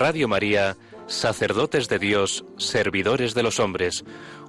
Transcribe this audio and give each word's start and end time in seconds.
Radio 0.00 0.28
María, 0.28 0.78
Sacerdotes 1.08 1.90
de 1.90 1.98
Dios, 1.98 2.46
Servidores 2.56 3.34
de 3.34 3.42
los 3.42 3.60
Hombres, 3.60 4.02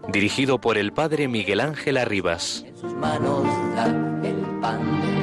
dirigido 0.08 0.62
por 0.62 0.78
el 0.78 0.94
Padre 0.94 1.28
Miguel 1.28 1.60
Ángel 1.60 1.98
Arribas. 1.98 2.64
En 2.66 2.78
sus 2.78 2.94
manos 2.94 3.44
da 3.76 3.88
el 4.24 4.38
pan 4.62 5.02
de 5.02 5.21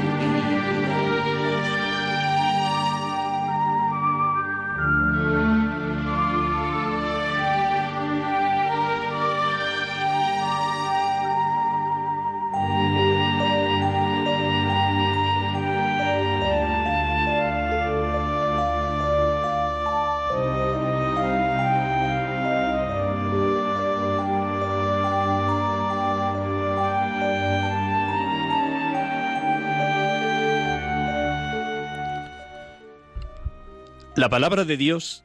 La 34.19 34.29
palabra 34.29 34.65
de 34.65 34.77
Dios 34.77 35.25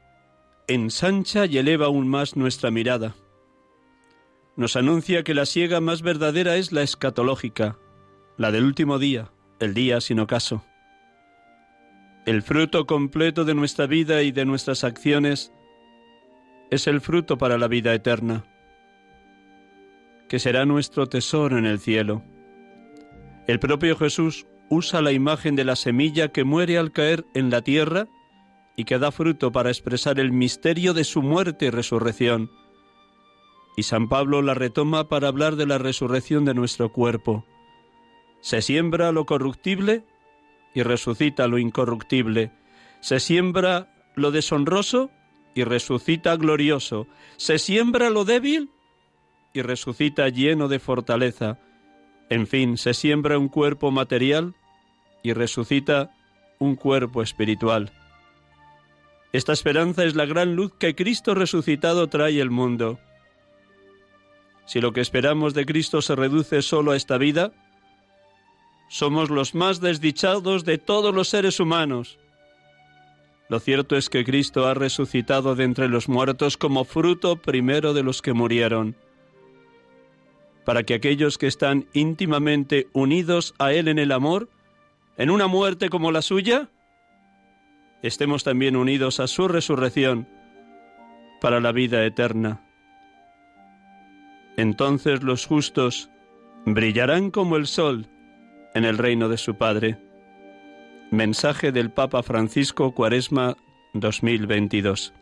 ensancha 0.67 1.47
y 1.47 1.58
eleva 1.58 1.88
aún 1.88 2.08
más 2.08 2.36
nuestra 2.36 2.69
mirada. 2.69 3.16
Nos 4.55 4.75
anuncia 4.75 5.23
que 5.23 5.33
la 5.33 5.47
siega 5.47 5.81
más 5.81 6.03
verdadera 6.03 6.58
es 6.58 6.72
la 6.72 6.83
escatológica, 6.83 7.80
la 8.38 8.52
del 8.52 8.66
último 8.66 8.99
día, 8.99 9.31
el 9.59 9.73
día 9.73 9.99
sin 9.99 10.19
ocaso. 10.19 10.64
El 12.27 12.44
fruto 12.44 12.86
completo 12.86 13.45
de 13.45 13.55
nuestra 13.55 13.88
vida 13.88 14.21
y 14.21 14.31
de 14.31 14.45
nuestras 14.45 14.83
acciones 14.83 15.52
es 16.69 16.86
el 16.86 17.02
fruto 17.02 17.39
para 17.39 17.58
la 17.58 17.67
vida 17.67 17.95
eterna, 17.95 18.45
que 20.30 20.38
será 20.38 20.67
nuestro 20.67 21.09
tesoro 21.09 21.58
en 21.58 21.66
el 21.66 21.80
cielo. 21.80 22.23
El 23.47 23.58
propio 23.58 23.98
Jesús 23.98 24.45
usa 24.70 25.02
la 25.02 25.14
imagen 25.14 25.55
de 25.55 25.64
la 25.64 25.75
semilla 25.75 26.27
que 26.27 26.43
muere 26.43 26.77
al 26.77 26.92
caer 26.92 27.25
en 27.33 27.49
la 27.49 27.64
tierra 27.64 28.08
y 28.76 28.86
que 28.86 28.98
da 28.98 29.11
fruto 29.11 29.52
para 29.52 29.70
expresar 29.70 30.20
el 30.20 30.32
misterio 30.32 30.94
de 30.94 31.04
su 31.04 31.22
muerte 31.22 31.66
y 31.66 31.70
resurrección. 31.70 32.52
Y 33.76 33.84
San 33.84 34.10
Pablo 34.10 34.42
la 34.42 34.54
retoma 34.54 35.08
para 35.10 35.28
hablar 35.28 35.56
de 35.56 35.66
la 35.66 35.78
resurrección 35.78 36.45
de 36.45 36.54
nuestro 36.54 36.92
cuerpo. 36.92 37.45
Se 38.42 38.61
siembra 38.61 39.11
lo 39.11 39.26
corruptible 39.26 40.04
y 40.73 40.84
resucita 40.84 41.48
lo 41.48 41.58
incorruptible. 41.58 42.52
Se 43.00 43.20
siembra 43.20 43.94
lo 44.16 44.32
deshonroso 44.32 45.11
y 45.55 45.64
resucita 45.64 46.36
glorioso. 46.36 47.08
Se 47.38 47.60
siembra 47.60 48.10
lo 48.10 48.26
débil 48.26 48.70
y 49.54 49.61
resucita 49.61 50.30
lleno 50.30 50.67
de 50.67 50.80
fortaleza. 50.80 51.60
En 52.30 52.48
fin, 52.48 52.78
se 52.78 52.94
siembra 52.94 53.38
un 53.38 53.50
cuerpo 53.50 53.92
material 53.92 54.55
y 55.22 55.34
resucita 55.34 56.11
un 56.60 56.76
cuerpo 56.76 57.22
espiritual. 57.22 57.92
Esta 59.33 59.52
esperanza 59.52 60.05
es 60.05 60.16
la 60.16 60.27
gran 60.27 60.55
luz 60.55 60.73
que 60.77 60.94
Cristo 60.94 61.33
resucitado 61.33 62.08
trae 62.08 62.39
al 62.39 62.52
mundo. 62.52 62.99
Si 64.67 64.80
lo 64.80 64.94
que 64.94 65.02
esperamos 65.02 65.55
de 65.55 65.66
Cristo 65.66 66.04
se 66.04 66.16
reduce 66.16 66.61
solo 66.61 66.92
a 66.92 66.95
esta 66.95 67.17
vida, 67.17 67.52
somos 68.89 69.32
los 69.32 69.55
más 69.55 69.82
desdichados 69.82 70.66
de 70.66 70.77
todos 70.77 71.16
los 71.16 71.30
seres 71.30 71.60
humanos. 71.60 72.20
Lo 73.49 73.60
cierto 73.60 73.98
es 73.98 74.08
que 74.08 74.23
Cristo 74.23 74.67
ha 74.67 74.76
resucitado 74.76 75.55
de 75.55 75.64
entre 75.64 75.89
los 75.89 76.08
muertos 76.08 76.55
como 76.55 76.86
fruto 76.86 77.36
primero 77.38 77.95
de 77.95 78.04
los 78.04 78.22
que 78.22 78.33
murieron, 78.33 78.95
para 80.64 80.83
que 80.83 80.93
aquellos 80.93 81.39
que 81.39 81.48
están 81.48 81.88
íntimamente 81.93 82.88
unidos 82.93 83.55
a 83.58 83.73
Él 83.73 83.88
en 83.88 83.98
el 83.98 84.11
amor, 84.11 84.48
en 85.17 85.32
una 85.32 85.48
muerte 85.48 85.89
como 85.89 86.11
la 86.11 86.22
suya, 86.22 86.70
estemos 88.03 88.43
también 88.43 88.75
unidos 88.75 89.19
a 89.19 89.27
su 89.27 89.47
resurrección 89.47 90.27
para 91.41 91.59
la 91.59 91.71
vida 91.71 92.05
eterna. 92.05 92.61
Entonces 94.58 95.23
los 95.23 95.47
justos 95.47 96.09
brillarán 96.65 97.31
como 97.31 97.55
el 97.58 97.65
sol 97.65 98.08
en 98.75 98.86
el 98.86 98.97
reino 98.97 99.30
de 99.30 99.37
su 99.37 99.55
Padre. 99.55 99.97
Mensaje 101.11 101.71
del 101.71 101.92
Papa 101.92 102.23
Francisco 102.23 102.93
Cuaresma 102.93 103.55
2022. 103.93 105.13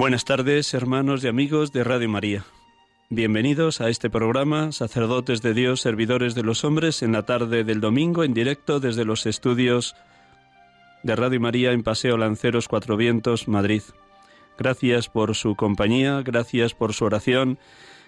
Buenas 0.00 0.24
tardes, 0.24 0.72
hermanos 0.72 1.22
y 1.22 1.28
amigos 1.28 1.72
de 1.72 1.84
Radio 1.84 2.08
María. 2.08 2.42
Bienvenidos 3.10 3.82
a 3.82 3.90
este 3.90 4.08
programa, 4.08 4.72
sacerdotes 4.72 5.42
de 5.42 5.52
Dios, 5.52 5.82
servidores 5.82 6.34
de 6.34 6.42
los 6.42 6.64
hombres, 6.64 7.02
en 7.02 7.12
la 7.12 7.26
tarde 7.26 7.64
del 7.64 7.82
domingo 7.82 8.24
en 8.24 8.32
directo 8.32 8.80
desde 8.80 9.04
los 9.04 9.26
estudios 9.26 9.94
de 11.02 11.16
Radio 11.16 11.38
María 11.38 11.72
en 11.72 11.82
Paseo 11.82 12.16
Lanceros 12.16 12.66
Cuatro 12.66 12.96
Vientos, 12.96 13.46
Madrid. 13.46 13.82
Gracias 14.56 15.10
por 15.10 15.34
su 15.34 15.54
compañía, 15.54 16.22
gracias 16.22 16.72
por 16.72 16.94
su 16.94 17.04
oración, 17.04 17.58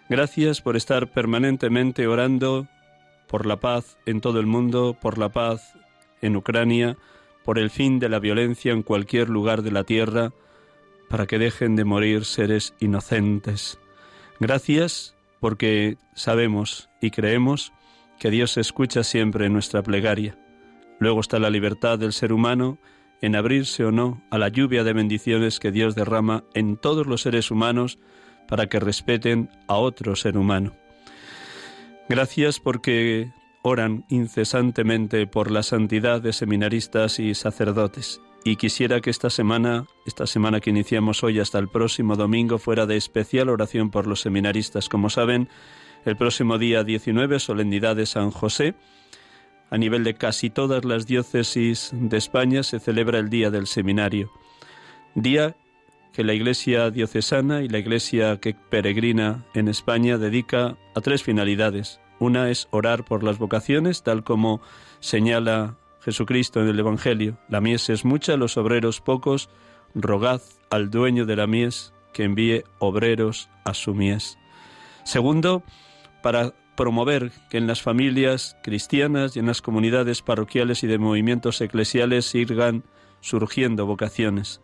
gracias 0.09 0.63
por 0.63 0.79
estar 0.79 1.13
permanentemente 1.13 2.07
orando 2.07 2.69
por 3.29 3.45
la 3.45 3.61
paz 3.61 3.99
en 4.07 4.23
todo 4.23 4.41
el 4.41 4.47
mundo, 4.47 4.97
por 4.99 5.19
la 5.19 5.29
paz 5.29 5.75
en 6.23 6.37
Ucrania, 6.37 6.97
por 7.45 7.59
el 7.59 7.69
fin 7.69 7.99
de 7.99 8.09
la 8.09 8.19
violencia 8.19 8.73
en 8.73 8.83
cualquier 8.83 9.29
lugar 9.29 9.61
de 9.61 9.73
la 9.73 9.85
tierra, 9.85 10.33
para 11.13 11.27
que 11.27 11.39
dejen 11.39 11.77
de 11.77 11.85
morir 11.85 12.25
seres 12.25 12.73
inocentes. 12.81 13.79
Gracias 14.41 15.15
porque 15.41 15.99
sabemos 16.15 16.89
y 17.03 17.11
creemos 17.11 17.75
que 18.19 18.31
Dios 18.31 18.57
escucha 18.57 19.05
siempre 19.05 19.51
nuestra 19.51 19.83
plegaria. 19.83 20.39
Luego 21.01 21.21
está 21.21 21.39
la 21.39 21.51
libertad 21.51 21.99
del 21.99 22.15
ser 22.15 22.33
humano 22.33 22.79
en 23.21 23.37
abrirse 23.37 23.85
o 23.85 23.93
no 23.93 24.23
a 24.31 24.39
la 24.39 24.49
lluvia 24.49 24.85
de 24.85 24.95
bendiciones 24.95 25.61
que 25.61 25.71
Dios 25.71 25.95
derrama 25.95 26.45
en 26.55 26.79
todos 26.79 27.07
los 27.07 27.21
seres 27.21 27.51
humanos 27.51 27.99
para 28.49 28.71
que 28.71 28.81
respeten 28.81 29.51
a 29.69 29.75
otro 29.75 30.17
ser 30.17 30.39
humano. 30.39 30.73
Gracias 32.09 32.59
porque 32.59 33.31
oran 33.61 34.07
incesantemente 34.09 35.27
por 35.27 35.51
la 35.51 35.63
santidad 35.63 36.23
de 36.23 36.33
seminaristas 36.33 37.19
y 37.19 37.35
sacerdotes 37.35 38.19
y 38.45 38.57
quisiera 38.57 39.01
que 39.01 39.11
esta 39.11 39.31
semana, 39.31 39.87
esta 40.07 40.27
semana 40.27 40.61
que 40.61 40.71
iniciamos 40.71 41.23
hoy 41.23 41.39
hasta 41.39 41.59
el 41.59 41.69
próximo 41.69 42.17
domingo, 42.17 42.59
fuera 42.59 42.87
de 42.87 42.97
especial 42.97 43.49
oración 43.49 43.91
por 43.91 44.07
los 44.07 44.21
seminaristas. 44.21 44.89
Como 44.89 45.11
saben, 45.11 45.49
el 46.05 46.17
próximo 46.17 46.59
día 46.59 46.83
19, 46.83 47.39
solemnidad 47.39 47.97
de 47.97 48.07
San 48.07 48.31
José. 48.31 48.75
A 49.71 49.79
nivel 49.79 50.05
de 50.05 50.15
casi 50.15 50.51
todas 50.51 50.85
las 50.85 51.07
diócesis 51.07 51.91
de 51.93 52.17
España 52.17 52.63
se 52.63 52.81
celebra 52.81 53.19
el 53.19 53.31
Día 53.31 53.51
del 53.51 53.67
Seminario. 53.67 54.31
Día 55.15 55.57
que 56.13 56.25
la 56.25 56.35
Iglesia 56.35 56.91
diocesana 56.91 57.63
y 57.63 57.69
la 57.69 57.79
Iglesia 57.79 58.39
que 58.39 58.55
peregrina 58.55 59.47
en 59.55 59.69
España 59.69 60.19
dedica 60.19 60.77
a 60.95 61.01
tres 61.01 61.23
finalidades. 61.23 62.01
Una 62.19 62.51
es 62.51 62.69
orar 62.71 63.05
por 63.05 63.23
las 63.23 63.39
vocaciones, 63.39 64.03
tal 64.03 64.25
como 64.25 64.61
señala 65.01 65.79
Jesucristo 66.05 66.61
en 66.61 66.69
el 66.69 66.79
Evangelio. 66.79 67.39
La 67.49 67.61
mies 67.61 67.89
es 67.91 68.05
mucha, 68.05 68.37
los 68.37 68.57
obreros 68.57 69.01
pocos. 69.01 69.49
Rogad 69.95 70.41
al 70.71 70.91
dueño 70.91 71.27
de 71.27 71.37
la 71.37 71.47
mies 71.47 71.93
que 72.13 72.25
envíe 72.25 72.65
obreros 72.79 73.49
a 73.65 73.75
su 73.75 73.95
mies. 73.95 74.39
Segundo, 75.05 75.63
para 76.23 76.55
promover 76.77 77.33
que 77.51 77.59
en 77.59 77.67
las 77.67 77.83
familias 77.83 78.57
cristianas 78.63 79.37
y 79.37 79.41
en 79.41 79.47
las 79.47 79.63
comunidades 79.63 80.23
parroquiales 80.23 80.83
y 80.83 80.87
de 80.87 80.99
movimientos 80.99 81.61
eclesiales 81.61 82.27
sigan 82.27 82.85
surgiendo 83.21 83.87
vocaciones. 83.87 84.61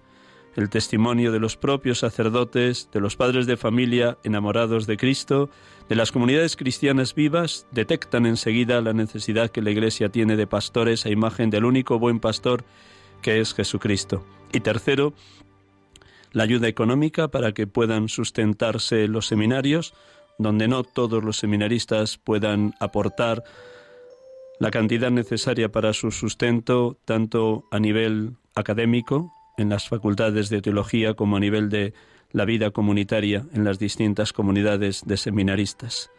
El 0.57 0.71
testimonio 0.71 1.31
de 1.31 1.39
los 1.39 1.57
propios 1.57 2.01
sacerdotes, 2.01 2.89
de 2.93 3.01
los 3.01 3.17
padres 3.17 3.47
de 3.47 3.57
familia 3.57 4.19
enamorados 4.25 4.87
de 4.87 4.97
Cristo, 4.97 5.51
de 5.89 5.95
las 5.95 6.13
comunidades 6.13 6.57
cristianas 6.57 7.15
vivas, 7.15 7.67
detectan 7.71 8.27
enseguida 8.27 8.81
la 8.81 8.93
necesidad 8.93 9.51
que 9.51 9.63
la 9.63 9.71
Iglesia 9.71 10.09
tiene 10.09 10.37
de 10.37 10.47
pastores 10.47 11.07
a 11.07 11.11
imagen 11.11 11.51
del 11.51 11.65
único 11.65 11.99
buen 11.99 12.19
pastor 12.21 12.65
que 13.23 13.41
es 13.41 13.55
Jesucristo. 13.55 14.25
Y 14.53 14.61
tercero, 14.61 15.13
la 16.33 16.45
ayuda 16.45 16.69
económica 16.69 17.29
para 17.29 17.53
que 17.53 17.67
puedan 17.67 18.09
sustentarse 18.09 19.09
los 19.09 19.27
seminarios, 19.27 19.95
donde 20.39 20.69
no 20.69 20.85
todos 20.85 21.23
los 21.25 21.37
seminaristas 21.37 22.19
puedan 22.19 22.75
aportar 22.81 23.43
la 24.61 24.71
cantidad 24.71 25.11
necesaria 25.11 25.71
para 25.71 25.93
su 25.93 26.11
sustento, 26.11 26.99
tanto 27.05 27.65
a 27.71 27.79
nivel 27.79 28.37
académico, 28.55 29.33
en 29.59 29.69
las 29.69 29.89
facultades 29.89 30.49
de 30.49 30.63
teología, 30.63 31.13
como 31.13 31.37
a 31.37 31.41
nivel 31.41 31.69
de 31.69 31.93
la 32.33 32.47
vida 32.47 32.71
comunitaria 32.71 33.45
en 33.53 33.65
las 33.65 33.79
distintas 33.79 34.33
comunidades 34.33 35.03
de 35.05 35.19
seminaristas. 35.19 36.11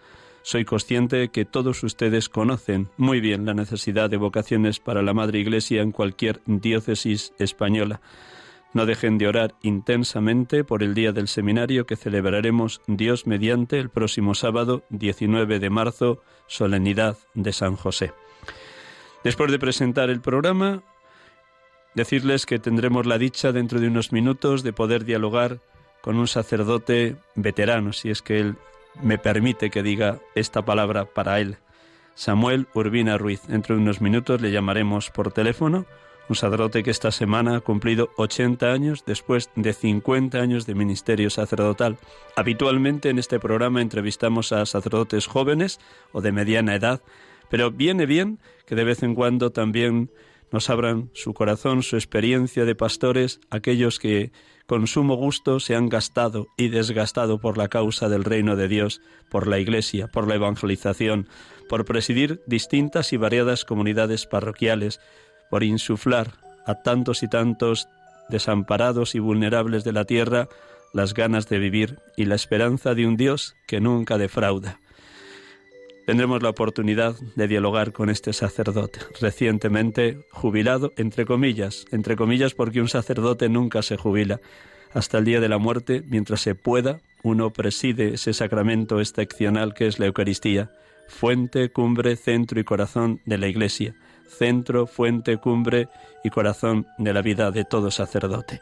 Soy 0.42 0.66
consciente 0.66 1.30
que 1.30 1.46
todos 1.46 1.84
ustedes 1.84 2.30
conocen 2.30 2.90
muy 2.98 3.20
bien 3.20 3.46
la 3.46 3.54
necesidad 3.54 4.10
de 4.10 4.18
vocaciones 4.18 4.80
para 4.80 5.02
la 5.02 5.14
Madre 5.14 5.40
Iglesia 5.40 5.82
en 5.82 5.92
cualquier 5.92 6.42
diócesis 6.46 7.34
española. 7.40 8.02
No 8.74 8.86
dejen 8.86 9.18
de 9.18 9.28
orar 9.28 9.56
intensamente 9.64 10.64
por 10.64 10.84
el 10.84 10.94
día 10.94 11.12
del 11.12 11.28
seminario 11.28 11.86
que 11.86 11.96
celebraremos 11.96 12.82
Dios 12.88 13.26
mediante 13.26 13.80
el 13.80 13.90
próximo 13.90 14.36
sábado 14.36 14.84
19 14.90 15.60
de 15.60 15.70
marzo, 15.70 16.22
solemnidad 16.48 17.18
de 17.34 17.52
San 17.52 17.76
José. 17.76 18.14
Después 19.24 19.52
de 19.52 19.60
presentar 19.60 20.10
el 20.10 20.22
programa, 20.22 20.84
decirles 21.96 22.46
que 22.46 22.60
tendremos 22.60 23.06
la 23.06 23.18
dicha 23.18 23.52
dentro 23.52 23.80
de 23.80 23.88
unos 23.88 24.12
minutos 24.12 24.64
de 24.64 24.74
poder 24.74 25.06
dialogar 25.06 25.60
con 26.02 26.18
un 26.18 26.28
sacerdote 26.28 27.16
veterano, 27.36 27.94
si 27.94 28.10
es 28.10 28.22
que 28.22 28.40
él 28.40 28.56
me 29.02 29.18
permite 29.18 29.70
que 29.70 29.84
diga 29.84 30.20
esta 30.36 30.64
palabra 30.64 31.06
para 31.06 31.40
él. 31.40 31.58
Samuel 32.16 32.68
Urbina 32.74 33.18
Ruiz. 33.18 33.42
Dentro 33.48 33.76
de 33.76 33.82
unos 33.82 34.02
minutos 34.02 34.42
le 34.42 34.52
llamaremos 34.52 35.10
por 35.10 35.32
teléfono 35.32 35.86
un 36.30 36.36
sacerdote 36.36 36.84
que 36.84 36.92
esta 36.92 37.12
semana 37.12 37.56
ha 37.56 37.60
cumplido 37.60 38.12
80 38.18 38.72
años 38.72 39.04
después 39.06 39.50
de 39.56 39.74
50 39.74 40.38
años 40.38 40.68
de 40.68 40.76
ministerio 40.76 41.30
sacerdotal. 41.32 41.98
Habitualmente 42.36 43.10
en 43.10 43.18
este 43.18 43.40
programa 43.40 43.82
entrevistamos 43.82 44.52
a 44.52 44.66
sacerdotes 44.68 45.26
jóvenes 45.26 45.80
o 46.12 46.22
de 46.22 46.32
mediana 46.32 46.76
edad, 46.76 47.02
pero 47.50 47.72
viene 47.72 48.06
bien 48.06 48.40
que 48.68 48.76
de 48.76 48.84
vez 48.84 49.02
en 49.02 49.16
cuando 49.16 49.52
también 49.52 50.12
nos 50.52 50.70
abran 50.70 51.10
su 51.14 51.34
corazón, 51.34 51.84
su 51.84 51.96
experiencia 51.96 52.66
de 52.66 52.76
pastores, 52.76 53.40
aquellos 53.50 54.00
que 54.00 54.32
con 54.66 54.88
sumo 54.88 55.16
gusto 55.16 55.60
se 55.60 55.76
han 55.76 55.90
gastado 55.90 56.48
y 56.58 56.68
desgastado 56.70 57.40
por 57.40 57.58
la 57.58 57.70
causa 57.70 58.08
del 58.08 58.24
reino 58.24 58.56
de 58.56 58.68
Dios, 58.68 59.02
por 59.32 59.48
la 59.48 59.60
Iglesia, 59.60 60.08
por 60.08 60.28
la 60.28 60.36
evangelización, 60.36 61.28
por 61.68 61.86
presidir 61.86 62.42
distintas 62.46 63.12
y 63.14 63.18
variadas 63.18 63.66
comunidades 63.66 64.26
parroquiales, 64.26 65.00
por 65.50 65.64
insuflar 65.64 66.34
a 66.66 66.76
tantos 66.84 67.24
y 67.24 67.28
tantos 67.28 67.88
desamparados 68.30 69.16
y 69.16 69.20
vulnerables 69.20 69.84
de 69.84 69.92
la 69.92 70.06
tierra 70.06 70.50
las 70.94 71.14
ganas 71.14 71.48
de 71.50 71.60
vivir 71.60 72.00
y 72.18 72.26
la 72.26 72.36
esperanza 72.36 72.94
de 72.94 73.06
un 73.06 73.18
Dios 73.18 73.56
que 73.68 73.80
nunca 73.80 74.18
defrauda. 74.18 74.80
Tendremos 76.10 76.42
la 76.42 76.50
oportunidad 76.50 77.14
de 77.36 77.48
dialogar 77.48 77.92
con 77.92 78.10
este 78.10 78.34
sacerdote, 78.34 79.00
recientemente 79.22 80.26
jubilado, 80.32 80.92
entre 80.98 81.24
comillas, 81.24 81.86
entre 81.92 82.16
comillas 82.16 82.56
porque 82.56 82.82
un 82.82 82.88
sacerdote 82.88 83.48
nunca 83.48 83.84
se 83.84 83.96
jubila. 83.96 84.42
Hasta 84.92 85.20
el 85.20 85.26
día 85.26 85.40
de 85.40 85.50
la 85.50 85.60
muerte, 85.60 86.02
mientras 86.08 86.42
se 86.42 86.56
pueda, 86.56 87.00
uno 87.22 87.54
preside 87.54 88.16
ese 88.16 88.34
sacramento 88.34 89.00
excepcional 89.00 89.76
que 89.76 89.86
es 89.86 90.00
la 90.00 90.08
Eucaristía, 90.08 90.72
fuente, 91.08 91.70
cumbre, 91.70 92.16
centro 92.16 92.60
y 92.60 92.64
corazón 92.64 93.22
de 93.26 93.38
la 93.38 93.48
Iglesia 93.48 93.94
centro, 94.30 94.88
fuente, 94.88 95.38
cumbre 95.38 95.90
y 96.24 96.30
corazón 96.30 96.88
de 96.98 97.14
la 97.14 97.22
vida 97.22 97.52
de 97.52 97.66
todo 97.66 97.92
sacerdote. 97.92 98.62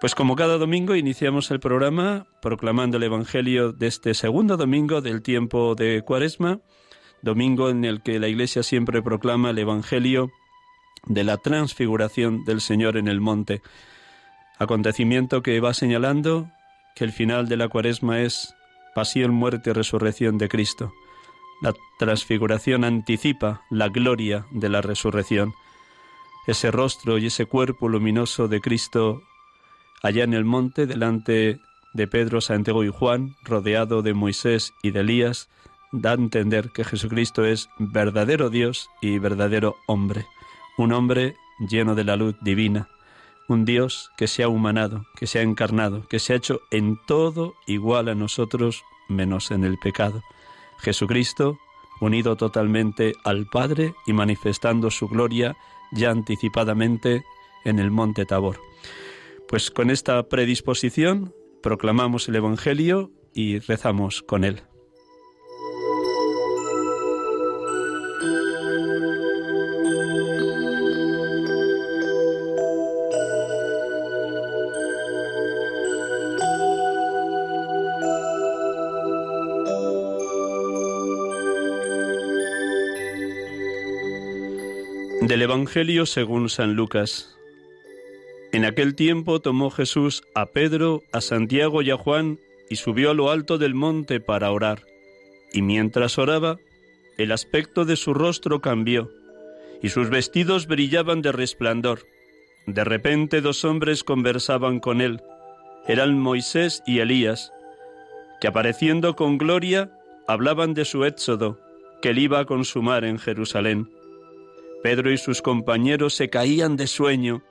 Pues 0.00 0.14
como 0.14 0.36
cada 0.36 0.58
domingo 0.58 0.96
iniciamos 0.96 1.50
el 1.50 1.60
programa 1.60 2.26
proclamando 2.42 2.98
el 2.98 3.04
Evangelio 3.04 3.72
de 3.72 3.86
este 3.86 4.12
segundo 4.14 4.56
domingo 4.56 5.00
del 5.00 5.22
tiempo 5.22 5.74
de 5.74 6.02
Cuaresma, 6.02 6.60
domingo 7.22 7.70
en 7.70 7.84
el 7.84 8.02
que 8.02 8.18
la 8.18 8.28
Iglesia 8.28 8.62
siempre 8.62 9.02
proclama 9.02 9.50
el 9.50 9.58
Evangelio 9.58 10.30
de 11.06 11.24
la 11.24 11.38
transfiguración 11.38 12.44
del 12.44 12.60
Señor 12.60 12.96
en 12.96 13.08
el 13.08 13.20
monte, 13.20 13.62
acontecimiento 14.58 15.42
que 15.42 15.60
va 15.60 15.74
señalando 15.74 16.50
que 16.94 17.04
el 17.04 17.12
final 17.12 17.48
de 17.48 17.56
la 17.56 17.68
Cuaresma 17.68 18.20
es 18.20 18.54
pasión, 18.94 19.32
muerte 19.32 19.70
y 19.70 19.72
resurrección 19.72 20.38
de 20.38 20.48
Cristo. 20.48 20.92
La 21.62 21.72
transfiguración 21.98 22.84
anticipa 22.84 23.62
la 23.70 23.88
gloria 23.88 24.46
de 24.50 24.68
la 24.68 24.82
resurrección. 24.82 25.54
Ese 26.46 26.70
rostro 26.70 27.16
y 27.18 27.26
ese 27.26 27.46
cuerpo 27.46 27.88
luminoso 27.88 28.48
de 28.48 28.60
Cristo 28.60 29.22
allá 30.04 30.22
en 30.24 30.34
el 30.34 30.44
monte 30.44 30.86
delante 30.86 31.60
de 31.94 32.06
Pedro, 32.06 32.42
Santiago 32.42 32.84
y 32.84 32.90
Juan, 32.90 33.36
rodeado 33.42 34.02
de 34.02 34.12
Moisés 34.12 34.74
y 34.82 34.90
de 34.90 35.00
Elías, 35.00 35.48
da 35.92 36.10
a 36.10 36.14
entender 36.14 36.70
que 36.74 36.84
Jesucristo 36.84 37.46
es 37.46 37.70
verdadero 37.78 38.50
Dios 38.50 38.90
y 39.00 39.18
verdadero 39.18 39.76
hombre, 39.86 40.26
un 40.76 40.92
hombre 40.92 41.36
lleno 41.70 41.94
de 41.94 42.04
la 42.04 42.16
luz 42.16 42.36
divina, 42.42 42.90
un 43.48 43.64
Dios 43.64 44.10
que 44.18 44.28
se 44.28 44.42
ha 44.42 44.48
humanado, 44.48 45.06
que 45.16 45.26
se 45.26 45.38
ha 45.38 45.42
encarnado, 45.42 46.06
que 46.06 46.18
se 46.18 46.34
ha 46.34 46.36
hecho 46.36 46.60
en 46.70 46.98
todo 47.06 47.54
igual 47.66 48.10
a 48.10 48.14
nosotros 48.14 48.84
menos 49.08 49.50
en 49.52 49.64
el 49.64 49.78
pecado. 49.78 50.22
Jesucristo, 50.80 51.58
unido 52.02 52.36
totalmente 52.36 53.14
al 53.24 53.46
Padre 53.46 53.94
y 54.06 54.12
manifestando 54.12 54.90
su 54.90 55.08
gloria 55.08 55.56
ya 55.92 56.10
anticipadamente 56.10 57.24
en 57.64 57.78
el 57.78 57.90
monte 57.90 58.26
Tabor. 58.26 58.60
Pues 59.48 59.70
con 59.70 59.90
esta 59.90 60.28
predisposición 60.28 61.34
proclamamos 61.62 62.28
el 62.28 62.36
Evangelio 62.36 63.12
y 63.32 63.58
rezamos 63.58 64.22
con 64.22 64.44
él. 64.44 64.62
Del 85.26 85.40
Evangelio 85.40 86.04
según 86.04 86.50
San 86.50 86.74
Lucas. 86.74 87.33
En 88.64 88.70
aquel 88.70 88.94
tiempo 88.94 89.42
tomó 89.42 89.68
Jesús 89.68 90.22
a 90.34 90.46
Pedro, 90.46 91.02
a 91.12 91.20
Santiago 91.20 91.82
y 91.82 91.90
a 91.90 91.98
Juan 91.98 92.38
y 92.70 92.76
subió 92.76 93.10
a 93.10 93.14
lo 93.14 93.30
alto 93.30 93.58
del 93.58 93.74
monte 93.74 94.20
para 94.20 94.50
orar. 94.50 94.86
Y 95.52 95.60
mientras 95.60 96.16
oraba, 96.16 96.56
el 97.18 97.32
aspecto 97.32 97.84
de 97.84 97.96
su 97.96 98.14
rostro 98.14 98.62
cambió, 98.62 99.10
y 99.82 99.90
sus 99.90 100.08
vestidos 100.08 100.66
brillaban 100.66 101.20
de 101.20 101.32
resplandor. 101.32 102.06
De 102.66 102.84
repente 102.84 103.42
dos 103.42 103.66
hombres 103.66 104.02
conversaban 104.02 104.80
con 104.80 105.02
él. 105.02 105.20
Eran 105.86 106.18
Moisés 106.18 106.82
y 106.86 107.00
Elías, 107.00 107.52
que 108.40 108.48
apareciendo 108.48 109.14
con 109.14 109.36
gloria, 109.36 109.92
hablaban 110.26 110.72
de 110.72 110.86
su 110.86 111.04
éxodo, 111.04 111.60
que 112.00 112.08
él 112.08 112.18
iba 112.18 112.38
a 112.38 112.46
consumar 112.46 113.04
en 113.04 113.18
Jerusalén. 113.18 113.90
Pedro 114.82 115.12
y 115.12 115.18
sus 115.18 115.42
compañeros 115.42 116.14
se 116.14 116.30
caían 116.30 116.76
de 116.76 116.86
sueño, 116.86 117.42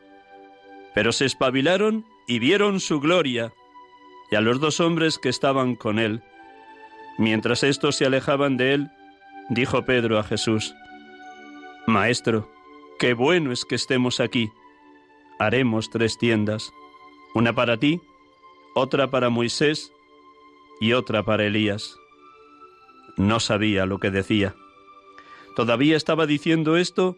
pero 0.93 1.11
se 1.11 1.25
espabilaron 1.25 2.05
y 2.27 2.39
vieron 2.39 2.79
su 2.79 2.99
gloria 2.99 3.53
y 4.31 4.35
a 4.35 4.41
los 4.41 4.59
dos 4.59 4.79
hombres 4.79 5.19
que 5.19 5.29
estaban 5.29 5.75
con 5.75 5.99
él. 5.99 6.21
Mientras 7.17 7.63
estos 7.63 7.95
se 7.95 8.05
alejaban 8.05 8.57
de 8.57 8.73
él, 8.73 8.91
dijo 9.49 9.85
Pedro 9.85 10.17
a 10.17 10.23
Jesús, 10.23 10.73
Maestro, 11.85 12.49
qué 12.97 13.13
bueno 13.13 13.51
es 13.51 13.65
que 13.65 13.75
estemos 13.75 14.19
aquí. 14.19 14.51
Haremos 15.39 15.89
tres 15.89 16.17
tiendas, 16.17 16.71
una 17.35 17.53
para 17.53 17.77
ti, 17.77 18.01
otra 18.73 19.11
para 19.11 19.29
Moisés 19.29 19.91
y 20.79 20.93
otra 20.93 21.23
para 21.23 21.45
Elías. 21.45 21.97
No 23.17 23.39
sabía 23.39 23.85
lo 23.85 23.99
que 23.99 24.09
decía. 24.09 24.55
Todavía 25.55 25.95
estaba 25.97 26.25
diciendo 26.25 26.77
esto 26.77 27.17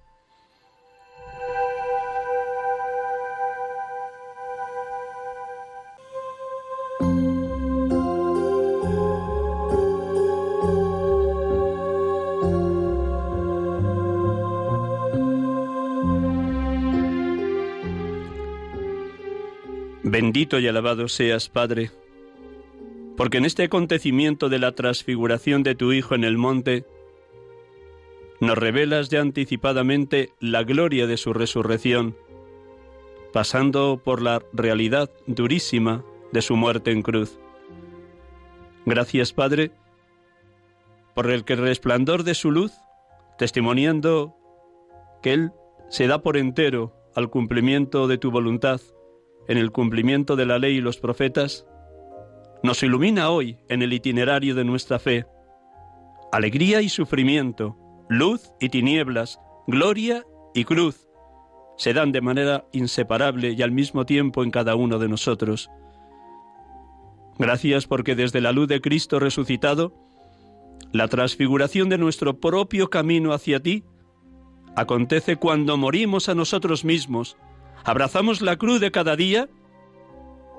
Bendito 20.31 20.59
y 20.59 20.67
alabado 20.69 21.09
seas, 21.09 21.49
Padre, 21.49 21.91
porque 23.17 23.39
en 23.39 23.43
este 23.43 23.63
acontecimiento 23.63 24.47
de 24.47 24.59
la 24.59 24.71
transfiguración 24.71 25.61
de 25.61 25.75
tu 25.75 25.91
Hijo 25.91 26.15
en 26.15 26.23
el 26.23 26.37
monte, 26.37 26.85
nos 28.39 28.57
revelas 28.57 29.09
ya 29.09 29.19
anticipadamente 29.19 30.29
la 30.39 30.63
gloria 30.63 31.05
de 31.05 31.17
su 31.17 31.33
resurrección, 31.33 32.15
pasando 33.33 33.99
por 34.01 34.21
la 34.21 34.41
realidad 34.53 35.11
durísima 35.27 36.05
de 36.31 36.41
su 36.41 36.55
muerte 36.55 36.91
en 36.91 37.01
cruz. 37.01 37.37
Gracias, 38.85 39.33
Padre, 39.33 39.73
por 41.13 41.29
el 41.29 41.43
que 41.43 41.53
el 41.53 41.59
resplandor 41.59 42.23
de 42.23 42.35
su 42.35 42.51
luz, 42.51 42.71
testimoniando 43.37 44.33
que 45.21 45.33
Él 45.33 45.51
se 45.89 46.07
da 46.07 46.21
por 46.21 46.37
entero 46.37 46.93
al 47.17 47.29
cumplimiento 47.29 48.07
de 48.07 48.17
tu 48.17 48.31
voluntad, 48.31 48.79
en 49.51 49.57
el 49.57 49.71
cumplimiento 49.71 50.37
de 50.37 50.45
la 50.45 50.59
ley 50.59 50.77
y 50.77 50.81
los 50.81 50.95
profetas, 50.95 51.65
nos 52.63 52.83
ilumina 52.83 53.29
hoy 53.29 53.57
en 53.67 53.81
el 53.81 53.91
itinerario 53.91 54.55
de 54.55 54.63
nuestra 54.63 54.97
fe. 54.97 55.25
Alegría 56.31 56.81
y 56.81 56.87
sufrimiento, 56.87 57.77
luz 58.07 58.53
y 58.61 58.69
tinieblas, 58.69 59.41
gloria 59.67 60.23
y 60.53 60.63
cruz, 60.63 61.05
se 61.75 61.91
dan 61.91 62.13
de 62.13 62.21
manera 62.21 62.63
inseparable 62.71 63.51
y 63.51 63.61
al 63.61 63.71
mismo 63.71 64.05
tiempo 64.05 64.45
en 64.45 64.51
cada 64.51 64.75
uno 64.75 64.99
de 64.99 65.09
nosotros. 65.09 65.69
Gracias 67.37 67.87
porque 67.87 68.15
desde 68.15 68.39
la 68.39 68.53
luz 68.53 68.69
de 68.69 68.79
Cristo 68.79 69.19
resucitado, 69.19 69.93
la 70.93 71.09
transfiguración 71.09 71.89
de 71.89 71.97
nuestro 71.97 72.39
propio 72.39 72.89
camino 72.89 73.33
hacia 73.33 73.59
ti 73.59 73.83
acontece 74.77 75.35
cuando 75.35 75.75
morimos 75.75 76.29
a 76.29 76.35
nosotros 76.35 76.85
mismos, 76.85 77.35
abrazamos 77.83 78.41
la 78.41 78.57
cruz 78.57 78.79
de 78.79 78.91
cada 78.91 79.15
día 79.15 79.49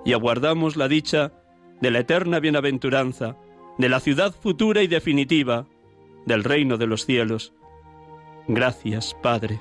y 0.04 0.12
aguardamos 0.12 0.76
la 0.76 0.88
dicha 0.88 1.32
de 1.80 1.90
la 1.90 2.00
eterna 2.00 2.40
bienaventuranza, 2.40 3.36
de 3.78 3.88
la 3.88 4.00
ciudad 4.00 4.34
futura 4.34 4.82
y 4.82 4.86
definitiva, 4.86 5.66
del 6.26 6.44
reino 6.44 6.76
de 6.76 6.86
los 6.86 7.04
cielos. 7.04 7.52
Gracias, 8.46 9.14
Padre. 9.22 9.60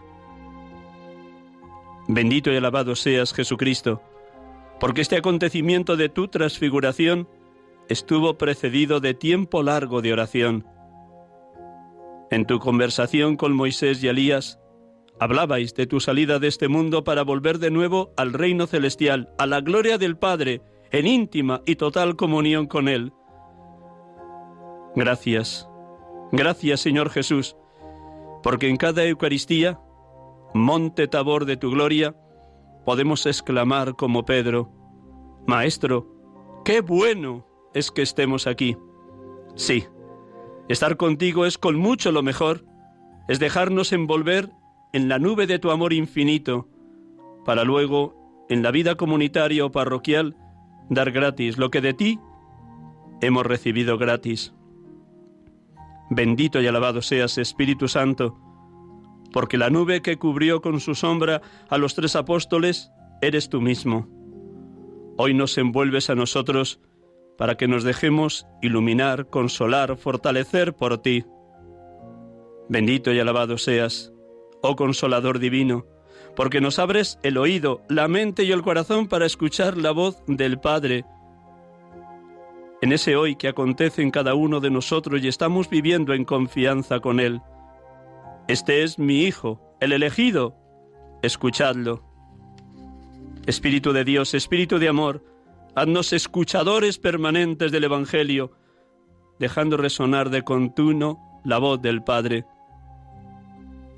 Bendito 2.08 2.52
y 2.52 2.58
alabado 2.58 2.96
seas, 2.96 3.34
Jesucristo, 3.34 4.02
porque 4.80 5.02
este 5.02 5.18
acontecimiento 5.18 5.96
de 5.96 6.10
tu 6.10 6.28
transfiguración 6.28 7.28
estuvo 7.88 8.38
precedido 8.38 9.00
de 9.00 9.14
tiempo 9.14 9.64
largo 9.64 10.02
de 10.02 10.14
oración. 10.14 10.66
En 12.32 12.46
tu 12.46 12.60
conversación 12.60 13.36
con 13.36 13.54
Moisés 13.54 14.04
y 14.04 14.08
Elías, 14.08 14.61
hablabais 15.22 15.76
de 15.76 15.86
tu 15.86 16.00
salida 16.00 16.40
de 16.40 16.48
este 16.48 16.68
mundo 16.68 17.04
para 17.04 17.22
volver 17.22 17.60
de 17.60 17.70
nuevo 17.70 18.12
al 18.18 18.34
reino 18.34 18.66
celestial, 18.66 19.32
a 19.38 19.46
la 19.46 19.62
gloria 19.62 20.00
del 20.00 20.18
Padre, 20.18 20.64
en 20.90 21.06
íntima 21.06 21.62
y 21.68 21.76
total 21.76 22.16
comunión 22.16 22.66
con 22.66 22.88
Él. 22.88 23.14
Gracias, 24.96 25.70
gracias 26.32 26.82
Señor 26.82 27.12
Jesús, 27.12 27.56
porque 28.42 28.68
en 28.68 28.78
cada 28.78 29.06
Eucaristía, 29.06 29.80
monte 30.56 31.08
tabor 31.08 31.46
de 31.46 31.56
tu 31.56 31.70
gloria, 31.70 32.16
podemos 32.84 33.28
exclamar 33.28 33.96
como 33.96 34.26
Pedro, 34.26 34.72
Maestro, 35.46 36.08
qué 36.66 36.82
bueno 36.82 37.46
es 37.76 37.92
que 37.92 38.02
estemos 38.02 38.48
aquí. 38.48 38.76
Sí, 39.54 39.86
estar 40.68 40.98
contigo 40.98 41.46
es 41.46 41.60
con 41.60 41.76
mucho 41.76 42.12
lo 42.12 42.24
mejor, 42.24 42.66
es 43.28 43.38
dejarnos 43.38 43.94
envolver 43.94 44.50
en 44.94 45.08
la 45.08 45.20
nube 45.20 45.48
de 45.48 45.60
tu 45.60 45.72
amor 45.72 45.94
infinito, 45.94 46.68
para 47.46 47.64
luego, 47.64 48.46
en 48.50 48.64
la 48.64 48.72
vida 48.72 48.96
comunitaria 48.96 49.66
o 49.66 49.72
parroquial, 49.72 50.36
dar 50.90 51.12
gratis 51.12 51.58
lo 51.58 51.72
que 51.72 51.82
de 51.82 51.94
ti 51.94 52.20
hemos 53.22 53.46
recibido 53.46 53.98
gratis. 53.98 54.54
Bendito 56.10 56.62
y 56.62 56.68
alabado 56.68 57.02
seas, 57.02 57.38
Espíritu 57.38 57.88
Santo, 57.88 58.38
porque 59.32 59.58
la 59.58 59.70
nube 59.70 60.02
que 60.02 60.18
cubrió 60.18 60.62
con 60.62 60.80
su 60.82 60.96
sombra 60.96 61.42
a 61.70 61.78
los 61.78 61.96
tres 61.96 62.16
apóstoles 62.18 62.92
eres 63.22 63.48
tú 63.50 63.62
mismo. 63.62 64.08
Hoy 65.18 65.34
nos 65.34 65.58
envuelves 65.58 66.10
a 66.10 66.16
nosotros 66.16 66.82
para 67.38 67.56
que 67.56 67.68
nos 67.68 67.84
dejemos 67.84 68.46
iluminar, 68.62 69.30
consolar, 69.30 69.96
fortalecer 69.96 70.76
por 70.76 70.98
ti. 70.98 71.24
Bendito 72.68 73.14
y 73.14 73.20
alabado 73.20 73.58
seas, 73.58 74.14
oh 74.62 74.76
consolador 74.76 75.40
divino, 75.40 75.86
porque 76.36 76.62
nos 76.62 76.80
abres 76.80 77.20
el 77.24 77.38
oído, 77.38 77.82
la 77.90 78.08
mente 78.08 78.44
y 78.44 78.52
el 78.52 78.62
corazón 78.62 79.08
para 79.08 79.26
escuchar 79.26 79.78
la 79.78 79.92
voz 79.92 80.24
del 80.28 80.60
Padre. 80.60 81.06
En 82.82 82.92
ese 82.92 83.16
hoy 83.16 83.36
que 83.36 83.48
acontece 83.48 84.02
en 84.02 84.12
cada 84.12 84.34
uno 84.34 84.60
de 84.60 84.72
nosotros 84.72 85.22
y 85.24 85.28
estamos 85.28 85.70
viviendo 85.70 86.14
en 86.14 86.26
confianza 86.26 87.00
con 87.00 87.20
Él. 87.20 87.42
Este 88.48 88.84
es 88.84 88.98
mi 88.98 89.24
Hijo, 89.24 89.62
el 89.80 89.92
elegido. 89.92 90.56
Escuchadlo. 91.22 92.04
Espíritu 93.46 93.94
de 93.94 94.04
Dios, 94.04 94.34
Espíritu 94.34 94.80
de 94.80 94.90
amor, 94.90 95.24
haznos 95.76 96.14
escuchadores 96.14 96.98
permanentes 96.98 97.72
del 97.72 97.84
Evangelio, 97.84 98.52
dejando 99.40 99.78
resonar 99.78 100.30
de 100.30 100.42
continuo 100.44 101.20
la 101.44 101.60
voz 101.60 101.82
del 101.82 102.04
Padre. 102.04 102.46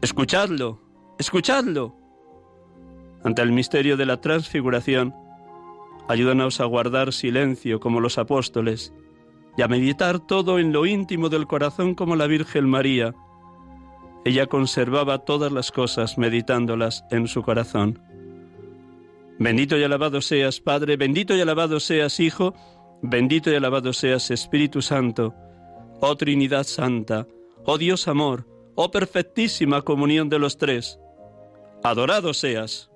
Escuchadlo, 0.03 0.81
escuchadlo 1.17 1.95
ante 3.23 3.41
el 3.41 3.53
misterio 3.53 3.95
de 3.95 4.05
la 4.05 4.19
transfiguración, 4.19 5.15
ayúdanos 6.09 6.59
a 6.59 6.65
guardar 6.65 7.13
silencio 7.13 7.79
como 7.79 8.01
los 8.01 8.17
apóstoles 8.17 8.93
y 9.55 9.61
a 9.61 9.69
meditar 9.69 10.19
todo 10.19 10.59
en 10.59 10.73
lo 10.73 10.85
íntimo 10.85 11.29
del 11.29 11.47
corazón 11.47 11.95
como 11.95 12.17
la 12.17 12.27
Virgen 12.27 12.69
María. 12.69 13.15
Ella 14.25 14.47
conservaba 14.47 15.19
todas 15.19 15.53
las 15.53 15.71
cosas 15.71 16.17
meditándolas 16.17 17.05
en 17.09 17.29
su 17.29 17.41
corazón. 17.41 18.01
Bendito 19.39 19.77
y 19.77 19.83
alabado 19.85 20.19
seas, 20.19 20.59
Padre, 20.59 20.97
bendito 20.97 21.33
y 21.33 21.39
alabado 21.39 21.79
seas, 21.79 22.19
Hijo, 22.19 22.53
bendito 23.01 23.49
y 23.53 23.55
alabado 23.55 23.93
seas, 23.93 24.31
Espíritu 24.31 24.81
Santo, 24.81 25.33
oh 26.01 26.17
Trinidad 26.17 26.65
Santa, 26.65 27.25
oh 27.63 27.77
Dios 27.77 28.09
amor, 28.09 28.52
oh 28.75 28.91
perfectísima 28.91 29.81
comunión 29.81 30.29
de 30.29 30.39
los 30.39 30.57
tres. 30.57 30.99
Adorado 31.83 32.33
seas. 32.33 32.92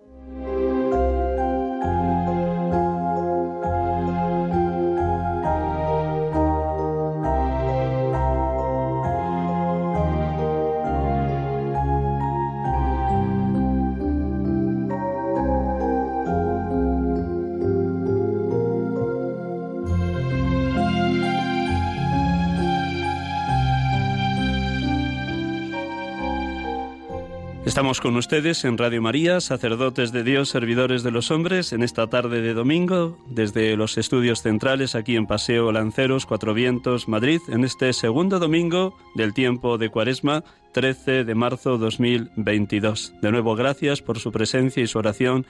Estamos 27.87 28.01
con 28.01 28.17
ustedes 28.17 28.65
en 28.65 28.77
Radio 28.77 29.01
María, 29.01 29.39
sacerdotes 29.39 30.11
de 30.11 30.25
Dios, 30.25 30.49
servidores 30.49 31.03
de 31.03 31.11
los 31.11 31.31
hombres, 31.31 31.71
en 31.71 31.83
esta 31.83 32.07
tarde 32.07 32.41
de 32.41 32.53
domingo, 32.53 33.17
desde 33.29 33.77
los 33.77 33.97
estudios 33.97 34.41
centrales 34.41 34.93
aquí 34.93 35.15
en 35.15 35.25
Paseo 35.25 35.71
Lanceros, 35.71 36.25
Cuatro 36.25 36.53
Vientos, 36.53 37.07
Madrid, 37.07 37.39
en 37.47 37.63
este 37.63 37.93
segundo 37.93 38.39
domingo 38.39 38.97
del 39.15 39.33
tiempo 39.33 39.77
de 39.77 39.87
Cuaresma, 39.87 40.43
13 40.73 41.23
de 41.23 41.33
marzo 41.33 41.77
2022. 41.77 43.13
De 43.21 43.31
nuevo, 43.31 43.55
gracias 43.55 44.01
por 44.01 44.19
su 44.19 44.33
presencia 44.33 44.83
y 44.83 44.87
su 44.87 44.99
oración 44.99 45.45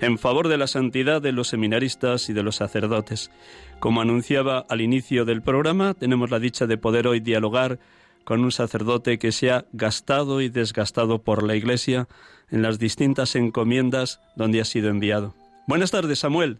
en 0.00 0.18
favor 0.18 0.46
de 0.46 0.58
la 0.58 0.68
santidad 0.68 1.20
de 1.20 1.32
los 1.32 1.48
seminaristas 1.48 2.28
y 2.28 2.32
de 2.32 2.44
los 2.44 2.54
sacerdotes. 2.54 3.32
Como 3.80 4.00
anunciaba 4.00 4.66
al 4.68 4.82
inicio 4.82 5.24
del 5.24 5.42
programa, 5.42 5.94
tenemos 5.94 6.30
la 6.30 6.38
dicha 6.38 6.68
de 6.68 6.78
poder 6.78 7.08
hoy 7.08 7.18
dialogar 7.18 7.80
con 8.24 8.40
un 8.44 8.52
sacerdote 8.52 9.18
que 9.18 9.32
se 9.32 9.50
ha 9.50 9.64
gastado 9.72 10.40
y 10.40 10.48
desgastado 10.48 11.22
por 11.22 11.42
la 11.42 11.56
Iglesia 11.56 12.08
en 12.50 12.62
las 12.62 12.78
distintas 12.78 13.34
encomiendas 13.34 14.20
donde 14.36 14.60
ha 14.60 14.64
sido 14.64 14.90
enviado. 14.90 15.34
Buenas 15.66 15.90
tardes, 15.90 16.20
Samuel. 16.20 16.58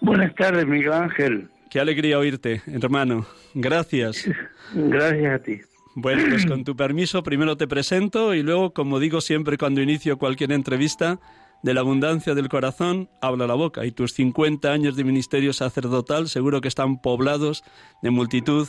Buenas 0.00 0.34
tardes, 0.34 0.66
Miguel 0.66 0.92
Ángel. 0.92 1.48
Qué 1.70 1.80
alegría 1.80 2.18
oírte, 2.18 2.62
hermano. 2.66 3.26
Gracias. 3.54 4.28
Gracias 4.74 5.34
a 5.34 5.42
ti. 5.42 5.60
Bueno, 5.94 6.24
pues 6.28 6.46
con 6.46 6.64
tu 6.64 6.74
permiso, 6.74 7.22
primero 7.22 7.56
te 7.56 7.68
presento 7.68 8.34
y 8.34 8.42
luego, 8.42 8.72
como 8.72 8.98
digo 8.98 9.20
siempre 9.20 9.58
cuando 9.58 9.82
inicio 9.82 10.18
cualquier 10.18 10.52
entrevista, 10.52 11.18
de 11.62 11.74
la 11.74 11.80
abundancia 11.80 12.34
del 12.34 12.48
corazón 12.48 13.08
habla 13.20 13.46
la 13.46 13.54
boca 13.54 13.86
y 13.86 13.92
tus 13.92 14.14
50 14.14 14.72
años 14.72 14.96
de 14.96 15.04
ministerio 15.04 15.52
sacerdotal 15.52 16.28
seguro 16.28 16.60
que 16.60 16.68
están 16.68 17.00
poblados 17.00 17.62
de 18.02 18.10
multitud 18.10 18.66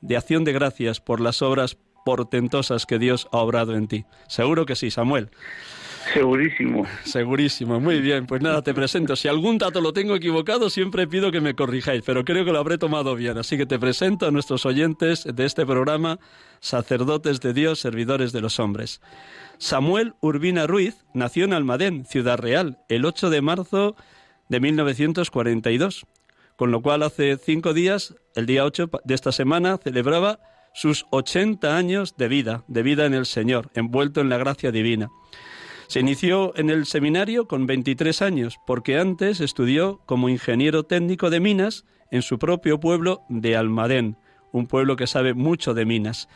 de 0.00 0.16
acción 0.16 0.44
de 0.44 0.52
gracias 0.52 1.00
por 1.00 1.20
las 1.20 1.42
obras 1.42 1.76
portentosas 2.04 2.86
que 2.86 2.98
Dios 2.98 3.28
ha 3.32 3.38
obrado 3.38 3.74
en 3.74 3.88
ti. 3.88 4.04
Seguro 4.28 4.66
que 4.66 4.76
sí, 4.76 4.90
Samuel. 4.90 5.30
Segurísimo. 6.12 6.86
Segurísimo, 7.04 7.80
muy 7.80 8.00
bien. 8.00 8.26
Pues 8.26 8.40
nada, 8.40 8.62
te 8.62 8.72
presento. 8.72 9.14
Si 9.14 9.28
algún 9.28 9.58
dato 9.58 9.80
lo 9.80 9.92
tengo 9.92 10.14
equivocado, 10.16 10.70
siempre 10.70 11.06
pido 11.06 11.30
que 11.30 11.40
me 11.40 11.54
corrijáis, 11.54 12.02
pero 12.04 12.24
creo 12.24 12.44
que 12.44 12.52
lo 12.52 12.58
habré 12.58 12.78
tomado 12.78 13.14
bien. 13.14 13.36
Así 13.36 13.58
que 13.58 13.66
te 13.66 13.78
presento 13.78 14.26
a 14.26 14.30
nuestros 14.30 14.64
oyentes 14.64 15.24
de 15.24 15.44
este 15.44 15.66
programa, 15.66 16.18
sacerdotes 16.60 17.40
de 17.40 17.52
Dios, 17.52 17.80
servidores 17.80 18.32
de 18.32 18.40
los 18.40 18.58
hombres. 18.58 19.00
Samuel 19.58 20.14
Urbina 20.20 20.66
Ruiz 20.66 21.04
nació 21.12 21.44
en 21.44 21.52
Almadén, 21.52 22.06
Ciudad 22.06 22.38
Real, 22.38 22.78
el 22.88 23.04
8 23.04 23.28
de 23.28 23.42
marzo 23.42 23.96
de 24.48 24.60
1942 24.60 26.06
con 26.58 26.72
lo 26.72 26.82
cual 26.82 27.04
hace 27.04 27.36
cinco 27.36 27.72
días, 27.72 28.16
el 28.34 28.46
día 28.46 28.64
8 28.64 28.90
de 29.04 29.14
esta 29.14 29.30
semana, 29.30 29.78
celebraba 29.78 30.40
sus 30.74 31.06
80 31.10 31.76
años 31.76 32.16
de 32.16 32.26
vida, 32.26 32.64
de 32.66 32.82
vida 32.82 33.06
en 33.06 33.14
el 33.14 33.26
Señor, 33.26 33.70
envuelto 33.74 34.20
en 34.20 34.28
la 34.28 34.38
gracia 34.38 34.72
divina. 34.72 35.08
Se 35.86 36.00
inició 36.00 36.52
en 36.56 36.68
el 36.68 36.86
seminario 36.86 37.46
con 37.46 37.68
23 37.68 38.22
años, 38.22 38.56
porque 38.66 38.98
antes 38.98 39.40
estudió 39.40 40.00
como 40.04 40.28
ingeniero 40.28 40.82
técnico 40.82 41.30
de 41.30 41.38
minas 41.38 41.84
en 42.10 42.22
su 42.22 42.40
propio 42.40 42.80
pueblo 42.80 43.22
de 43.28 43.56
Almadén, 43.56 44.16
un 44.50 44.66
pueblo 44.66 44.96
que 44.96 45.06
sabe 45.06 45.34
mucho 45.34 45.74
de 45.74 45.86
minas. 45.86 46.28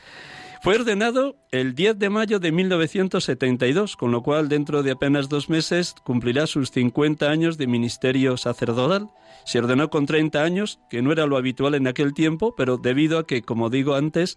Fue 0.62 0.76
ordenado 0.76 1.35
el 1.50 1.75
10 1.75 1.99
de 1.99 2.09
mayo 2.09 2.38
de 2.38 2.52
1972, 2.52 3.97
con 3.97 4.12
lo 4.12 4.23
cual 4.23 4.49
dentro 4.49 4.85
de 4.85 4.92
apenas 4.92 5.28
dos 5.28 5.50
meses 5.50 5.97
cumplirá 6.04 6.47
sus 6.47 6.71
50 6.71 7.28
años 7.28 7.59
de 7.59 7.66
ministerio 7.66 8.37
sacerdotal. 8.37 9.09
Se 9.45 9.59
ordenó 9.59 9.90
con 9.90 10.07
30 10.07 10.40
años, 10.40 10.79
que 10.88 11.03
no 11.03 11.11
era 11.11 11.27
lo 11.27 11.37
habitual 11.37 11.75
en 11.75 11.88
aquel 11.88 12.14
tiempo, 12.14 12.55
pero 12.57 12.77
debido 12.77 13.18
a 13.18 13.27
que, 13.27 13.42
como 13.42 13.70
digo 13.70 13.96
antes, 13.96 14.37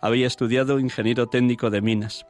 había 0.00 0.26
estudiado 0.26 0.80
ingeniero 0.80 1.26
técnico 1.26 1.68
de 1.68 1.82
minas. 1.82 2.24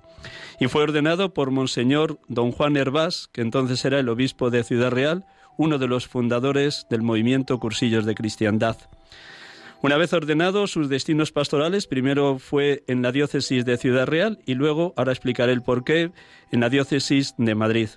Y 0.59 0.67
fue 0.67 0.83
ordenado 0.83 1.33
por 1.33 1.53
Monseñor 1.53 2.19
don 2.27 2.51
Juan 2.51 2.77
Hervás, 2.77 3.29
que 3.33 3.43
entonces 3.43 3.85
era 3.85 4.01
el 4.01 4.09
obispo 4.09 4.51
de 4.51 4.65
Ciudad 4.65 4.91
Real, 4.91 5.25
uno 5.57 5.79
de 5.79 5.87
los 5.87 6.09
fundadores 6.09 6.89
del 6.91 7.03
movimiento 7.03 7.61
Cursillos 7.61 8.07
de 8.07 8.17
Cristiandad. 8.17 8.77
Una 9.83 9.97
vez 9.99 10.13
ordenados 10.15 10.71
sus 10.71 10.89
destinos 10.89 11.33
pastorales, 11.33 11.87
primero 11.87 12.39
fue 12.39 12.83
en 12.87 13.03
la 13.03 13.13
diócesis 13.13 13.65
de 13.65 13.77
Ciudad 13.77 14.07
Real 14.07 14.39
y 14.47 14.55
luego, 14.55 14.95
ahora 14.97 15.13
explicaré 15.13 15.53
el 15.53 15.63
porqué, 15.63 16.13
en 16.51 16.61
la 16.61 16.71
diócesis 16.71 17.35
de 17.37 17.55
Madrid. 17.55 17.91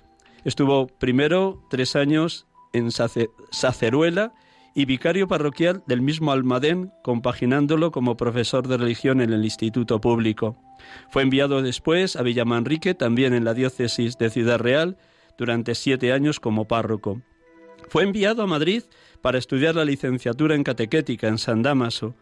Estuvo 0.44 0.86
primero 0.86 1.62
tres 1.70 1.96
años 1.96 2.46
en 2.72 2.90
Saceruela 2.90 4.34
y 4.74 4.84
vicario 4.84 5.26
parroquial 5.26 5.82
del 5.86 6.02
mismo 6.02 6.32
Almadén, 6.32 6.92
compaginándolo 7.02 7.90
como 7.90 8.16
profesor 8.16 8.68
de 8.68 8.76
religión 8.76 9.20
en 9.20 9.32
el 9.32 9.44
Instituto 9.44 10.00
Público. 10.00 10.56
Fue 11.10 11.22
enviado 11.22 11.62
después 11.62 12.14
a 12.14 12.22
Villamanrique, 12.22 12.94
también 12.94 13.34
en 13.34 13.44
la 13.44 13.54
diócesis 13.54 14.16
de 14.18 14.30
Ciudad 14.30 14.58
Real, 14.58 14.96
durante 15.36 15.74
siete 15.74 16.12
años 16.12 16.40
como 16.40 16.68
párroco. 16.68 17.22
Fue 17.88 18.04
enviado 18.04 18.42
a 18.42 18.46
Madrid 18.46 18.84
para 19.22 19.38
estudiar 19.38 19.74
la 19.74 19.84
licenciatura 19.84 20.54
en 20.54 20.64
catequética 20.64 21.28
en 21.28 21.38
San 21.38 21.62
Damaso 21.62 22.14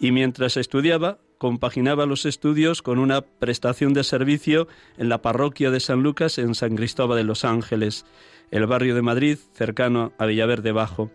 y 0.00 0.12
mientras 0.12 0.56
estudiaba 0.56 1.18
compaginaba 1.38 2.06
los 2.06 2.26
estudios 2.26 2.80
con 2.80 2.98
una 2.98 3.20
prestación 3.20 3.92
de 3.92 4.04
servicio 4.04 4.68
en 4.96 5.08
la 5.08 5.20
parroquia 5.20 5.70
de 5.70 5.80
San 5.80 6.02
Lucas 6.02 6.38
en 6.38 6.54
San 6.54 6.76
Cristóbal 6.76 7.18
de 7.18 7.24
los 7.24 7.44
Ángeles, 7.44 8.06
el 8.50 8.66
barrio 8.66 8.94
de 8.94 9.02
Madrid 9.02 9.38
cercano 9.52 10.12
a 10.18 10.26
Villaverde 10.26 10.72
Bajo. 10.72 11.10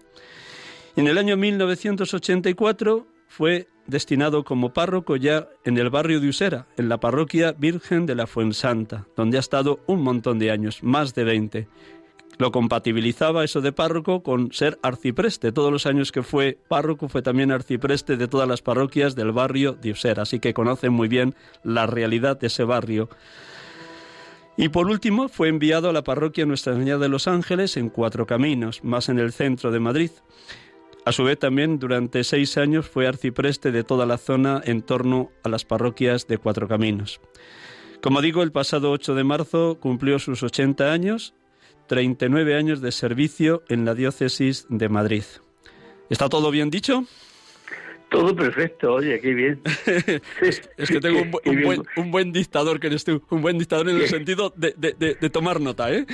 En 0.95 1.07
el 1.07 1.17
año 1.17 1.37
1984 1.37 3.07
fue 3.27 3.67
destinado 3.87 4.43
como 4.43 4.73
párroco 4.73 5.15
ya 5.15 5.47
en 5.63 5.77
el 5.77 5.89
barrio 5.89 6.19
de 6.19 6.29
Usera, 6.29 6.67
en 6.77 6.89
la 6.89 6.99
parroquia 6.99 7.53
Virgen 7.53 8.05
de 8.05 8.15
la 8.15 8.27
Fuensanta, 8.27 9.07
donde 9.15 9.37
ha 9.37 9.39
estado 9.39 9.79
un 9.87 10.03
montón 10.03 10.39
de 10.39 10.51
años, 10.51 10.83
más 10.83 11.15
de 11.15 11.23
20, 11.23 11.67
lo 12.39 12.53
compatibilizaba 12.53 13.43
eso 13.43 13.59
de 13.59 13.73
párroco 13.73 14.23
con 14.23 14.53
ser 14.53 14.79
arcipreste. 14.81 15.51
Todos 15.51 15.73
los 15.73 15.85
años 15.85 16.13
que 16.13 16.23
fue 16.23 16.57
párroco 16.69 17.09
fue 17.09 17.21
también 17.21 17.51
arcipreste 17.51 18.15
de 18.15 18.29
todas 18.29 18.47
las 18.47 18.61
parroquias 18.61 19.13
del 19.13 19.33
barrio 19.33 19.73
de 19.73 19.91
Usera, 19.91 20.23
así 20.23 20.39
que 20.39 20.53
conoce 20.53 20.89
muy 20.89 21.09
bien 21.09 21.35
la 21.63 21.85
realidad 21.85 22.39
de 22.39 22.47
ese 22.47 22.63
barrio. 22.63 23.09
Y 24.55 24.69
por 24.69 24.87
último 24.87 25.27
fue 25.27 25.49
enviado 25.49 25.89
a 25.89 25.93
la 25.93 26.05
parroquia 26.05 26.45
Nuestra 26.45 26.75
Señora 26.75 26.99
de 26.99 27.09
los 27.09 27.27
Ángeles 27.27 27.75
en 27.75 27.89
Cuatro 27.89 28.25
Caminos, 28.25 28.85
más 28.85 29.09
en 29.09 29.19
el 29.19 29.33
centro 29.33 29.69
de 29.71 29.81
Madrid. 29.81 30.11
A 31.05 31.11
su 31.11 31.25
vez 31.25 31.39
también 31.39 31.77
durante 31.77 32.23
seis 32.23 32.57
años 32.57 32.87
fue 32.87 33.05
arcipreste 33.05 33.73
de 33.73 33.83
toda 33.83 34.05
la 34.05 34.17
zona 34.17 34.61
en 34.63 34.81
torno 34.81 35.29
a 35.43 35.49
las 35.49 35.65
parroquias 35.65 36.25
de 36.27 36.37
Cuatro 36.37 36.69
Caminos. 36.69 37.19
Como 38.01 38.21
digo, 38.21 38.43
el 38.43 38.53
pasado 38.53 38.91
8 38.91 39.13
de 39.13 39.25
marzo 39.25 39.77
cumplió 39.81 40.19
sus 40.19 40.41
80 40.41 40.93
años 40.93 41.33
39 41.89 42.55
años 42.55 42.81
de 42.81 42.91
servicio 42.91 43.63
en 43.67 43.83
la 43.83 43.95
diócesis 43.95 44.67
de 44.69 44.87
Madrid. 44.89 45.23
¿Está 46.11 46.29
todo 46.29 46.51
bien 46.51 46.69
dicho? 46.69 47.03
Todo 48.09 48.35
perfecto, 48.35 48.93
oye, 48.93 49.19
qué 49.19 49.33
bien. 49.33 49.59
es, 50.41 50.61
que 50.87 50.99
tengo 50.99 51.21
un, 51.95 52.11
buen, 52.11 52.31
dictador 52.31 52.79
que 52.79 52.87
eres 52.87 53.03
tú, 53.03 53.23
un 53.31 53.41
buen 53.41 53.57
dictador 53.57 53.89
en 53.89 53.97
el 53.97 54.07
sentido 54.07 54.53
de, 54.55 55.29
tomar 55.31 55.59
nota, 55.59 55.91
¿eh? 55.91 56.05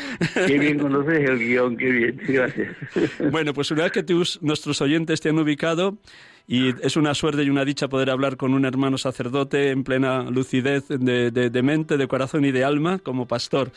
Qué 0.47 0.57
bien 0.57 0.79
conoces 0.79 1.29
el 1.29 1.39
guion, 1.39 1.75
qué 1.75 1.91
bien, 1.91 2.21
gracias. 2.25 2.75
Bueno, 3.31 3.53
pues 3.53 3.69
una 3.71 3.83
vez 3.83 3.91
que 3.91 4.03
tus, 4.03 4.41
nuestros 4.41 4.81
oyentes 4.81 5.19
te 5.19 5.29
han 5.29 5.39
ubicado, 5.39 5.97
y 6.47 6.73
es 6.85 6.95
una 6.95 7.13
suerte 7.13 7.43
y 7.43 7.49
una 7.49 7.65
dicha 7.65 7.89
poder 7.89 8.09
hablar 8.09 8.37
con 8.37 8.53
un 8.53 8.63
hermano 8.63 8.97
sacerdote 8.97 9.71
en 9.71 9.83
plena 9.83 10.23
lucidez 10.23 10.87
de 10.87 11.61
mente, 11.63 11.97
de 11.97 12.07
corazón 12.07 12.45
y 12.45 12.51
de 12.51 12.63
alma 12.63 12.99
como 12.99 13.27
pastor. 13.27 13.71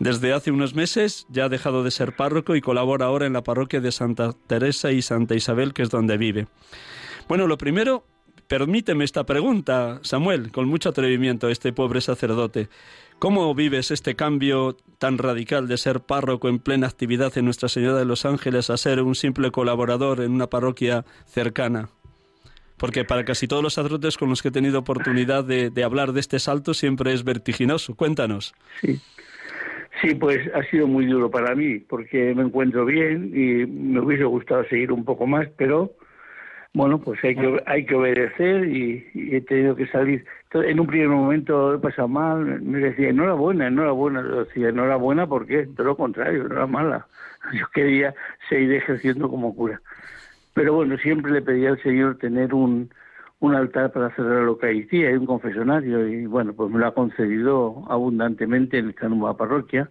Desde 0.00 0.32
hace 0.32 0.50
unos 0.50 0.74
meses 0.74 1.26
ya 1.28 1.44
ha 1.44 1.48
dejado 1.50 1.84
de 1.84 1.90
ser 1.90 2.16
párroco 2.16 2.56
y 2.56 2.62
colabora 2.62 3.04
ahora 3.04 3.26
en 3.26 3.34
la 3.34 3.44
parroquia 3.44 3.82
de 3.82 3.92
Santa 3.92 4.32
Teresa 4.46 4.92
y 4.92 5.02
Santa 5.02 5.34
Isabel, 5.34 5.74
que 5.74 5.82
es 5.82 5.90
donde 5.90 6.16
vive. 6.16 6.46
Bueno, 7.28 7.46
lo 7.46 7.58
primero, 7.58 8.06
permíteme 8.48 9.04
esta 9.04 9.26
pregunta, 9.26 10.00
Samuel, 10.02 10.52
con 10.52 10.68
mucho 10.68 10.88
atrevimiento, 10.88 11.50
este 11.50 11.74
pobre 11.74 12.00
sacerdote. 12.00 12.70
¿Cómo 13.18 13.54
vives 13.54 13.90
este 13.90 14.16
cambio 14.16 14.78
tan 14.96 15.18
radical 15.18 15.68
de 15.68 15.76
ser 15.76 16.00
párroco 16.00 16.48
en 16.48 16.60
plena 16.60 16.86
actividad 16.86 17.36
en 17.36 17.44
Nuestra 17.44 17.68
Señora 17.68 17.98
de 17.98 18.06
los 18.06 18.24
Ángeles 18.24 18.70
a 18.70 18.78
ser 18.78 19.02
un 19.02 19.14
simple 19.14 19.50
colaborador 19.50 20.22
en 20.22 20.32
una 20.32 20.46
parroquia 20.46 21.04
cercana? 21.26 21.90
Porque 22.78 23.04
para 23.04 23.26
casi 23.26 23.46
todos 23.46 23.62
los 23.62 23.74
sacerdotes 23.74 24.16
con 24.16 24.30
los 24.30 24.40
que 24.40 24.48
he 24.48 24.50
tenido 24.50 24.78
oportunidad 24.78 25.44
de, 25.44 25.84
hablar 25.84 26.14
de 26.14 26.20
este 26.20 26.38
salto 26.38 26.72
siempre 26.72 27.12
es 27.12 27.22
vertiginoso. 27.22 27.94
Cuéntanos. 27.94 28.54
Sí. 28.80 28.98
Sí, 30.00 30.14
pues 30.14 30.38
ha 30.54 30.62
sido 30.70 30.86
muy 30.86 31.06
duro 31.06 31.30
para 31.30 31.54
mí 31.54 31.78
porque 31.78 32.34
me 32.34 32.42
encuentro 32.42 32.84
bien 32.84 33.32
y 33.34 33.66
me 33.66 34.00
hubiese 34.00 34.24
gustado 34.24 34.64
seguir 34.64 34.92
un 34.92 35.04
poco 35.04 35.26
más, 35.26 35.48
pero 35.56 35.92
bueno, 36.72 37.00
pues 37.00 37.22
hay 37.24 37.34
que, 37.34 37.62
hay 37.66 37.84
que 37.84 37.94
obedecer 37.96 38.64
y, 38.66 39.04
he 39.14 39.40
tenido 39.40 39.74
que 39.74 39.88
salir. 39.88 40.24
En 40.52 40.78
un 40.78 40.86
primer 40.86 41.08
momento 41.08 41.74
he 41.74 41.78
pasado 41.78 42.08
mal, 42.08 42.62
me 42.62 42.78
decía, 42.78 43.08
enhorabuena, 43.08 43.66
enhorabuena. 43.66 44.22
Yo 44.22 44.44
decía, 44.44 44.68
enhorabuena, 44.68 45.26
¿por 45.26 45.46
qué? 45.46 45.66
Todo 45.76 45.88
lo 45.88 45.96
contrario, 45.96 46.44
no 46.44 46.54
era 46.54 46.66
mala. 46.66 47.06
Yo 47.52 47.66
quería 47.74 48.14
seguir 48.48 48.72
ejerciendo 48.74 49.28
como 49.28 49.54
cura. 49.54 49.80
Pero 50.54 50.74
bueno, 50.74 50.96
siempre 50.98 51.32
le 51.32 51.42
pedía 51.42 51.70
al 51.70 51.82
Señor 51.82 52.18
tener 52.18 52.54
un, 52.54 52.90
un 53.40 53.54
altar 53.54 53.90
para 53.90 54.14
celebrar 54.14 54.42
la 54.42 54.48
Eucaristía 54.48 55.10
y 55.10 55.14
un 55.14 55.26
confesionario 55.26 56.06
y 56.06 56.26
bueno, 56.26 56.52
pues 56.52 56.70
me 56.70 56.78
lo 56.78 56.86
ha 56.86 56.94
concedido 56.94 57.82
abundantemente 57.88 58.78
en 58.78 58.90
esta 58.90 59.08
nueva 59.08 59.36
parroquia, 59.36 59.90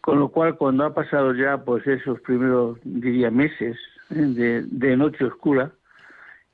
con 0.00 0.18
lo 0.18 0.28
cual 0.30 0.56
cuando 0.56 0.84
ha 0.84 0.94
pasado 0.94 1.34
ya 1.34 1.58
pues 1.58 1.86
esos 1.86 2.20
primeros, 2.22 2.78
diría, 2.84 3.30
meses 3.30 3.76
¿eh? 4.10 4.64
de, 4.66 4.96
noche 4.96 5.26
oscura, 5.26 5.72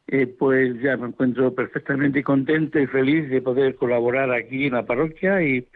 eh, 0.08 0.26
pues 0.26 0.80
ya 0.80 0.96
me 0.96 1.08
encuentro 1.08 1.54
perfectamente 1.54 2.24
contento 2.24 2.78
y 2.80 2.86
feliz 2.88 3.30
de 3.30 3.40
poder 3.40 3.76
colaborar 3.76 4.32
aquí 4.32 4.66
en 4.66 4.74
la 4.74 4.84
parroquia 4.84 5.42
y, 5.42 5.68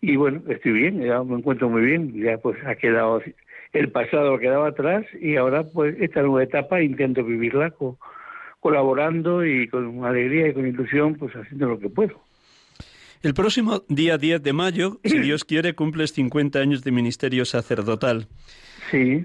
y 0.00 0.16
bueno, 0.16 0.42
estoy 0.48 0.72
bien, 0.72 1.00
ya 1.00 1.22
me 1.22 1.36
encuentro 1.36 1.68
muy 1.68 1.82
bien, 1.82 2.12
ya 2.12 2.38
pues 2.38 2.58
ha 2.66 2.74
quedado 2.74 3.22
el 3.72 3.90
pasado 3.90 4.34
ha 4.34 4.38
quedado 4.38 4.64
atrás 4.64 5.06
y 5.18 5.36
ahora 5.36 5.64
pues 5.64 5.96
esta 5.98 6.22
nueva 6.22 6.42
etapa 6.42 6.82
intento 6.82 7.24
vivirla 7.24 7.70
con 7.70 7.96
colaborando 8.62 9.44
y 9.44 9.66
con 9.66 10.04
alegría 10.04 10.48
y 10.48 10.54
con 10.54 10.68
ilusión, 10.68 11.16
pues 11.16 11.34
haciendo 11.34 11.66
lo 11.66 11.80
que 11.80 11.88
puedo. 11.88 12.22
El 13.20 13.34
próximo 13.34 13.82
día 13.88 14.18
10 14.18 14.40
de 14.40 14.52
mayo, 14.52 15.00
si 15.02 15.18
Dios 15.20 15.44
quiere, 15.44 15.74
cumples 15.74 16.12
50 16.12 16.60
años 16.60 16.84
de 16.84 16.92
ministerio 16.92 17.44
sacerdotal. 17.44 18.28
Sí. 18.92 19.24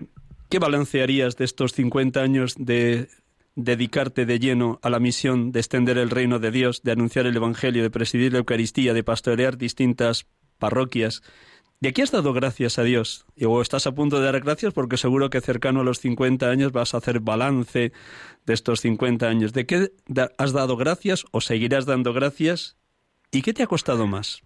¿Qué 0.49 0.57
balancearías 0.57 1.37
de 1.37 1.45
estos 1.45 1.73
50 1.73 2.19
años 2.19 2.55
de 2.57 3.09
dedicarte 3.53 4.25
de 4.25 4.39
lleno 4.39 4.79
a 4.81 4.89
la 4.89 4.99
misión 4.99 5.51
de 5.51 5.59
extender 5.59 5.99
el 5.99 6.09
reino 6.09 6.39
de 6.39 6.49
Dios, 6.49 6.81
de 6.81 6.93
anunciar 6.93 7.27
el 7.27 7.35
Evangelio, 7.35 7.83
de 7.83 7.91
presidir 7.91 8.33
la 8.33 8.39
Eucaristía, 8.39 8.95
de 8.95 9.03
pastorear 9.03 9.55
distintas 9.55 10.25
parroquias, 10.57 11.21
¿De 11.79 11.93
qué 11.93 12.01
has 12.01 12.11
dado 12.11 12.33
gracias 12.33 12.79
a 12.79 12.83
Dios? 12.83 13.27
O 13.45 13.61
estás 13.61 13.85
a 13.85 13.93
punto 13.93 14.19
de 14.19 14.25
dar 14.25 14.41
gracias 14.41 14.73
porque 14.73 14.97
seguro 14.97 15.29
que 15.29 15.41
cercano 15.41 15.81
a 15.81 15.83
los 15.83 15.99
50 15.99 16.49
años 16.49 16.71
vas 16.71 16.95
a 16.95 16.97
hacer 16.97 17.19
balance 17.19 17.91
de 18.47 18.53
estos 18.53 18.81
50 18.81 19.27
años. 19.27 19.53
¿De 19.53 19.67
qué 19.67 19.91
has 20.39 20.53
dado 20.53 20.75
gracias 20.75 21.25
o 21.31 21.39
seguirás 21.39 21.85
dando 21.85 22.13
gracias? 22.13 22.77
¿Y 23.31 23.43
qué 23.43 23.53
te 23.53 23.61
ha 23.61 23.67
costado 23.67 24.07
más? 24.07 24.41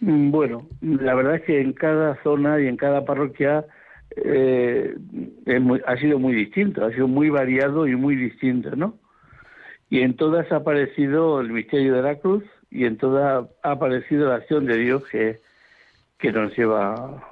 Mm, 0.00 0.30
bueno, 0.30 0.66
la 0.82 1.14
verdad 1.14 1.36
es 1.36 1.42
que 1.42 1.60
en 1.60 1.72
cada 1.72 2.22
zona 2.22 2.60
y 2.60 2.66
en 2.66 2.76
cada 2.76 3.06
parroquia 3.06 3.64
eh, 4.16 4.94
ha 5.86 5.96
sido 5.96 6.18
muy 6.18 6.34
distinto, 6.34 6.84
ha 6.84 6.90
sido 6.90 7.08
muy 7.08 7.30
variado 7.30 7.86
y 7.86 7.96
muy 7.96 8.16
distinto, 8.16 8.76
¿no? 8.76 8.98
Y 9.88 10.00
en 10.00 10.16
todas 10.16 10.52
ha 10.52 10.56
aparecido 10.56 11.40
el 11.40 11.50
misterio 11.50 11.94
de 11.94 12.02
la 12.02 12.16
cruz 12.16 12.44
y 12.70 12.84
en 12.84 12.98
todas 12.98 13.48
ha 13.62 13.70
aparecido 13.70 14.28
la 14.28 14.36
acción 14.36 14.66
de 14.66 14.76
Dios 14.76 15.02
que 15.10 15.40
que 16.20 16.32
nos 16.32 16.56
lleva 16.56 17.22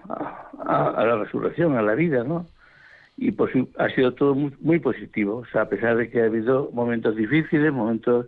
a, 0.64 1.04
la 1.04 1.16
resurrección, 1.16 1.76
a 1.76 1.82
la 1.82 1.94
vida, 1.94 2.24
¿no? 2.24 2.46
Y 3.16 3.32
pues 3.32 3.52
ha 3.78 3.88
sido 3.90 4.14
todo 4.14 4.34
muy, 4.34 4.78
positivo, 4.78 5.38
o 5.38 5.46
sea, 5.46 5.62
a 5.62 5.68
pesar 5.68 5.96
de 5.96 6.08
que 6.08 6.22
ha 6.22 6.26
habido 6.26 6.70
momentos 6.72 7.16
difíciles, 7.16 7.72
momentos 7.72 8.26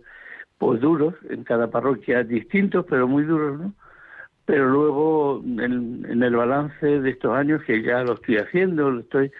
pues 0.57 0.79
duros, 0.79 1.15
en 1.29 1.43
cada 1.43 1.71
parroquia 1.71 2.23
distintos, 2.23 2.85
pero 2.87 3.07
muy 3.07 3.23
duros, 3.23 3.59
¿no? 3.59 3.73
Pero 4.45 4.67
luego 4.69 5.41
en, 5.43 6.05
en 6.07 6.23
el 6.23 6.35
balance 6.35 6.85
de 6.85 7.09
estos 7.09 7.35
años 7.35 7.63
que 7.63 7.81
ya 7.81 8.03
lo 8.03 8.13
estoy 8.13 8.37
haciendo, 8.37 8.91
lo 8.91 8.99
estoy, 8.99 9.31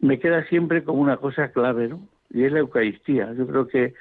me 0.00 0.18
queda 0.18 0.44
siempre 0.46 0.82
como 0.82 1.00
una 1.00 1.18
cosa 1.18 1.52
clave, 1.52 1.88
¿no? 1.88 2.00
Y 2.30 2.44
es 2.44 2.52
la 2.52 2.60
Eucaristía. 2.60 3.32
Yo 3.34 3.46
creo 3.46 3.68
que 3.68 3.94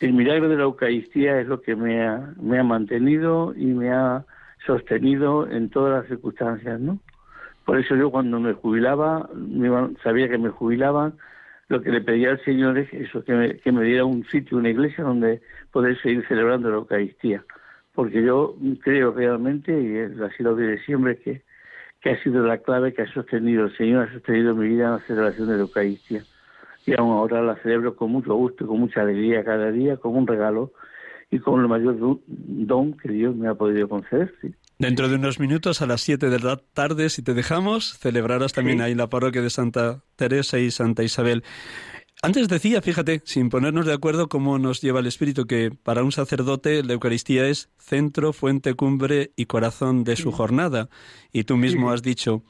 el 0.00 0.12
milagro 0.12 0.48
de 0.48 0.56
la 0.56 0.64
Eucaristía 0.64 1.40
es 1.40 1.48
lo 1.48 1.62
que 1.62 1.74
me 1.74 2.06
ha, 2.06 2.34
me 2.40 2.58
ha 2.58 2.62
mantenido 2.62 3.54
y 3.56 3.66
me 3.66 3.90
ha 3.90 4.24
sostenido 4.66 5.48
en 5.48 5.70
todas 5.70 6.00
las 6.00 6.08
circunstancias, 6.08 6.80
¿no? 6.80 6.98
Por 7.64 7.78
eso 7.78 7.94
yo 7.94 8.10
cuando 8.10 8.40
me 8.40 8.52
jubilaba, 8.52 9.28
sabía 10.02 10.28
que 10.28 10.38
me 10.38 10.48
jubilaban, 10.48 11.14
lo 11.68 11.80
que 11.80 11.92
le 11.92 12.00
pedía 12.00 12.30
al 12.30 12.44
Señor 12.44 12.78
es 12.78 12.92
eso, 12.92 13.22
que 13.22 13.32
me, 13.32 13.56
que 13.58 13.70
me 13.70 13.84
diera 13.84 14.04
un 14.04 14.24
sitio, 14.24 14.58
una 14.58 14.70
iglesia 14.70 15.04
donde 15.04 15.40
poder 15.70 16.00
seguir 16.02 16.26
celebrando 16.26 16.68
la 16.68 16.76
Eucaristía. 16.76 17.44
Porque 17.94 18.22
yo 18.22 18.56
creo 18.82 19.12
realmente, 19.12 19.72
y 19.72 20.22
así 20.22 20.42
lo 20.42 20.56
diré 20.56 20.82
siempre, 20.84 21.18
que, 21.18 21.42
que 22.00 22.10
ha 22.10 22.22
sido 22.22 22.44
la 22.44 22.58
clave 22.58 22.92
que 22.92 23.02
ha 23.02 23.12
sostenido, 23.12 23.66
el 23.66 23.76
Señor 23.76 24.08
ha 24.08 24.12
sostenido 24.12 24.54
mi 24.56 24.68
vida 24.68 24.86
en 24.86 24.92
la 24.92 24.98
celebración 25.00 25.48
de 25.48 25.54
la 25.54 25.60
Eucaristía. 25.60 26.24
Y 26.86 26.98
aún 26.98 27.12
ahora 27.12 27.40
la 27.42 27.56
celebro 27.56 27.94
con 27.94 28.10
mucho 28.10 28.34
gusto, 28.34 28.66
con 28.66 28.80
mucha 28.80 29.02
alegría 29.02 29.44
cada 29.44 29.70
día, 29.70 29.96
como 29.96 30.18
un 30.18 30.26
regalo 30.26 30.72
y 31.30 31.38
con 31.38 31.60
el 31.60 31.68
mayor 31.68 31.96
don 32.26 32.94
que 32.94 33.08
Dios 33.12 33.36
me 33.36 33.48
ha 33.48 33.54
podido 33.54 33.88
conceder. 33.88 34.34
Dentro 34.78 35.08
de 35.08 35.16
unos 35.16 35.38
minutos, 35.38 35.82
a 35.82 35.86
las 35.86 36.00
7 36.00 36.30
de 36.30 36.38
la 36.40 36.56
tarde, 36.56 37.10
si 37.10 37.22
te 37.22 37.34
dejamos, 37.34 37.98
celebrarás 37.98 38.52
también 38.52 38.80
ahí 38.80 38.94
la 38.94 39.10
parroquia 39.10 39.42
de 39.42 39.50
Santa 39.50 40.02
Teresa 40.16 40.58
y 40.58 40.70
Santa 40.70 41.02
Isabel. 41.02 41.44
Antes 42.22 42.48
decía, 42.48 42.82
fíjate, 42.82 43.22
sin 43.24 43.48
ponernos 43.48 43.86
de 43.86 43.94
acuerdo 43.94 44.28
cómo 44.28 44.58
nos 44.58 44.82
lleva 44.82 45.00
el 45.00 45.06
Espíritu, 45.06 45.46
que 45.46 45.70
para 45.70 46.02
un 46.02 46.12
sacerdote 46.12 46.82
la 46.82 46.92
Eucaristía 46.92 47.46
es 47.46 47.70
centro, 47.78 48.32
fuente, 48.32 48.74
cumbre 48.74 49.32
y 49.36 49.46
corazón 49.46 50.04
de 50.04 50.16
su 50.16 50.30
jornada. 50.32 50.90
Y 51.32 51.44
tú 51.44 51.56
mismo 51.56 51.90
has 51.90 52.02
dicho, 52.02 52.42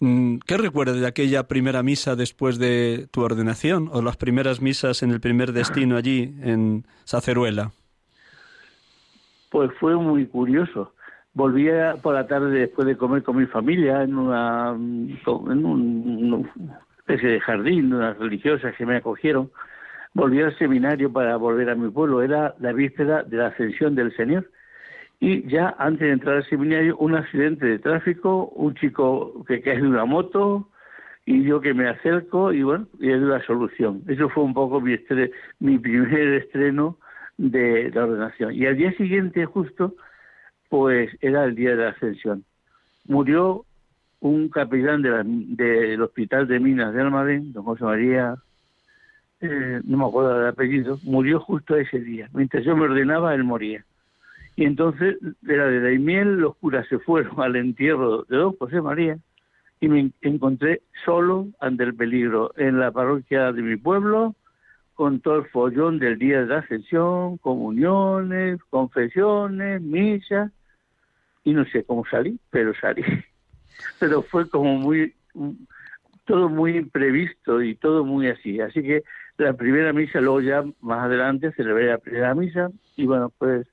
mm, 0.00 0.38
¿qué 0.46 0.58
recuerdas 0.58 1.00
de 1.00 1.06
aquella 1.06 1.46
primera 1.48 1.82
misa 1.82 2.16
después 2.16 2.58
de 2.58 3.08
tu 3.10 3.22
ordenación 3.22 3.88
o 3.92 4.02
las 4.02 4.18
primeras 4.18 4.60
misas 4.60 5.02
en 5.02 5.10
el 5.10 5.20
primer 5.20 5.52
destino 5.52 5.96
allí 5.96 6.34
en 6.42 6.86
Saceruela? 7.04 7.72
Pues 9.50 9.70
fue 9.78 9.96
muy 9.96 10.26
curioso. 10.26 10.92
Volvía 11.34 11.96
por 12.02 12.14
la 12.14 12.26
tarde 12.26 12.50
después 12.50 12.86
de 12.86 12.96
comer 12.96 13.22
con 13.22 13.36
mi 13.36 13.46
familia 13.46 14.02
en 14.02 14.16
una, 14.16 14.74
en 14.74 15.66
una 15.66 16.48
especie 16.98 17.28
de 17.28 17.40
jardín, 17.40 17.92
unas 17.92 18.16
religiosas 18.18 18.74
que 18.76 18.86
me 18.86 18.96
acogieron. 18.96 19.50
Volví 20.14 20.40
al 20.40 20.56
seminario 20.56 21.12
para 21.12 21.36
volver 21.36 21.68
a 21.68 21.74
mi 21.74 21.90
pueblo. 21.90 22.22
Era 22.22 22.54
la 22.58 22.72
víspera 22.72 23.22
de 23.22 23.36
la 23.36 23.48
ascensión 23.48 23.94
del 23.94 24.16
Señor. 24.16 24.50
Y 25.20 25.46
ya 25.48 25.74
antes 25.78 26.06
de 26.06 26.12
entrar 26.12 26.36
al 26.36 26.48
seminario, 26.48 26.96
un 26.98 27.14
accidente 27.14 27.66
de 27.66 27.78
tráfico, 27.78 28.46
un 28.54 28.74
chico 28.74 29.44
que 29.46 29.60
cae 29.60 29.76
de 29.76 29.88
una 29.88 30.04
moto, 30.04 30.68
y 31.26 31.42
yo 31.42 31.60
que 31.60 31.74
me 31.74 31.88
acerco 31.88 32.52
y 32.52 32.62
bueno, 32.62 32.86
y 33.00 33.10
es 33.10 33.20
la 33.20 33.44
solución. 33.44 34.02
Eso 34.06 34.28
fue 34.28 34.44
un 34.44 34.54
poco 34.54 34.80
mi, 34.80 34.96
mi 35.58 35.78
primer 35.78 36.34
estreno 36.34 36.96
de 37.38 37.90
la 37.94 38.04
ordenación. 38.04 38.54
Y 38.54 38.66
al 38.66 38.76
día 38.76 38.92
siguiente, 38.96 39.44
justo, 39.44 39.94
pues 40.68 41.10
era 41.20 41.44
el 41.44 41.54
día 41.54 41.70
de 41.70 41.84
la 41.84 41.90
ascensión. 41.90 42.44
Murió 43.06 43.64
un 44.20 44.48
capellán 44.48 45.02
del 45.02 46.02
Hospital 46.02 46.48
de 46.48 46.58
Minas 46.60 46.94
de 46.94 47.02
Almadén, 47.02 47.52
don 47.52 47.64
José 47.64 47.84
María, 47.84 48.36
eh, 49.40 49.80
no 49.84 49.98
me 49.98 50.06
acuerdo 50.06 50.38
del 50.38 50.48
apellido, 50.48 50.98
murió 51.02 51.40
justo 51.40 51.76
ese 51.76 52.00
día. 52.00 52.28
Mientras 52.32 52.64
yo 52.64 52.76
me 52.76 52.84
ordenaba, 52.84 53.34
él 53.34 53.44
moría. 53.44 53.84
Y 54.56 54.64
entonces, 54.64 55.16
de 55.42 55.56
la 55.56 55.66
de 55.66 55.80
Daimiel, 55.80 56.36
los 56.36 56.56
curas 56.56 56.88
se 56.88 56.98
fueron 56.98 57.40
al 57.40 57.56
entierro 57.56 58.24
de 58.24 58.36
don 58.36 58.56
José 58.56 58.80
María 58.80 59.18
y 59.80 59.88
me 59.88 60.10
encontré 60.22 60.80
solo 61.04 61.48
ante 61.60 61.84
el 61.84 61.94
peligro 61.94 62.52
en 62.56 62.80
la 62.80 62.90
parroquia 62.90 63.52
de 63.52 63.60
mi 63.60 63.76
pueblo, 63.76 64.34
con 64.96 65.20
todo 65.20 65.36
el 65.36 65.46
follón 65.50 65.98
del 65.98 66.18
día 66.18 66.40
de 66.40 66.46
la 66.46 66.58
ascensión, 66.58 67.36
comuniones, 67.36 68.58
confesiones, 68.70 69.82
misa, 69.82 70.50
y 71.44 71.52
no 71.52 71.66
sé 71.66 71.84
cómo 71.84 72.04
salí, 72.10 72.40
pero 72.50 72.74
salí. 72.74 73.02
Pero 74.00 74.22
fue 74.22 74.48
como 74.48 74.78
muy, 74.78 75.14
todo 76.24 76.48
muy 76.48 76.78
imprevisto 76.78 77.62
y 77.62 77.74
todo 77.74 78.06
muy 78.06 78.28
así. 78.28 78.58
Así 78.58 78.82
que 78.82 79.02
la 79.36 79.52
primera 79.52 79.92
misa, 79.92 80.22
luego 80.22 80.40
ya 80.40 80.64
más 80.80 81.04
adelante 81.04 81.52
celebré 81.52 81.88
la 81.88 81.98
primera 81.98 82.34
misa, 82.34 82.70
y 82.96 83.04
bueno, 83.04 83.30
pues 83.36 83.66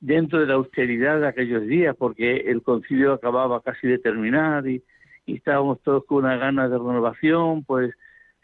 dentro 0.00 0.38
de 0.38 0.46
la 0.46 0.54
austeridad 0.54 1.18
de 1.18 1.28
aquellos 1.28 1.66
días, 1.66 1.96
porque 1.96 2.36
el 2.36 2.62
concilio 2.62 3.14
acababa 3.14 3.62
casi 3.62 3.88
de 3.88 3.98
terminar 3.98 4.66
y, 4.68 4.84
y 5.24 5.36
estábamos 5.36 5.80
todos 5.80 6.04
con 6.04 6.26
una 6.26 6.36
gana 6.36 6.68
de 6.68 6.76
renovación, 6.76 7.64
pues 7.64 7.94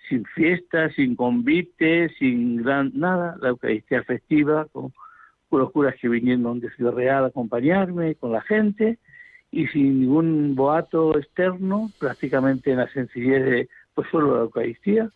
sin 0.09 0.25
fiestas, 0.25 0.93
sin 0.95 1.17
convites, 1.17 2.13
sin 2.19 2.63
gran 2.63 2.93
nada, 2.95 3.37
la 3.41 3.51
Eucaristía 3.51 4.03
festiva, 4.03 4.67
con, 4.73 4.93
los 5.51 5.71
curas 5.71 5.95
que 6.01 6.09
vinieron 6.09 6.59
de 6.59 6.69
Ciudad 6.71 6.93
Real 6.93 7.25
a 7.25 7.29
acompañarme, 7.29 8.17
con 8.17 8.33
la 8.33 8.41
gente, 8.41 8.99
y 9.53 9.69
sin 9.69 10.01
ningún 10.01 10.57
boato 10.57 11.17
externo, 11.17 11.91
prácticamente 12.01 12.73
en 12.73 12.79
la 12.79 12.89
sencillez 12.89 13.45
de, 13.45 13.69
pues 13.95 14.09
solo 14.11 14.35
la 14.35 14.43
Eucaristía. 14.43 15.11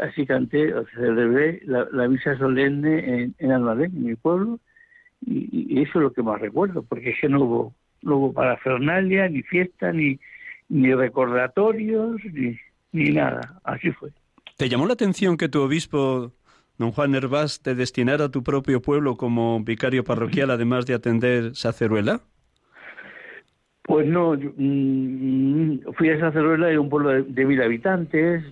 Así 0.00 0.24
canté, 0.24 0.72
o 0.72 0.86
celebré 0.86 1.62
la, 1.64 1.88
la 1.90 2.06
misa 2.06 2.38
solemne 2.38 3.22
en, 3.22 3.34
en 3.38 3.50
Almadén, 3.50 3.90
en 3.96 4.04
mi 4.04 4.14
pueblo, 4.14 4.60
y, 5.26 5.82
eso 5.82 5.98
es 5.98 6.02
lo 6.02 6.12
que 6.12 6.22
más 6.22 6.40
recuerdo, 6.40 6.82
porque 6.82 7.10
es 7.10 7.20
que 7.20 7.28
no 7.28 7.40
hubo, 7.40 7.74
no 8.02 8.18
hubo 8.18 8.32
parafernalia, 8.32 9.28
ni 9.28 9.42
fiesta, 9.42 9.92
ni, 9.92 10.18
ni 10.68 10.94
recordatorios, 10.94 12.24
ni, 12.32 12.56
ni 12.92 13.10
nada. 13.10 13.60
Así 13.64 13.90
fue. 13.90 14.10
¿Te 14.56 14.68
llamó 14.68 14.86
la 14.86 14.94
atención 14.94 15.36
que 15.36 15.48
tu 15.48 15.60
obispo, 15.60 16.32
don 16.78 16.92
Juan 16.92 17.14
Hervás, 17.14 17.62
te 17.62 17.74
destinara 17.74 18.26
a 18.26 18.30
tu 18.30 18.42
propio 18.42 18.80
pueblo 18.80 19.16
como 19.16 19.62
vicario 19.62 20.04
parroquial, 20.04 20.50
además 20.52 20.86
de 20.86 20.94
atender 20.94 21.54
Saceruela? 21.54 22.20
Pues 23.82 24.06
no, 24.06 24.34
mm, 24.34 25.92
fui 25.96 26.10
a 26.10 26.20
Saceruela, 26.20 26.70
era 26.70 26.80
un 26.80 26.88
pueblo 26.88 27.24
de, 27.24 27.44
mil 27.44 27.60
habitantes, 27.60 28.44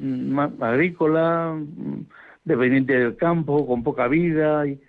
agrícola, 0.61 1.57
dependiente 2.45 2.99
del 2.99 3.17
campo, 3.17 3.67
con 3.67 3.85
poca 3.85 4.09
vida 4.09 4.67
y, 4.67 4.81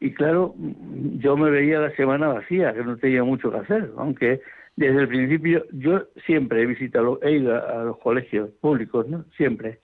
y 0.00 0.12
claro, 0.14 0.54
yo 1.18 1.36
me 1.36 1.50
veía 1.50 1.78
la 1.78 1.94
semana 1.94 2.28
vacía, 2.28 2.72
que 2.72 2.82
no 2.82 2.96
tenía 2.96 3.22
mucho 3.22 3.50
que 3.50 3.58
hacer, 3.58 3.90
aunque 3.96 4.40
desde 4.76 5.02
el 5.02 5.08
principio 5.08 5.64
yo 5.72 6.08
siempre 6.26 6.62
he 6.62 6.66
visitado, 6.66 7.20
he 7.22 7.32
ido 7.32 7.54
a, 7.54 7.84
los 7.84 7.98
colegios 7.98 8.50
públicos, 8.60 9.06
¿no? 9.08 9.24
Siempre, 9.36 9.80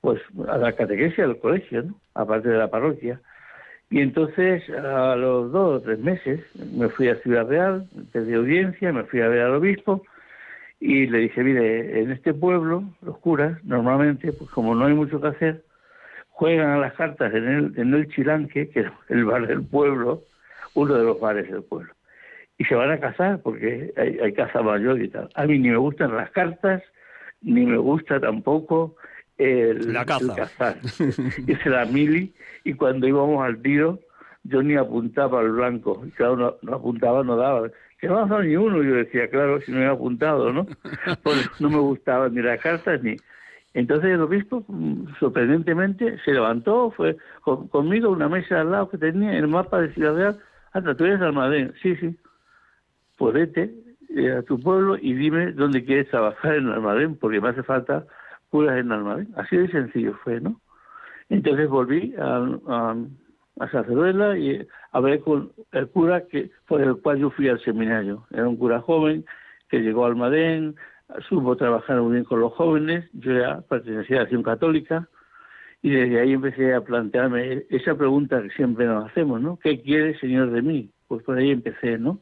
pues 0.00 0.20
a 0.48 0.58
la 0.58 0.72
catequesia 0.72 1.26
del 1.26 1.38
colegio, 1.38 1.82
¿no? 1.82 1.94
Aparte 2.14 2.48
de 2.48 2.58
la 2.58 2.70
parroquia. 2.70 3.20
Y 3.90 4.00
entonces 4.00 4.68
a 4.70 5.16
los 5.16 5.50
dos 5.50 5.80
o 5.80 5.82
tres 5.82 5.98
meses 5.98 6.40
me 6.74 6.88
fui 6.88 7.08
a 7.08 7.16
Ciudad 7.16 7.48
Real, 7.48 7.88
desde 8.12 8.34
audiencia, 8.34 8.92
me 8.92 9.04
fui 9.04 9.20
a 9.20 9.28
ver 9.28 9.40
al 9.40 9.54
obispo 9.54 10.02
y 10.78 11.06
le 11.06 11.18
dije, 11.18 11.42
mire, 11.42 12.02
en 12.02 12.12
este 12.12 12.34
pueblo 12.34 12.84
los 13.02 13.18
curas 13.18 13.62
normalmente, 13.64 14.32
pues 14.32 14.50
como 14.50 14.74
no 14.74 14.86
hay 14.86 14.94
mucho 14.94 15.20
que 15.20 15.28
hacer, 15.28 15.64
juegan 16.28 16.70
a 16.70 16.78
las 16.78 16.92
cartas 16.94 17.34
en 17.34 17.48
el, 17.48 17.72
en 17.76 17.94
el 17.94 18.08
Chilanque, 18.08 18.68
que 18.68 18.80
es 18.80 18.86
el 19.08 19.24
bar 19.24 19.46
del 19.46 19.64
pueblo, 19.64 20.22
uno 20.74 20.94
de 20.94 21.04
los 21.04 21.18
bares 21.18 21.50
del 21.50 21.64
pueblo. 21.64 21.92
Y 22.58 22.64
se 22.64 22.74
van 22.74 22.90
a 22.90 23.00
casar 23.00 23.40
porque 23.42 23.92
hay, 23.96 24.18
hay 24.18 24.32
casa 24.34 24.62
mayor 24.62 25.00
y 25.02 25.08
tal. 25.08 25.30
A 25.34 25.46
mí 25.46 25.58
ni 25.58 25.70
me 25.70 25.76
gustan 25.76 26.14
las 26.14 26.30
cartas, 26.30 26.82
ni 27.40 27.64
me 27.64 27.78
gusta 27.78 28.20
tampoco 28.20 28.96
el, 29.38 29.92
la 29.92 30.04
caza. 30.04 30.24
el 30.24 30.34
cazar. 30.34 30.76
Hice 31.46 31.70
la 31.70 31.86
mili 31.86 32.34
y 32.64 32.74
cuando 32.74 33.06
íbamos 33.06 33.44
al 33.44 33.62
tiro 33.62 34.00
yo 34.44 34.62
ni 34.62 34.76
apuntaba 34.76 35.40
al 35.40 35.52
blanco. 35.52 36.02
Y 36.06 36.10
claro, 36.10 36.36
no, 36.36 36.54
no 36.62 36.76
apuntaba, 36.76 37.22
no 37.22 37.36
daba. 37.36 37.68
Que 38.00 38.08
no 38.08 38.18
ha 38.18 38.26
dado 38.26 38.42
ni 38.42 38.56
uno. 38.56 38.82
Yo 38.82 38.94
decía, 38.94 39.28
claro, 39.28 39.60
si 39.60 39.72
no 39.72 39.80
he 39.80 39.86
apuntado, 39.86 40.52
¿no? 40.52 40.66
Pues 41.22 41.48
no 41.60 41.70
me 41.70 41.78
gustaban 41.78 42.34
ni 42.34 42.42
las 42.42 42.60
cartas 42.60 43.02
ni... 43.02 43.16
Entonces 43.74 44.10
el 44.10 44.22
obispo, 44.22 44.64
mm, 44.66 45.14
sorprendentemente, 45.20 46.18
se 46.24 46.32
levantó, 46.32 46.90
fue 46.90 47.16
conmigo 47.70 48.08
a 48.08 48.12
una 48.12 48.28
mesa 48.28 48.60
al 48.60 48.70
lado 48.70 48.88
que 48.88 48.98
tenía 48.98 49.36
el 49.36 49.46
mapa 49.46 49.80
de 49.80 49.92
Ciudad 49.92 50.16
Real. 50.16 50.40
Anda, 50.72 50.96
tú 50.96 51.04
eres 51.04 51.20
Almadén. 51.20 51.74
Sí, 51.82 51.94
sí. 51.96 52.16
Pues 53.18 53.34
vete 53.34 53.74
eh, 54.16 54.32
a 54.32 54.42
tu 54.42 54.58
pueblo 54.58 54.96
y 54.96 55.12
dime 55.12 55.52
dónde 55.52 55.84
quieres 55.84 56.08
trabajar 56.08 56.56
en 56.56 56.68
Almadén, 56.68 57.16
porque 57.16 57.40
me 57.40 57.50
hace 57.50 57.62
falta 57.62 58.06
curas 58.50 58.78
en 58.78 58.92
Almadén. 58.92 59.28
Así 59.36 59.56
de 59.56 59.68
sencillo 59.68 60.14
fue, 60.24 60.40
¿no? 60.40 60.60
Entonces 61.28 61.68
volví 61.68 62.14
a, 62.18 62.36
a, 62.68 62.96
a 63.60 64.38
y 64.38 64.66
hablé 64.92 65.20
con 65.20 65.52
el 65.72 65.88
cura 65.88 66.26
que 66.26 66.50
por 66.66 66.80
el 66.80 66.96
cual 66.96 67.18
yo 67.18 67.30
fui 67.30 67.48
al 67.48 67.60
seminario. 67.60 68.26
Era 68.30 68.48
un 68.48 68.56
cura 68.56 68.80
joven 68.80 69.24
que 69.68 69.80
llegó 69.80 70.04
a 70.04 70.08
Almadén, 70.08 70.76
supo 71.28 71.56
trabajar 71.56 72.00
muy 72.00 72.12
bien 72.12 72.24
con 72.24 72.40
los 72.40 72.52
jóvenes, 72.54 73.08
yo 73.12 73.32
ya 73.38 73.60
pertenecía 73.62 74.16
a 74.16 74.18
la 74.20 74.22
acción 74.24 74.42
católica 74.42 75.08
y 75.82 75.90
desde 75.90 76.20
ahí 76.20 76.32
empecé 76.32 76.74
a 76.74 76.80
plantearme 76.80 77.64
esa 77.70 77.94
pregunta 77.94 78.42
que 78.42 78.50
siempre 78.50 78.86
nos 78.86 79.10
hacemos, 79.10 79.40
¿no? 79.40 79.58
¿Qué 79.58 79.80
quiere 79.80 80.18
Señor 80.18 80.50
de 80.50 80.62
mí? 80.62 80.90
Pues 81.06 81.22
por 81.22 81.38
ahí 81.38 81.50
empecé, 81.50 81.98
¿no? 81.98 82.20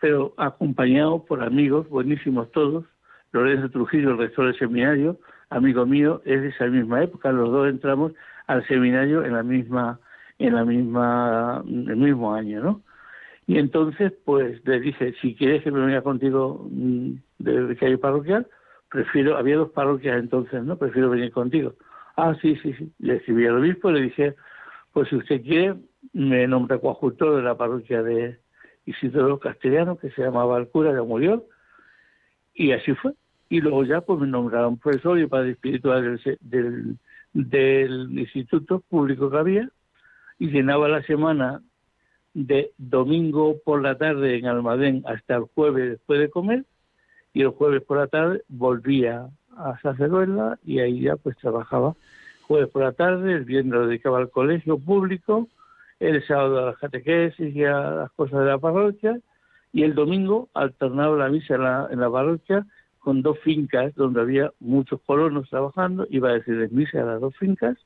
Pero 0.00 0.34
acompañado 0.36 1.24
por 1.24 1.42
amigos, 1.42 1.88
buenísimos 1.88 2.50
todos, 2.52 2.84
Lorenzo 3.32 3.70
Trujillo, 3.70 4.10
el 4.10 4.18
rector 4.18 4.46
del 4.46 4.58
seminario, 4.58 5.18
amigo 5.50 5.86
mío, 5.86 6.22
es 6.24 6.42
de 6.42 6.48
esa 6.48 6.66
misma 6.66 7.02
época, 7.02 7.32
los 7.32 7.50
dos 7.50 7.68
entramos 7.68 8.12
al 8.46 8.66
seminario 8.66 9.24
en 9.24 9.32
la 9.32 9.42
misma, 9.42 10.00
en 10.38 10.54
la 10.54 10.64
misma, 10.64 11.62
el 11.66 11.96
mismo 11.96 12.34
año, 12.34 12.62
¿no? 12.62 12.82
Y 13.46 13.58
entonces, 13.58 14.12
pues 14.24 14.60
le 14.66 14.80
dije, 14.80 15.14
si 15.20 15.34
quieres 15.36 15.62
que 15.62 15.70
me 15.70 15.84
venga 15.84 16.02
contigo 16.02 16.66
mm, 16.70 17.12
de 17.38 17.64
vicario 17.64 18.00
parroquial, 18.00 18.46
prefiero, 18.90 19.36
había 19.36 19.56
dos 19.56 19.70
parroquias 19.70 20.18
entonces, 20.18 20.64
¿no? 20.64 20.76
Prefiero 20.76 21.10
venir 21.10 21.30
contigo. 21.30 21.74
Ah, 22.16 22.34
sí, 22.42 22.56
sí, 22.62 22.72
sí. 22.74 22.92
Le 22.98 23.16
escribí 23.16 23.46
al 23.46 23.58
obispo 23.58 23.90
y 23.90 23.94
le 23.94 24.00
dije, 24.00 24.34
pues 24.92 25.08
si 25.08 25.16
usted 25.16 25.42
quiere, 25.42 25.76
me 26.12 26.46
nombra 26.48 26.78
coadjutor 26.78 27.36
de 27.36 27.42
la 27.42 27.56
parroquia 27.56 28.02
de 28.02 28.40
Isidoro 28.84 29.38
Castellano, 29.38 29.96
que 29.96 30.10
se 30.10 30.22
llamaba 30.22 30.58
el 30.58 30.68
cura, 30.68 30.92
ya 30.92 31.02
murió, 31.02 31.44
y 32.54 32.72
así 32.72 32.94
fue. 32.94 33.12
Y 33.48 33.60
luego 33.60 33.84
ya 33.84 34.00
pues 34.00 34.20
me 34.20 34.26
nombraron 34.26 34.78
profesor 34.78 35.18
y 35.18 35.26
padre 35.26 35.52
espiritual 35.52 36.02
del, 36.02 36.38
del, 36.40 36.98
del 37.32 38.18
instituto 38.18 38.80
público 38.80 39.30
que 39.30 39.36
había, 39.38 39.70
y 40.38 40.48
llenaba 40.48 40.88
la 40.88 41.02
semana 41.02 41.62
de 42.34 42.72
domingo 42.76 43.56
por 43.64 43.80
la 43.80 43.96
tarde 43.96 44.36
en 44.36 44.46
Almadén 44.46 45.02
hasta 45.06 45.36
el 45.36 45.44
jueves 45.54 45.90
después 45.90 46.20
de 46.20 46.28
comer 46.28 46.64
y 47.32 47.42
el 47.42 47.48
jueves 47.48 47.82
por 47.82 47.96
la 47.96 48.08
tarde 48.08 48.42
volvía 48.48 49.28
a 49.56 49.78
Saceruela 49.80 50.58
y 50.64 50.80
ahí 50.80 51.00
ya 51.00 51.16
pues 51.16 51.36
trabajaba. 51.38 51.94
Jueves 52.46 52.68
por 52.68 52.82
la 52.82 52.92
tarde, 52.92 53.32
el 53.32 53.44
viernes 53.44 53.72
lo 53.72 53.86
dedicaba 53.86 54.18
al 54.18 54.30
colegio 54.30 54.78
público, 54.78 55.48
el 55.98 56.26
sábado 56.26 56.58
a 56.58 56.66
las 56.66 56.78
catequesis 56.78 57.54
y 57.54 57.64
a 57.64 57.78
las 57.90 58.12
cosas 58.12 58.40
de 58.40 58.46
la 58.46 58.58
parroquia 58.58 59.18
y 59.72 59.82
el 59.82 59.94
domingo 59.94 60.48
alternaba 60.54 61.16
la 61.16 61.28
misa 61.28 61.54
en 61.54 61.62
la, 61.62 61.88
en 61.90 62.00
la 62.00 62.10
parroquia 62.10 62.66
con 63.06 63.22
dos 63.22 63.38
fincas 63.38 63.94
donde 63.94 64.20
había 64.20 64.52
muchos 64.58 65.00
colonos 65.06 65.48
trabajando, 65.48 66.08
iba 66.10 66.30
a 66.30 66.32
decirles 66.32 66.72
misa 66.72 67.02
a 67.02 67.04
las 67.04 67.20
dos 67.20 67.36
fincas 67.36 67.78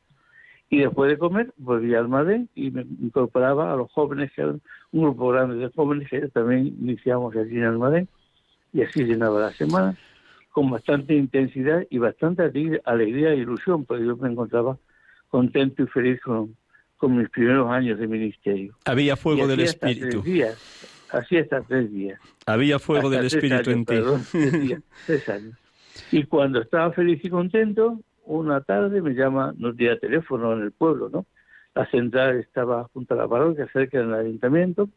y 0.71 0.79
después 0.79 1.11
de 1.11 1.19
comer 1.19 1.53
volví 1.59 1.95
al 1.95 2.09
Madén 2.09 2.49
y 2.55 2.71
me 2.71 2.87
incorporaba 3.03 3.71
a 3.71 3.77
los 3.77 3.93
jóvenes, 3.93 4.33
que 4.33 4.41
eran 4.41 4.63
un 4.93 5.03
grupo 5.03 5.29
grande 5.29 5.57
de 5.57 5.71
jóvenes 5.77 6.09
que 6.09 6.27
también 6.29 6.69
iniciamos 6.69 7.37
aquí 7.37 7.55
en 7.55 7.65
Almadén 7.65 8.09
y 8.73 8.81
así 8.81 9.05
llenaba 9.05 9.41
la 9.41 9.53
semana 9.53 9.95
con 10.53 10.71
bastante 10.71 11.15
intensidad 11.15 11.87
y 11.91 11.99
bastante 11.99 12.43
alegría 12.87 13.33
e 13.33 13.37
ilusión, 13.37 13.85
porque 13.85 14.07
yo 14.07 14.17
me 14.17 14.31
encontraba 14.31 14.79
contento 15.29 15.83
y 15.83 15.87
feliz 15.89 16.19
con, 16.23 16.57
con 16.97 17.15
mis 17.19 17.29
primeros 17.29 17.71
años 17.71 17.99
de 17.99 18.07
ministerio. 18.07 18.75
Había 18.87 19.17
fuego 19.17 19.47
del 19.47 19.61
Espíritu. 19.61 20.23
Días, 20.23 20.57
así 21.13 21.37
hasta 21.39 21.61
tres 21.63 21.91
días. 21.93 22.21
Había 22.47 22.79
fuego 22.79 23.09
Hasta 23.09 23.17
del 23.19 23.27
Espíritu 23.27 23.55
años, 23.55 23.69
en 23.69 23.85
ti. 23.85 23.95
perdón, 23.95 24.23
tres 24.31 24.63
días, 24.63 24.83
tres 25.07 25.29
años. 25.29 25.55
Y 26.13 26.25
cuando 26.25 26.61
estaba 26.61 26.93
feliz 26.93 27.25
y 27.25 27.31
contento, 27.31 28.01
una 28.25 28.61
tarde 28.61 29.03
me 29.03 29.13
llama, 29.15 29.55
no 29.59 29.75
tenía 29.75 29.99
teléfono 29.99 30.53
en 30.53 30.63
el 30.63 30.73
pueblo, 30.73 31.09
¿no? 31.09 31.27
La 31.75 31.87
central 31.91 32.39
estaba 32.39 32.89
junto 32.93 33.15
a 33.15 33.17
la 33.19 33.29
parroquia, 33.29 33.69
cerca 33.73 33.99
del 33.99 34.13
ayuntamiento. 34.15 34.89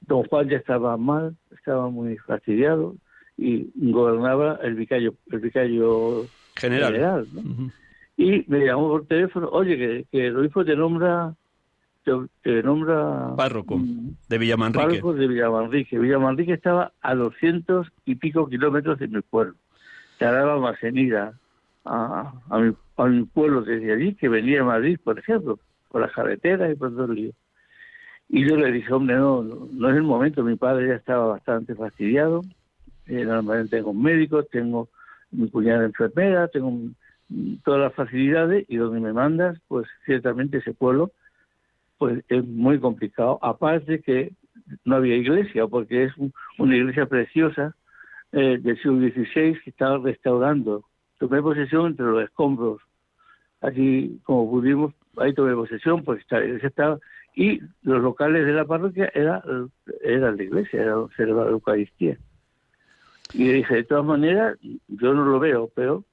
Don 0.00 0.24
Juan 0.24 0.48
ya 0.48 0.56
estaba 0.58 0.96
mal, 0.96 1.36
estaba 1.56 1.88
muy 1.88 2.18
fastidiado 2.18 2.96
y 3.36 3.70
gobernaba 3.74 4.58
el 4.62 4.74
vicario, 4.74 5.14
el 5.30 5.40
vicario 5.40 6.26
General. 6.56 7.26
¿no? 7.32 7.40
Ujú. 7.40 7.70
Y 8.16 8.44
me 8.46 8.64
llamó 8.64 8.88
por 8.88 9.06
teléfono, 9.06 9.48
oye, 9.48 9.76
que, 9.76 10.06
que 10.10 10.26
el 10.28 10.36
obispo 10.36 10.64
te 10.64 10.76
nombra, 10.76 11.34
te, 12.04 12.12
te 12.42 12.62
nombra 12.62 13.34
Párroco 13.36 13.80
de 14.28 14.38
Villamanrique. 14.38 14.86
párroco 14.86 15.14
de 15.14 15.26
Villamanrique. 15.26 15.98
Villamanrique 15.98 16.52
estaba 16.52 16.92
a 17.00 17.14
doscientos 17.14 17.88
y 18.04 18.16
pico 18.16 18.48
kilómetros 18.48 18.98
de 18.98 19.08
mi 19.08 19.20
pueblo. 19.22 19.54
Tardaba 20.18 20.58
más 20.60 20.82
en 20.82 20.98
ir 20.98 21.16
a, 21.16 21.32
a, 21.84 22.58
mi, 22.58 22.72
a 22.96 23.04
mi 23.06 23.24
pueblo 23.24 23.62
desde 23.62 23.92
allí 23.92 24.14
que 24.14 24.28
venía 24.28 24.60
a 24.60 24.64
Madrid, 24.64 24.98
por 25.02 25.18
ejemplo, 25.18 25.58
por 25.88 26.02
las 26.02 26.12
carreteras 26.12 26.72
y 26.72 26.76
por 26.76 26.90
todo 26.90 27.06
el 27.06 27.14
lío. 27.14 27.32
Y 28.28 28.48
yo 28.48 28.56
le 28.56 28.72
dije, 28.72 28.92
hombre, 28.92 29.16
no, 29.16 29.42
no, 29.42 29.68
no 29.72 29.90
es 29.90 29.96
el 29.96 30.02
momento, 30.02 30.42
mi 30.42 30.56
padre 30.56 30.88
ya 30.88 30.94
estaba 30.94 31.26
bastante 31.26 31.74
fastidiado, 31.74 32.42
eh, 33.06 33.24
normalmente 33.24 33.76
tengo 33.76 33.90
un 33.90 34.02
médico, 34.02 34.44
tengo 34.44 34.88
mi 35.30 35.50
cuñada 35.50 35.84
enfermera, 35.84 36.48
tengo 36.48 36.72
todas 37.64 37.80
las 37.80 37.94
facilidades 37.94 38.64
y 38.68 38.76
donde 38.76 39.00
me 39.00 39.12
mandas, 39.12 39.58
pues 39.68 39.86
ciertamente 40.06 40.58
ese 40.58 40.72
pueblo 40.72 41.12
pues 41.98 42.24
es 42.28 42.44
muy 42.44 42.78
complicado. 42.78 43.38
Aparte 43.42 44.00
que 44.00 44.32
no 44.84 44.96
había 44.96 45.16
iglesia, 45.16 45.66
porque 45.66 46.04
es 46.04 46.16
un- 46.16 46.32
una 46.58 46.76
iglesia 46.76 47.06
preciosa 47.06 47.74
eh, 48.32 48.58
del 48.60 48.76
siglo 48.78 48.98
XVI 48.98 49.60
que 49.62 49.70
estaba 49.70 49.98
restaurando. 49.98 50.84
Tomé 51.18 51.40
posesión 51.40 51.86
entre 51.86 52.06
los 52.06 52.24
escombros. 52.24 52.80
Allí, 53.60 54.18
como 54.24 54.50
pudimos, 54.50 54.92
ahí 55.18 55.32
tomé 55.32 55.54
posesión, 55.54 56.02
porque 56.02 56.22
esta 56.22 56.44
iglesia 56.44 56.68
estaba... 56.68 56.98
Y 57.36 57.60
los 57.82 58.02
locales 58.02 58.44
de 58.44 58.52
la 58.52 58.64
parroquia 58.64 59.10
era, 59.14 59.42
era 60.02 60.32
la 60.32 60.42
iglesia, 60.42 60.82
era 60.82 60.92
donde 60.92 61.26
la 61.26 61.48
Eucaristía. 61.50 62.16
Y 63.32 63.48
dije, 63.48 63.74
de 63.74 63.84
todas 63.84 64.04
maneras, 64.04 64.56
yo 64.88 65.14
no 65.14 65.24
lo 65.24 65.38
veo, 65.40 65.70
pero 65.74 66.04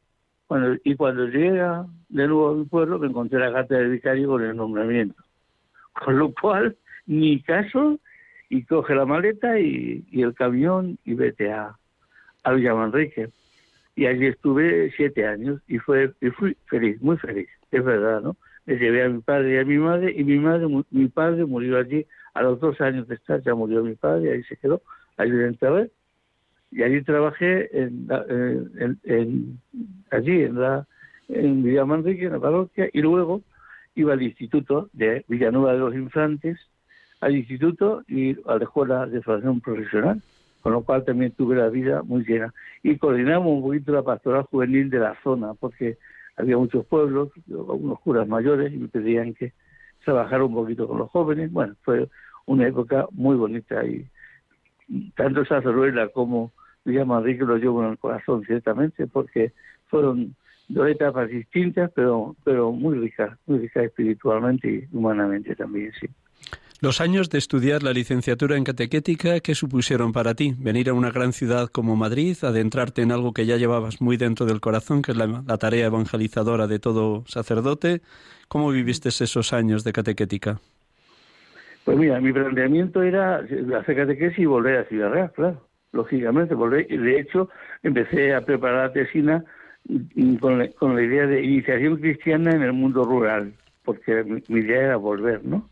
cuando, 0.48 0.78
y 0.84 0.96
cuando 0.96 1.28
llega 1.28 1.86
de 2.10 2.28
nuevo 2.28 2.50
a 2.50 2.56
mi 2.56 2.66
pueblo, 2.66 3.00
me 3.00 3.08
encontré 3.08 3.40
la 3.40 3.52
carta 3.52 3.76
del 3.76 3.92
vicario 3.92 4.28
con 4.30 4.44
el 4.44 4.56
nombramiento. 4.56 5.16
Con 6.06 6.18
lo 6.18 6.34
cual, 6.34 6.76
ni 7.06 7.42
caso, 7.42 8.00
y 8.50 8.64
coge 8.64 8.96
la 8.96 9.06
maleta 9.06 9.60
y, 9.60 10.04
y 10.12 10.22
el 10.24 10.34
camión 10.34 10.98
y 11.06 11.14
vete 11.14 11.52
a, 11.52 11.76
a 12.44 12.54
Villamanrique. 12.54 13.30
Y 13.96 14.06
allí 14.06 14.28
estuve 14.28 14.92
siete 14.96 15.26
años 15.28 15.62
y 15.68 15.78
fue 15.78 16.14
y 16.22 16.30
fui 16.30 16.56
feliz, 16.68 17.02
muy 17.02 17.18
feliz, 17.18 17.48
es 17.72 17.84
verdad, 17.84 18.22
¿no? 18.22 18.36
Me 18.66 18.76
llevé 18.76 19.04
a 19.04 19.10
mi 19.10 19.22
padre 19.22 19.56
y 19.56 19.58
a 19.58 19.66
mi 19.66 19.78
madre, 19.78 20.14
y 20.16 20.24
mi 20.24 20.40
madre, 20.40 20.68
mi 20.92 21.08
padre 21.08 21.46
murió 21.46 21.78
allí 21.78 22.06
a 22.34 22.42
los 22.42 22.60
dos 22.60 22.80
años 22.80 23.08
de 23.08 23.16
estar, 23.16 23.42
ya 23.42 23.54
murió 23.54 23.84
mi 23.84 23.96
padre, 23.96 24.32
ahí 24.32 24.44
se 24.44 24.56
quedó, 24.56 24.82
lo 25.18 25.46
enterré, 25.46 25.92
y 26.72 26.84
allí 26.84 27.02
trabajé 27.04 27.70
en- 27.78 28.08
allí 30.12 30.44
en 30.44 30.60
la 30.60 30.88
en 31.28 31.64
Villamanrique, 31.64 32.26
en 32.26 32.34
la 32.34 32.40
parroquia, 32.40 32.90
y 32.92 33.02
luego 33.02 33.42
iba 34.02 34.14
al 34.14 34.22
instituto 34.22 34.90
de 34.94 35.26
Villanueva 35.28 35.74
de 35.74 35.80
los 35.80 35.96
Infantes, 35.96 36.60
al 37.22 37.36
instituto 37.36 38.04
y 38.08 38.36
a 38.48 38.58
la 38.58 38.64
escuela 38.64 39.06
de 39.06 39.22
formación 39.22 39.62
profesional, 39.62 40.22
con 40.62 40.74
lo 40.74 40.82
cual 40.84 41.06
también 41.06 41.32
tuve 41.32 41.56
la 41.56 41.70
vida 41.70 42.04
muy 42.04 42.24
llena. 42.24 42.54
Y 42.84 42.98
coordinamos 42.98 43.48
un 43.48 43.62
poquito 43.62 43.92
la 43.92 44.04
pastoral 44.04 44.44
juvenil 44.44 44.90
de 44.90 45.00
la 45.00 45.16
zona, 45.24 45.54
porque 45.54 45.98
había 46.36 46.58
muchos 46.58 46.86
pueblos, 46.86 47.30
algunos 47.50 48.00
curas 48.00 48.28
mayores, 48.28 48.74
y 48.74 48.78
me 48.78 48.88
pedían 48.88 49.34
que 49.34 49.54
trabajara 50.04 50.44
un 50.44 50.54
poquito 50.54 50.88
con 50.88 50.98
los 50.98 51.10
jóvenes. 51.10 51.52
Bueno, 51.52 51.76
fue 51.84 52.10
una 52.46 52.68
época 52.68 53.08
muy 53.12 53.36
bonita 53.36 53.86
y 53.86 54.08
tanto 55.16 55.46
Sazoruela 55.46 56.10
como 56.10 56.52
Villa 56.84 57.02
Enrique 57.04 57.46
lo 57.46 57.58
llevo 57.58 57.84
en 57.84 57.92
el 57.92 57.98
corazón, 57.98 58.44
ciertamente, 58.46 59.08
porque 59.08 59.54
fueron 59.88 60.36
dos 60.74 60.90
etapas 60.90 61.30
distintas, 61.30 61.92
pero, 61.96 62.36
pero 62.44 62.72
muy 62.72 62.98
ricas, 62.98 63.38
muy 63.46 63.60
ricas 63.60 63.86
espiritualmente 63.86 64.68
y 64.68 64.96
humanamente 64.96 65.56
también, 65.56 65.92
sí. 66.00 66.08
Los 66.82 67.00
años 67.00 67.30
de 67.30 67.38
estudiar 67.38 67.84
la 67.84 67.94
licenciatura 67.94 68.58
en 68.58 68.64
catequética, 68.64 69.40
¿qué 69.40 69.54
supusieron 69.54 70.12
para 70.12 70.34
ti? 70.34 70.56
Venir 70.58 70.90
a 70.90 70.94
una 70.94 71.12
gran 71.12 71.32
ciudad 71.32 71.68
como 71.68 71.96
Madrid, 71.96 72.36
adentrarte 72.42 73.04
en 73.04 73.12
algo 73.12 73.34
que 73.34 73.46
ya 73.46 73.58
llevabas 73.58 74.02
muy 74.02 74.18
dentro 74.18 74.48
del 74.48 74.62
corazón, 74.62 75.04
que 75.04 75.12
es 75.12 75.18
la, 75.18 75.44
la 75.46 75.58
tarea 75.60 75.86
evangelizadora 75.86 76.66
de 76.66 76.80
todo 76.80 77.24
sacerdote. 77.28 78.02
¿Cómo 78.48 78.72
viviste 78.72 79.10
esos 79.10 79.54
años 79.54 79.84
de 79.84 79.94
catequética? 79.94 80.60
Pues 81.84 81.98
mira, 81.98 82.20
mi 82.20 82.34
planteamiento 82.34 83.04
era 83.04 83.38
hacer 83.80 83.96
catequesis 83.96 84.40
y 84.40 84.46
volver 84.46 84.78
a 84.78 84.86
Ciudad 84.86 85.12
Real, 85.12 85.32
claro, 85.34 85.68
lógicamente. 85.92 86.56
Volver. 86.56 86.88
De 86.88 87.20
hecho, 87.20 87.50
empecé 87.84 88.34
a 88.34 88.42
preparar 88.42 88.88
la 88.88 88.94
tesina 88.94 89.46
con 90.40 90.60
la, 90.60 90.70
con 90.72 90.96
la 90.96 91.02
idea 91.02 91.28
de 91.28 91.44
iniciación 91.44 91.98
cristiana 91.98 92.52
en 92.52 92.62
el 92.62 92.74
mundo 92.74 93.04
rural, 93.04 93.54
porque 93.84 94.24
mi, 94.24 94.60
idea 94.60 94.84
era 94.84 94.96
volver, 94.96 95.44
¿no? 95.44 95.70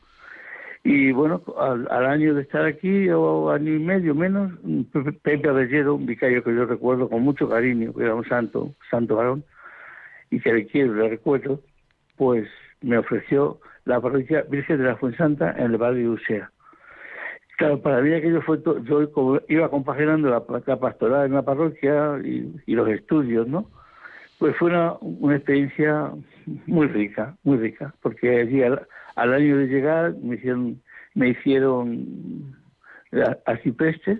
Y 0.83 1.11
bueno, 1.11 1.43
al, 1.57 2.05
año 2.05 2.33
de 2.33 2.41
estar 2.41 2.65
aquí, 2.65 3.09
o 3.09 3.51
año 3.51 3.73
y 3.73 3.79
medio 3.79 4.15
menos, 4.15 4.53
Pepe 5.23 5.49
Avellero, 5.49 5.95
un 5.95 6.05
vicario 6.05 6.43
que 6.43 6.55
yo 6.55 6.65
recuerdo 6.65 7.09
con 7.09 7.21
mucho 7.21 7.49
cariño, 7.49 7.93
que 7.93 8.03
era 8.03 8.15
un 8.15 8.25
santo, 8.25 8.73
santo 8.89 9.17
varón, 9.17 9.43
y 10.31 10.39
que 10.39 10.53
le 10.53 10.65
quiero, 10.67 10.93
le 10.93 11.09
recuerdo, 11.09 11.61
pues 12.15 12.47
me 12.81 12.97
ofreció 12.97 13.59
la 13.85 13.99
parroquia 13.99 14.43
Virgen 14.49 14.77
de 14.77 14.85
la 14.85 14.95
Fuensanta 14.95 15.51
en 15.57 15.71
el 15.71 15.77
barrio 15.77 16.03
de 16.03 16.09
Usea. 16.09 16.51
Claro, 17.57 17.81
para 17.81 18.01
mí 18.01 18.13
aquello 18.13 18.41
fue, 18.41 18.61
yo 18.83 19.41
iba 19.49 19.69
compaginando 19.69 20.29
la, 20.29 20.45
pastoral 20.77 21.25
en 21.25 21.33
la 21.33 21.41
parroquia 21.41 22.17
y, 22.23 22.73
los 22.73 22.87
estudios, 22.87 23.47
¿no? 23.47 23.69
Pues 24.39 24.55
fue 24.55 24.69
una, 24.69 24.93
una, 25.01 25.35
experiencia 25.35 26.11
muy 26.65 26.87
rica, 26.87 27.35
muy 27.43 27.57
rica, 27.57 27.93
porque 28.01 28.39
allí 28.39 28.63
al, 28.63 28.87
año 29.15 29.57
de 29.57 29.67
llegar 29.67 30.15
me 30.23 30.35
hicieron, 30.35 30.81
me 31.13 31.29
hicieron 31.29 32.55
a, 33.45 33.57
Cipreste 33.57 34.19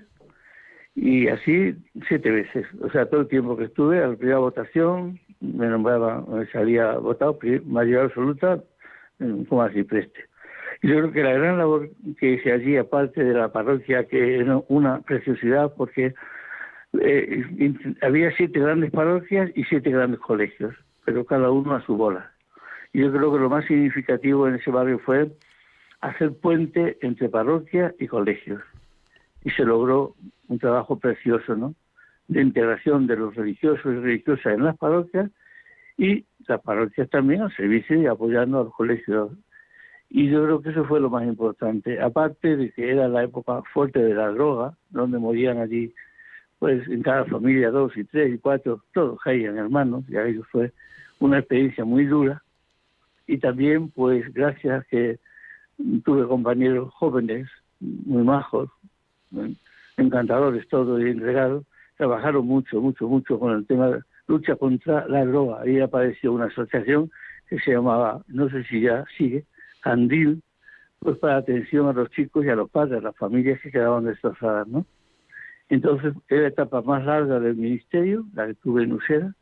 y 0.93 1.29
así 1.29 1.73
siete 2.10 2.32
veces. 2.32 2.65
O 2.82 2.89
sea, 2.89 3.05
todo 3.05 3.21
el 3.21 3.27
tiempo 3.29 3.55
que 3.55 3.65
estuve, 3.65 4.03
a 4.03 4.08
la 4.08 4.15
primera 4.17 4.39
votación, 4.39 5.19
me 5.39 5.67
nombraba, 5.67 6.25
salía 6.51 6.97
votado, 6.97 7.39
mayoría 7.65 8.03
absoluta, 8.03 8.62
como 9.47 9.62
así 9.62 9.84
preste. 9.84 10.25
Y 10.82 10.89
yo 10.89 10.95
creo 10.97 11.12
que 11.13 11.23
la 11.23 11.34
gran 11.34 11.58
labor 11.58 11.89
que 12.19 12.34
hice 12.34 12.51
allí, 12.51 12.75
aparte 12.75 13.23
de 13.23 13.34
la 13.34 13.53
parroquia, 13.53 14.05
que 14.05 14.39
era 14.39 14.62
una 14.67 14.99
preciosidad, 15.01 15.73
porque 15.75 16.13
eh, 17.02 17.46
había 18.02 18.32
siete 18.36 18.60
grandes 18.60 18.92
parroquias 18.92 19.52
y 19.56 19.64
siete 19.66 19.90
grandes 19.90 20.20
colegios, 20.20 20.76
pero 21.06 21.26
cada 21.26 21.52
uno 21.52 21.76
a 21.76 21.86
su 21.86 21.96
bola. 21.96 22.32
Y 22.94 23.02
yo 23.02 23.12
creo 23.12 23.32
que 23.32 23.40
lo 23.40 23.50
más 23.50 23.66
significativo 23.66 24.48
en 24.48 24.56
ese 24.56 24.72
barrio 24.72 25.00
fue 25.00 25.32
hacer 26.02 26.34
puente 26.34 26.98
entre 27.02 27.30
parroquias 27.30 27.94
y 28.00 28.08
colegios. 28.08 28.62
Y 29.44 29.52
se 29.52 29.64
logró 29.64 30.16
un 30.48 30.60
trabajo 30.60 30.98
precioso, 30.98 31.56
¿no? 31.56 31.76
De 32.28 32.42
integración 32.42 33.08
de 33.08 33.18
los 33.18 33.36
religiosos 33.36 33.86
y 33.86 34.00
religiosas 34.00 34.54
en 34.54 34.64
las 34.64 34.78
parroquias 34.78 35.30
y 35.98 36.26
las 36.48 36.62
parroquias 36.62 37.10
también 37.10 37.42
al 37.42 37.56
servicio 37.56 38.02
y 38.02 38.08
apoyando 38.08 38.60
a 38.60 38.64
los 38.66 38.74
colegios. 38.74 39.32
Y 40.10 40.30
yo 40.30 40.44
creo 40.44 40.62
que 40.62 40.70
eso 40.70 40.86
fue 40.86 41.00
lo 41.00 41.10
más 41.10 41.24
importante. 41.26 42.02
Aparte 42.02 42.58
de 42.58 42.72
que 42.72 42.92
era 42.92 43.08
la 43.08 43.24
época 43.24 43.62
fuerte 43.74 44.00
de 44.00 44.16
la 44.16 44.30
droga, 44.30 44.76
donde 44.90 45.20
morían 45.20 45.60
allí, 45.60 45.94
pues 46.60 46.88
en 46.89 47.02
cada 47.02 47.26
familia 47.26 47.72
dos 47.72 47.95
y 47.98 48.04
tres 48.04 48.34
y 48.36 48.38
cuatro, 48.38 48.84
todos 48.93 49.19
caían 49.22 49.58
hermanos, 49.58 50.04
y 50.10 50.17
ahí 50.17 50.36
fue 50.52 50.72
una 51.19 51.39
experiencia 51.39 51.86
muy 51.86 52.06
dura. 52.06 52.43
Y 53.28 53.38
también, 53.38 53.89
pues 53.89 54.32
gracias 54.34 54.86
que 54.88 55.19
tuve 56.04 56.28
compañeros 56.28 56.93
jóvenes, 56.93 57.48
muy 57.80 58.24
majos, 58.24 58.69
encantadores 59.98 60.67
todos 60.67 61.02
y 61.02 61.10
entregados, 61.10 61.63
trabajaron 61.98 62.45
mucho, 62.45 62.82
mucho, 62.82 63.08
mucho 63.08 63.39
con 63.39 63.54
el 63.54 63.65
tema 63.65 64.00
lucha 64.28 64.56
contra 64.56 65.08
la 65.08 65.26
droga. 65.26 65.62
Ahí 65.62 65.80
apareció 65.80 66.34
una 66.34 66.45
asociación 66.45 67.10
que 67.50 67.60
se 67.60 67.72
llamaba, 67.72 68.24
no 68.28 68.50
sé 68.50 68.63
si 68.65 68.82
ya 68.82 69.06
sigue, 69.17 69.45
Andil, 69.84 70.41
pues 71.00 71.17
para 71.17 71.38
atención 71.38 71.88
a 71.88 71.93
los 71.93 72.10
chicos 72.12 72.45
y 72.45 72.50
a 72.50 72.56
los 72.56 72.69
padres, 72.69 73.00
a 73.00 73.04
las 73.04 73.15
familias 73.15 73.60
que 73.62 73.72
quedaban 73.72 74.06
destrozadas, 74.06 74.67
¿no? 74.67 74.86
Entonces, 75.69 76.13
era 76.27 76.43
la 76.43 76.47
etapa 76.49 76.82
más 76.82 77.05
larga 77.05 77.39
del 77.39 77.55
ministerio, 77.55 78.25
la 78.34 78.47
que 78.47 78.55
tuve 78.55 78.84
en 78.84 78.93
Usera, 78.93 79.36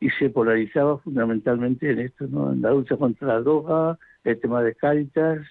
y 0.00 0.10
se 0.10 0.30
polarizaba 0.30 0.98
fundamentalmente 0.98 1.90
en 1.90 2.00
esto, 2.00 2.26
¿no? 2.28 2.52
En 2.52 2.62
la 2.62 2.70
lucha 2.70 2.96
contra 2.96 3.28
la 3.28 3.40
droga, 3.40 3.98
el 4.24 4.40
tema 4.40 4.62
de 4.62 4.74
Cáritas 4.74 5.46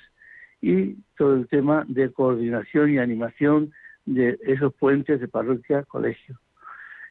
y 0.61 0.95
todo 1.17 1.35
el 1.35 1.47
tema 1.47 1.85
de 1.87 2.11
coordinación 2.11 2.91
y 2.91 2.97
animación 2.97 3.71
de 4.05 4.39
esos 4.43 4.73
puentes 4.73 5.19
de 5.19 5.27
parroquia, 5.27 5.83
colegio 5.83 6.39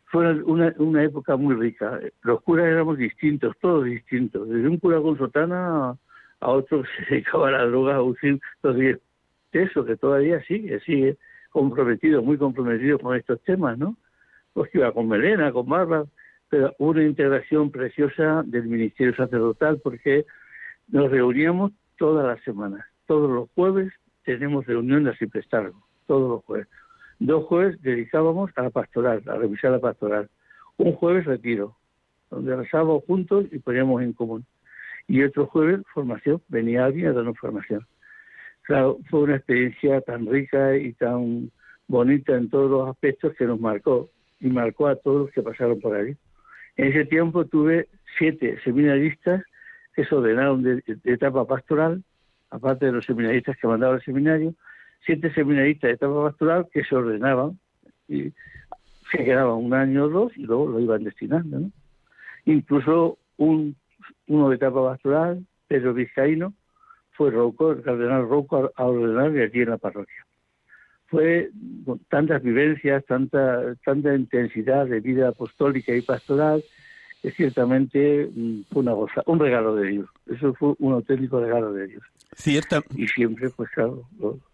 fue 0.07 0.43
una, 0.45 0.73
una 0.79 1.03
época 1.05 1.37
muy 1.37 1.55
rica. 1.55 2.01
Los 2.23 2.43
curas 2.43 2.67
éramos 2.67 2.97
distintos, 2.99 3.57
todos 3.61 3.85
distintos. 3.85 4.49
Desde 4.49 4.69
un 4.69 4.79
cura 4.79 5.01
con 5.01 5.19
sotana 5.19 5.97
a, 6.41 6.49
otro 6.49 6.83
que 6.83 6.89
se 7.05 7.11
dedicaba 7.11 7.49
a 7.49 7.53
la 7.53 7.65
droga, 7.67 7.97
a 7.97 8.03
usar 8.03 8.39
Eso 9.53 9.85
que 9.85 9.97
todavía 9.97 10.43
sigue, 10.45 10.81
sigue 10.81 11.17
comprometido, 11.57 12.21
muy 12.21 12.37
comprometido 12.37 12.99
con 12.99 13.17
estos 13.17 13.43
temas, 13.45 13.79
¿no? 13.79 13.97
Pues 14.53 14.69
iba 14.75 14.93
con 14.93 15.09
melena, 15.09 15.51
con 15.53 15.67
barba, 15.67 16.05
pero 16.51 16.75
una 16.79 17.03
integración 17.03 17.71
preciosa 17.71 18.43
del 18.45 18.65
ministerio 18.65 19.17
sacerdotal 19.17 19.81
porque 19.83 20.27
nos 20.89 21.11
reuníamos 21.11 21.73
todas 21.97 22.27
las 22.27 22.45
semanas. 22.45 22.85
Todos 23.07 23.31
los 23.31 23.49
jueves 23.55 23.91
tenemos 24.25 24.67
reunión 24.67 25.05
de 25.05 25.17
Ciprestargo, 25.17 25.83
todos 26.07 26.29
los 26.29 26.45
jueves. 26.45 26.69
Dos 27.21 27.47
jueves 27.47 27.81
dedicábamos 27.81 28.51
a 28.55 28.65
la 28.65 28.69
pastoral, 28.69 29.23
a 29.27 29.37
revisar 29.37 29.71
la 29.71 29.81
pastoral. 29.81 30.29
Un 30.77 30.93
jueves 30.93 31.25
retiro, 31.25 31.75
donde 32.29 32.55
rezábamos 32.55 33.03
juntos 33.07 33.47
y 33.51 33.61
poníamos 33.61 34.03
en 34.03 34.13
común. 34.13 34.45
Y 35.09 35.23
otro 35.23 35.47
jueves 35.47 35.81
formación, 35.95 36.43
venía 36.49 36.85
alguien 36.85 37.07
a 37.07 37.13
darnos 37.15 37.39
formación. 37.39 37.87
Claro, 38.67 38.99
fue 39.09 39.21
una 39.21 39.37
experiencia 39.37 40.01
tan 40.01 40.27
rica 40.27 40.77
y 40.77 40.93
tan 40.95 41.53
bonita 41.87 42.35
en 42.35 42.51
todos 42.51 42.69
los 42.69 42.89
aspectos 42.89 43.33
que 43.39 43.45
nos 43.45 43.61
marcó 43.61 44.11
y 44.41 44.49
marcó 44.49 44.89
a 44.89 44.97
todos 44.97 45.27
los 45.27 45.31
que 45.31 45.43
pasaron 45.43 45.81
por 45.81 45.95
allí. 45.95 46.17
En 46.77 46.89
ese 46.89 47.05
tiempo 47.05 47.45
tuve 47.47 47.89
siete 48.19 48.59
seminaristas 48.65 49.45
que 49.95 50.05
se 50.05 50.13
ordenaron 50.13 50.65
de, 50.65 50.83
de 50.85 51.13
etapa 51.13 51.47
pastoral, 51.47 52.03
aparte 52.51 52.87
de 52.87 52.93
los 52.93 53.07
seminaristas 53.07 53.57
que 53.57 53.69
mandaban 53.69 53.97
al 53.97 54.05
seminario, 54.05 54.53
siete 55.05 55.33
seminaristas 55.33 55.89
de 55.89 55.95
etapa 55.95 56.25
pastoral 56.25 56.67
que 56.73 56.83
se 56.83 56.97
ordenaban 56.97 57.61
y 58.09 58.33
se 59.13 59.25
quedaban 59.25 59.65
un 59.65 59.75
año 59.75 60.07
o 60.07 60.09
dos 60.09 60.37
y 60.37 60.43
luego 60.43 60.67
lo 60.67 60.81
iban 60.81 61.05
destinando. 61.05 61.71
Incluso 62.47 63.19
un, 63.37 63.77
uno 64.27 64.49
de 64.49 64.57
etapa 64.57 64.85
pastoral, 64.91 65.47
Pedro 65.69 65.95
Vizcaíno, 65.95 66.53
fue 67.17 67.31
Rocco, 67.31 67.73
el 67.73 67.83
cardenal 67.83 68.29
Rocco, 68.29 68.71
a 68.75 68.85
ordenar 68.85 69.39
aquí 69.43 69.61
en 69.61 69.71
la 69.71 69.79
parroquia. 69.79 70.27
Fue 71.07 71.51
con 71.85 71.99
tantas 72.11 72.43
vivencias, 72.43 73.05
tanta, 73.07 73.75
tanta 73.85 74.15
intensidad 74.15 74.87
de 74.87 75.01
vida 75.01 75.29
apostólica 75.29 75.95
y 75.95 76.03
pastoral, 76.03 76.65
que 77.23 77.31
ciertamente 77.31 78.29
mm, 78.35 78.63
fue 78.73 78.83
una 78.83 78.93
goza, 78.93 79.23
un 79.27 79.39
regalo 79.39 79.75
de 79.77 79.89
Dios. 79.89 80.09
Eso 80.27 80.53
fue 80.55 80.75
un 80.79 80.95
auténtico 80.95 81.41
regalo 81.41 81.73
de 81.73 81.87
Dios. 81.87 82.03
Cierta. 82.35 82.83
Y 82.95 83.07
siempre, 83.09 83.51
pues 83.51 83.71
claro, 83.71 84.05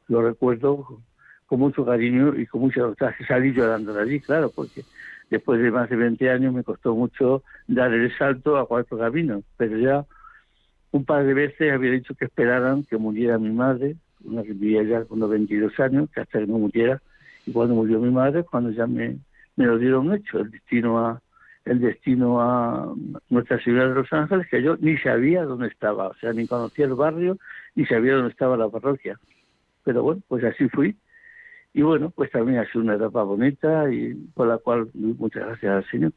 lo 0.09 0.23
recuerdo 0.23 1.01
con 1.47 1.59
mucho 1.59 1.85
cariño 1.85 2.35
y 2.39 2.47
con 2.47 2.61
mucha 2.63 2.81
nostalgia. 2.81 3.27
Salí 3.27 3.53
llorando 3.53 3.93
de 3.93 4.03
allí, 4.03 4.21
claro, 4.21 4.51
porque 4.55 4.85
después 5.31 5.61
de 5.61 5.71
más 5.71 5.89
de 5.91 5.97
20 5.97 6.31
años 6.31 6.55
me 6.55 6.63
costó 6.63 6.95
mucho 6.95 7.43
dar 7.67 7.93
el 7.93 8.17
salto 8.17 8.57
a 8.57 8.67
cuatro 8.67 8.99
caminos, 8.99 9.43
pero 9.57 9.79
ya 9.79 10.05
un 10.93 11.05
par 11.05 11.25
de 11.25 11.35
veces 11.35 11.73
había 11.73 11.91
dicho 11.91 12.15
que 12.15 12.27
esperaran 12.27 12.85
que 12.85 12.97
muriera 12.97 13.39
mi 13.39 13.51
madre, 13.51 13.97
una 14.25 14.43
que 14.43 14.53
vivía 14.53 14.83
ya 14.85 15.05
con 15.05 15.29
22 15.29 15.79
años, 15.81 16.09
que 16.15 16.21
hasta 16.21 16.39
que 16.39 16.47
no 16.47 16.59
muriera, 16.59 17.03
y 17.47 17.53
cuando 17.53 17.75
murió 17.75 17.99
mi 17.99 18.11
madre, 18.11 18.45
cuando 18.45 18.71
ya 18.71 18.87
me, 18.87 19.17
me 19.57 19.67
lo 19.67 19.79
dieron 19.79 20.15
hecho, 20.15 20.39
el 20.39 20.51
destino 20.51 20.99
a, 21.05 21.21
el 21.65 21.81
destino 21.81 22.41
a 22.41 22.95
Nuestra 23.31 23.63
Señora 23.63 23.89
de 23.89 23.95
los 23.95 24.13
Ángeles, 24.13 24.47
que 24.49 24.63
yo 24.63 24.77
ni 24.79 24.99
sabía 24.99 25.45
dónde 25.45 25.69
estaba, 25.69 26.09
o 26.09 26.15
sea, 26.15 26.33
ni 26.33 26.47
conocía 26.47 26.85
el 26.85 26.95
barrio, 26.95 27.39
ni 27.75 27.87
sabía 27.87 28.15
dónde 28.15 28.31
estaba 28.31 28.57
la 28.57 28.69
parroquia. 28.69 29.19
Pero 29.85 30.03
bueno, 30.03 30.23
pues 30.29 30.45
así 30.45 30.69
fui. 30.69 30.97
Y 31.75 31.83
bueno, 31.83 32.11
pues 32.11 32.31
también 32.31 32.59
ha 32.59 32.67
sido 32.71 32.85
una 32.85 32.97
etapa 32.97 33.23
bonita 33.23 33.91
y 33.91 34.15
por 34.35 34.47
la 34.47 34.59
cual 34.59 34.89
muchas 34.95 35.47
gracias 35.47 35.73
al 35.73 35.91
Señor. 35.91 36.13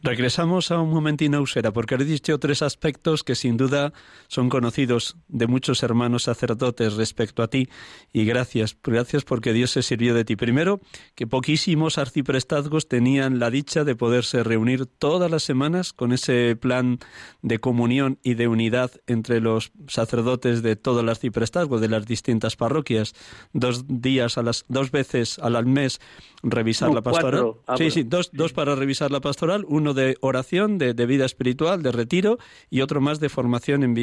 Regresamos 0.00 0.70
a 0.70 0.80
un 0.80 0.90
momentín 0.90 1.34
a 1.34 1.40
Usera, 1.40 1.72
porque 1.72 1.96
he 1.96 2.04
dicho 2.04 2.38
tres 2.38 2.62
aspectos 2.62 3.24
que 3.24 3.34
sin 3.34 3.56
duda 3.56 3.92
son 4.28 4.48
conocidos 4.48 5.16
de 5.26 5.48
muchos 5.48 5.82
hermanos 5.82 6.24
sacerdotes 6.24 6.94
respecto 6.94 7.42
a 7.42 7.48
ti, 7.48 7.68
y 8.12 8.24
gracias, 8.24 8.76
gracias 8.82 9.24
porque 9.24 9.52
Dios 9.52 9.72
se 9.72 9.82
sirvió 9.82 10.14
de 10.14 10.24
ti. 10.24 10.36
Primero, 10.36 10.80
que 11.16 11.26
poquísimos 11.26 11.98
arciprestazgos 11.98 12.86
tenían 12.86 13.40
la 13.40 13.50
dicha 13.50 13.82
de 13.82 13.96
poderse 13.96 14.44
reunir 14.44 14.86
todas 14.86 15.30
las 15.30 15.42
semanas 15.42 15.92
con 15.92 16.12
ese 16.12 16.54
plan 16.54 17.00
de 17.42 17.58
comunión 17.58 18.18
y 18.22 18.34
de 18.34 18.46
unidad 18.46 18.92
entre 19.08 19.40
los 19.40 19.72
sacerdotes 19.88 20.62
de 20.62 20.76
todo 20.76 21.00
el 21.00 21.08
arciprestazgo, 21.08 21.80
de 21.80 21.88
las 21.88 22.06
distintas 22.06 22.54
parroquias, 22.54 23.14
dos 23.52 23.84
días 23.88 24.38
a 24.38 24.42
las, 24.42 24.64
dos 24.68 24.92
veces 24.92 25.40
al 25.40 25.66
mes 25.66 26.00
revisar 26.42 26.92
la 26.94 27.02
pastoral. 27.02 27.54
Ah, 27.66 27.76
sí, 27.76 27.90
sí, 27.90 28.04
dos, 28.04 28.30
dos 28.32 28.52
para 28.52 28.74
revisar 28.76 29.10
la 29.10 29.20
pastoral, 29.20 29.64
uno 29.68 29.87
de 29.94 30.16
oración, 30.20 30.78
de, 30.78 30.92
vida 31.06 31.24
espiritual, 31.24 31.82
de 31.82 31.92
retiro, 31.92 32.38
y 32.70 32.80
otro 32.80 33.00
más 33.00 33.20
de 33.20 33.28
formación, 33.28 33.94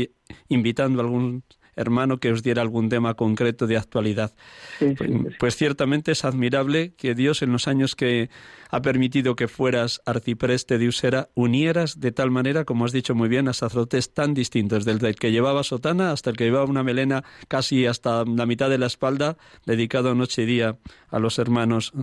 invitando 0.50 1.00
a 1.00 1.04
algún 1.04 1.44
hermano 1.76 2.20
que 2.20 2.32
os 2.32 2.44
diera 2.44 2.62
algún 2.62 2.90
tema 2.90 3.14
concreto 3.16 3.68
de 3.68 3.78
actualidad. 3.78 4.34
pues, 4.80 4.98
pues, 5.40 5.56
ciertamente 5.56 6.12
es 6.12 6.26
admirable 6.26 6.94
que 6.96 7.16
Dios 7.16 7.42
en 7.42 7.52
los 7.52 7.68
años 7.68 7.96
que 7.96 8.30
ha 8.70 8.82
permitido 8.82 9.36
que 9.36 9.48
fueras 9.48 10.02
arcipreste 10.06 10.78
de 10.78 10.88
Usera 10.88 11.30
unieras 11.34 12.00
de 12.00 12.12
tal 12.12 12.32
manera, 12.32 12.66
como 12.66 12.86
has 12.86 12.92
dicho 12.92 13.16
muy 13.16 13.30
bien, 13.30 13.48
a 13.48 13.54
sacerdotes 13.54 14.14
tan 14.14 14.34
distintos, 14.34 14.86
desde 14.86 15.10
el 15.10 15.16
que 15.16 15.32
llevaba 15.32 15.64
sotana 15.64 16.12
hasta 16.12 16.30
el 16.30 16.38
que 16.38 16.46
llevaba 16.46 16.66
una 16.66 16.84
melena 16.84 17.24
casi 17.48 17.86
hasta 17.86 18.26
la 18.26 18.46
mitad 18.46 18.70
de 18.70 18.78
la 18.78 18.88
espalda, 18.88 19.38
dedicado 19.66 20.16
noche 20.16 20.44
y 20.44 20.46
día 20.46 20.78
a 21.10 21.20
los 21.20 21.40
hermanos 21.40 21.94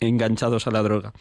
enganchados 0.00 0.66
a 0.66 0.70
la 0.70 0.82
droga. 0.82 1.12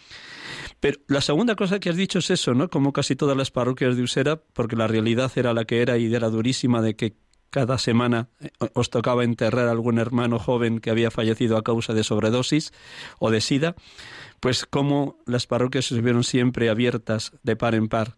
Pero 0.79 0.99
la 1.07 1.21
segunda 1.21 1.55
cosa 1.55 1.79
que 1.79 1.89
has 1.89 1.95
dicho 1.95 2.19
es 2.19 2.29
eso, 2.31 2.53
¿no? 2.53 2.69
Como 2.69 2.93
casi 2.93 3.15
todas 3.15 3.37
las 3.37 3.51
parroquias 3.51 3.95
de 3.95 4.03
Usera, 4.03 4.41
porque 4.53 4.75
la 4.75 4.87
realidad 4.87 5.31
era 5.35 5.53
la 5.53 5.65
que 5.65 5.81
era 5.81 5.97
y 5.97 6.13
era 6.13 6.29
durísima 6.29 6.81
de 6.81 6.95
que 6.95 7.15
cada 7.51 7.77
semana 7.77 8.29
eh, 8.39 8.49
os 8.73 8.89
tocaba 8.89 9.23
enterrar 9.23 9.67
a 9.67 9.71
algún 9.71 9.99
hermano 9.99 10.39
joven 10.39 10.79
que 10.79 10.89
había 10.89 11.11
fallecido 11.11 11.57
a 11.57 11.63
causa 11.63 11.93
de 11.93 12.03
sobredosis 12.03 12.73
o 13.19 13.29
de 13.29 13.41
sida, 13.41 13.75
pues 14.39 14.65
como 14.65 15.17
las 15.27 15.45
parroquias 15.45 15.91
estuvieron 15.91 16.23
siempre 16.23 16.69
abiertas 16.69 17.33
de 17.43 17.55
par 17.55 17.75
en 17.75 17.87
par. 17.87 18.15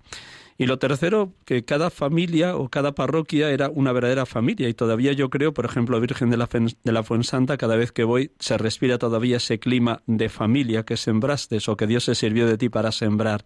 Y 0.57 0.65
lo 0.67 0.77
tercero, 0.77 1.33
que 1.45 1.65
cada 1.65 1.89
familia 1.89 2.55
o 2.55 2.69
cada 2.69 2.93
parroquia 2.93 3.49
era 3.49 3.69
una 3.69 3.91
verdadera 3.91 4.25
familia. 4.25 4.69
Y 4.69 4.73
todavía 4.73 5.13
yo 5.13 5.29
creo, 5.29 5.53
por 5.53 5.65
ejemplo, 5.65 5.99
Virgen 5.99 6.29
de 6.29 6.37
la, 6.37 6.47
de 6.47 6.91
la 6.91 7.03
Fuensanta, 7.03 7.57
cada 7.57 7.75
vez 7.75 7.91
que 7.91 8.03
voy 8.03 8.31
se 8.39 8.57
respira 8.57 8.97
todavía 8.97 9.37
ese 9.37 9.59
clima 9.59 10.01
de 10.05 10.29
familia 10.29 10.83
que 10.83 10.97
sembraste 10.97 11.57
o 11.67 11.77
que 11.77 11.87
Dios 11.87 12.03
se 12.03 12.15
sirvió 12.15 12.47
de 12.47 12.57
ti 12.57 12.69
para 12.69 12.91
sembrar. 12.91 13.43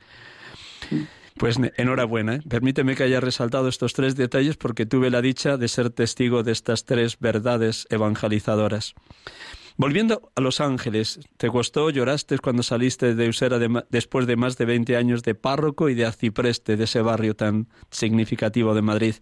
Pues 1.38 1.58
enhorabuena. 1.78 2.36
¿eh? 2.36 2.42
Permíteme 2.50 2.96
que 2.96 3.04
haya 3.04 3.20
resaltado 3.20 3.68
estos 3.68 3.94
tres 3.94 4.16
detalles 4.16 4.58
porque 4.58 4.86
tuve 4.86 5.10
la 5.10 5.22
dicha 5.22 5.58
de 5.58 5.68
ser 5.68 5.92
testigo 5.92 6.44
de 6.44 6.52
estas 6.52 6.86
tres 6.86 7.20
verdades 7.20 7.88
evangelizadoras. 7.90 8.96
Volviendo 9.80 10.32
a 10.34 10.42
Los 10.42 10.60
Ángeles, 10.60 11.20
¿te 11.38 11.50
costó, 11.50 11.92
lloraste 11.92 12.40
cuando 12.40 12.64
saliste 12.64 13.14
de 13.14 13.30
Usera 13.30 13.60
después 13.92 14.26
de 14.26 14.36
más 14.36 14.58
de 14.58 14.66
20 14.66 14.98
años 14.98 15.22
de 15.22 15.36
párroco 15.36 15.88
y 15.88 15.94
de 15.94 16.08
arcipreste 16.08 16.78
de 16.78 16.86
ese 16.86 17.00
barrio 17.02 17.36
tan 17.36 17.70
significativo 17.92 18.74
de 18.74 18.82
Madrid? 18.82 19.14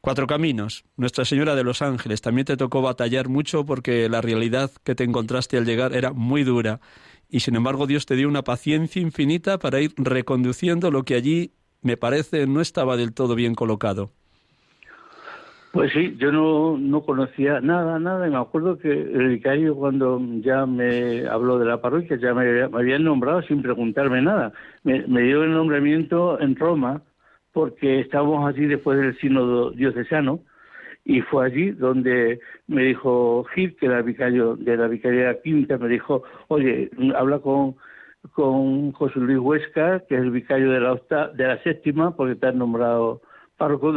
Cuatro 0.00 0.26
Caminos, 0.26 0.84
Nuestra 0.96 1.24
Señora 1.24 1.54
de 1.54 1.62
los 1.62 1.80
Ángeles, 1.80 2.22
también 2.22 2.44
te 2.44 2.56
tocó 2.56 2.82
batallar 2.82 3.28
mucho 3.28 3.64
porque 3.64 4.08
la 4.08 4.20
realidad 4.20 4.72
que 4.82 4.96
te 4.96 5.04
encontraste 5.04 5.58
al 5.58 5.64
llegar 5.64 5.94
era 5.94 6.12
muy 6.12 6.42
dura 6.42 6.80
y 7.28 7.38
sin 7.38 7.54
embargo 7.54 7.86
Dios 7.86 8.04
te 8.04 8.16
dio 8.16 8.26
una 8.26 8.42
paciencia 8.42 9.00
infinita 9.00 9.60
para 9.60 9.80
ir 9.80 9.94
reconduciendo 9.96 10.90
lo 10.90 11.04
que 11.04 11.14
allí, 11.14 11.54
me 11.82 11.96
parece, 11.96 12.48
no 12.48 12.60
estaba 12.60 12.96
del 12.96 13.14
todo 13.14 13.36
bien 13.36 13.54
colocado. 13.54 14.10
Pues 15.72 15.92
sí, 15.92 16.16
yo 16.18 16.32
no, 16.32 16.76
no 16.78 17.02
conocía 17.02 17.60
nada, 17.60 18.00
nada, 18.00 18.26
y 18.26 18.30
me 18.30 18.38
acuerdo 18.38 18.76
que 18.76 18.90
el 18.90 19.28
vicario 19.28 19.76
cuando 19.76 20.20
ya 20.40 20.66
me 20.66 21.28
habló 21.28 21.60
de 21.60 21.66
la 21.66 21.80
parroquia, 21.80 22.16
ya 22.16 22.34
me, 22.34 22.62
habían 22.62 23.04
nombrado 23.04 23.40
sin 23.42 23.62
preguntarme 23.62 24.20
nada. 24.20 24.52
Me, 24.82 25.02
dio 25.22 25.44
el 25.44 25.52
nombramiento 25.52 26.40
en 26.40 26.56
Roma 26.56 27.02
porque 27.52 28.00
estábamos 28.00 28.48
allí 28.48 28.66
después 28.66 28.98
del 28.98 29.16
sínodo 29.18 29.70
diocesano 29.70 30.40
y 31.04 31.20
fue 31.20 31.46
allí 31.46 31.70
donde 31.70 32.40
me 32.66 32.82
dijo 32.84 33.44
Gil, 33.54 33.76
que 33.76 33.86
era 33.86 34.02
vicario 34.02 34.56
de 34.56 34.76
la 34.76 34.88
Vicaría 34.88 35.40
Quinta, 35.40 35.78
me 35.78 35.88
dijo, 35.88 36.24
oye, 36.48 36.90
habla 37.16 37.38
con, 37.38 37.76
con 38.32 38.90
José 38.92 39.20
Luis 39.20 39.38
Huesca, 39.38 40.00
que 40.08 40.16
es 40.16 40.20
el 40.20 40.32
vicario 40.32 40.72
de 40.72 40.80
la, 40.80 41.28
de 41.28 41.46
la 41.46 41.62
séptima, 41.62 42.16
porque 42.16 42.34
te 42.34 42.48
han 42.48 42.58
nombrado 42.58 43.22
párroco 43.56 43.92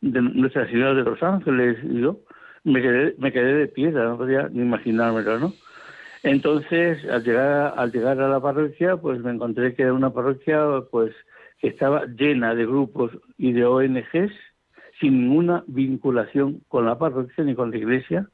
de, 0.00 0.22
Nuestra 0.22 0.66
Señora 0.68 0.94
de 0.94 1.02
los 1.02 1.22
Ángeles, 1.22 1.78
y 1.84 2.00
yo 2.00 2.20
me 2.64 2.82
quedé, 2.82 3.14
me 3.18 3.32
quedé 3.32 3.54
de 3.54 3.68
piedra, 3.68 4.04
no 4.04 4.18
podía 4.18 4.48
ni 4.50 4.62
imaginármelo, 4.62 5.38
¿no? 5.38 5.52
Entonces, 6.22 7.02
al 7.08 7.24
llegar, 7.24 7.74
al 7.76 7.92
llegar 7.92 8.20
a 8.20 8.28
la 8.28 8.40
parroquia, 8.40 8.96
pues 8.96 9.20
me 9.20 9.30
encontré 9.30 9.74
que 9.74 9.82
era 9.82 9.94
una 9.94 10.12
parroquia 10.12 10.62
pues 10.90 11.14
que 11.58 11.68
estaba 11.68 12.04
llena 12.06 12.54
de 12.54 12.66
grupos 12.66 13.12
y 13.38 13.52
de 13.52 13.64
ONGs 13.64 14.32
sin 15.00 15.28
ninguna 15.28 15.64
vinculación 15.66 16.60
con 16.68 16.84
la 16.84 16.98
parroquia 16.98 17.44
ni 17.44 17.54
con 17.54 17.70
la 17.70 17.78
iglesia, 17.78 18.28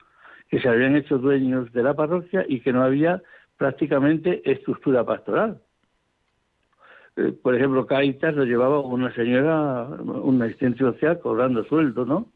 que 0.48 0.60
se 0.60 0.68
habían 0.68 0.96
hecho 0.96 1.18
dueños 1.18 1.72
de 1.72 1.82
la 1.82 1.94
parroquia 1.94 2.44
y 2.48 2.60
que 2.60 2.72
no 2.72 2.82
había 2.82 3.22
prácticamente 3.56 4.42
estructura 4.50 5.04
pastoral. 5.04 5.60
Eh, 7.16 7.32
por 7.42 7.54
ejemplo, 7.54 7.86
Caritas 7.86 8.34
lo 8.34 8.44
llevaba 8.44 8.80
una 8.80 9.12
señora, 9.14 9.84
una 9.84 10.44
asistente 10.44 10.78
social 10.78 11.18
cobrando 11.20 11.64
sueldo, 11.64 12.04
¿no? 12.04 12.26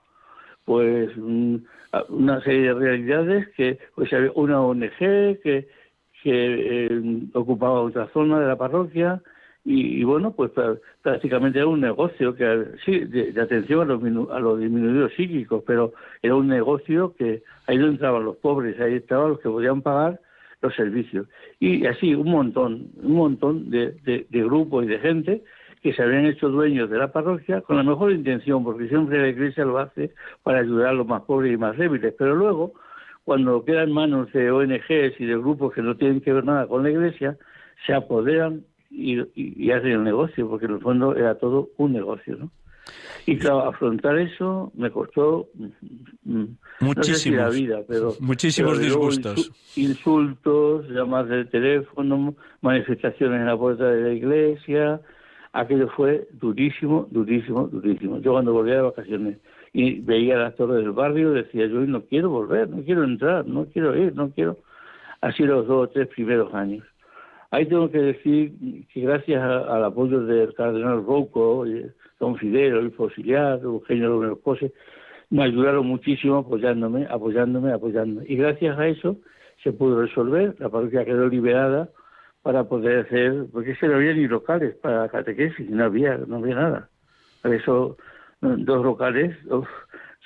Pues 0.64 1.10
mm, 1.16 1.56
una 2.08 2.40
serie 2.42 2.68
de 2.68 2.74
realidades 2.74 3.48
que 3.56 3.78
pues 3.94 4.12
había 4.12 4.32
una 4.34 4.60
ONG 4.62 4.98
que, 4.98 5.68
que 6.22 6.86
eh, 6.86 7.02
ocupaba 7.34 7.80
otra 7.80 8.08
zona 8.12 8.40
de 8.40 8.46
la 8.46 8.56
parroquia 8.56 9.20
y, 9.62 10.02
bueno, 10.04 10.32
pues 10.32 10.52
prácticamente 11.02 11.58
era 11.58 11.68
un 11.68 11.82
negocio 11.82 12.34
que 12.34 12.64
sí, 12.84 13.00
de, 13.00 13.38
atención 13.38 13.82
a 13.82 13.84
los, 13.84 14.30
a 14.30 14.40
los 14.40 14.58
disminuidos 14.58 15.12
psíquicos, 15.14 15.62
pero 15.66 15.92
era 16.22 16.34
un 16.34 16.48
negocio 16.48 17.14
que 17.14 17.42
ahí 17.66 17.76
no 17.76 17.88
entraban 17.88 18.24
los 18.24 18.36
pobres, 18.36 18.80
ahí 18.80 18.94
estaban 18.94 19.30
los 19.30 19.40
que 19.40 19.50
podían 19.50 19.82
pagar 19.82 20.18
los 20.62 20.74
servicios. 20.74 21.26
Y 21.58 21.86
así 21.86 22.14
un 22.14 22.30
montón, 22.30 22.90
un 23.02 23.12
montón 23.12 23.70
de, 23.70 23.92
de, 24.04 24.42
grupos 24.44 24.84
y 24.84 24.88
de 24.88 24.98
gente 24.98 25.42
que 25.82 25.94
se 25.94 26.02
habían 26.02 26.26
hecho 26.26 26.48
dueños 26.48 26.90
de 26.90 26.98
la 26.98 27.10
parroquia 27.10 27.62
con 27.62 27.76
la 27.76 27.82
mejor 27.82 28.12
intención, 28.12 28.62
porque 28.64 28.88
siempre 28.88 29.20
la 29.20 29.28
Iglesia 29.28 29.64
lo 29.64 29.78
hace 29.78 30.12
para 30.42 30.60
ayudar 30.60 30.88
a 30.88 30.92
los 30.92 31.06
más 31.06 31.22
pobres 31.22 31.54
y 31.54 31.56
más 31.56 31.76
débiles. 31.78 32.14
Pero 32.18 32.34
luego, 32.34 32.74
cuando 33.24 33.64
queda 33.64 33.84
en 33.84 33.92
manos 33.92 34.30
de 34.32 34.50
ONGs 34.50 35.18
y 35.18 35.24
de 35.24 35.36
grupos 35.36 35.72
que 35.72 35.82
no 35.82 35.96
tienen 35.96 36.20
que 36.20 36.32
ver 36.32 36.44
nada 36.44 36.66
con 36.66 36.82
la 36.82 36.90
Iglesia, 36.90 37.38
se 37.86 37.94
apoderan 37.94 38.64
y, 38.90 39.20
y 39.34 39.70
hacen 39.70 39.92
el 39.92 40.04
negocio, 40.04 40.48
porque 40.48 40.66
en 40.66 40.72
el 40.72 40.80
fondo 40.80 41.16
era 41.16 41.36
todo 41.36 41.70
un 41.78 41.92
negocio, 41.92 42.36
¿no? 42.36 42.50
Y 43.26 43.36
claro, 43.36 43.68
afrontar 43.68 44.18
eso 44.18 44.72
me 44.74 44.90
costó 44.90 45.48
mm, 46.24 46.44
muchísimos, 46.80 47.38
la 47.38 47.48
vida, 47.50 47.80
pero 47.86 48.14
muchísimos 48.20 48.78
disgustos. 48.78 49.52
Insultos, 49.76 50.88
llamadas 50.88 51.28
de 51.28 51.44
teléfono, 51.46 52.34
manifestaciones 52.60 53.40
en 53.40 53.46
la 53.46 53.56
puerta 53.56 53.84
de 53.84 54.02
la 54.02 54.12
iglesia. 54.12 55.00
Aquello 55.52 55.88
fue 55.96 56.28
durísimo, 56.32 57.08
durísimo, 57.10 57.66
durísimo. 57.66 58.18
Yo 58.20 58.32
cuando 58.32 58.52
volvía 58.52 58.76
de 58.76 58.82
vacaciones 58.82 59.38
y 59.72 60.00
veía 60.00 60.36
las 60.36 60.56
torres 60.56 60.78
del 60.78 60.92
barrio, 60.92 61.32
decía 61.32 61.66
yo, 61.66 61.80
no 61.80 62.02
quiero 62.02 62.30
volver, 62.30 62.68
no 62.68 62.82
quiero 62.84 63.04
entrar, 63.04 63.46
no 63.46 63.66
quiero 63.66 63.96
ir, 63.96 64.14
no 64.14 64.30
quiero. 64.30 64.58
Así 65.20 65.42
los 65.42 65.66
dos 65.66 65.88
o 65.88 65.90
tres 65.90 66.08
primeros 66.08 66.52
años. 66.54 66.84
Ahí 67.50 67.66
tengo 67.66 67.90
que 67.90 67.98
decir 67.98 68.52
que 68.92 69.00
gracias 69.00 69.42
al 69.42 69.84
apoyo 69.84 70.20
del 70.20 70.54
cardenal 70.54 71.04
Rouco, 71.04 71.64
don 72.20 72.36
Fidel, 72.36 72.76
el 72.76 72.92
Fosiliar, 72.92 73.58
Eugenio 73.62 74.20
López 74.20 74.42
Pose, 74.44 74.72
me 75.30 75.44
ayudaron 75.44 75.86
muchísimo 75.86 76.38
apoyándome, 76.38 77.06
apoyándome, 77.10 77.72
apoyándome. 77.72 78.26
Y 78.28 78.36
gracias 78.36 78.78
a 78.78 78.86
eso 78.86 79.16
se 79.62 79.72
pudo 79.72 80.02
resolver, 80.02 80.54
la 80.58 80.68
parroquia 80.68 81.04
quedó 81.04 81.28
liberada 81.28 81.88
para 82.42 82.64
poder 82.64 83.06
hacer, 83.06 83.46
porque 83.52 83.74
que 83.74 83.88
no 83.88 83.96
había 83.96 84.14
ni 84.14 84.26
locales 84.26 84.74
para 84.76 85.08
catequesis, 85.08 85.68
no 85.68 85.84
había, 85.84 86.16
no 86.26 86.36
había 86.36 86.54
nada. 86.54 86.88
Por 87.42 87.54
eso, 87.54 87.96
dos 88.40 88.84
locales 88.84 89.36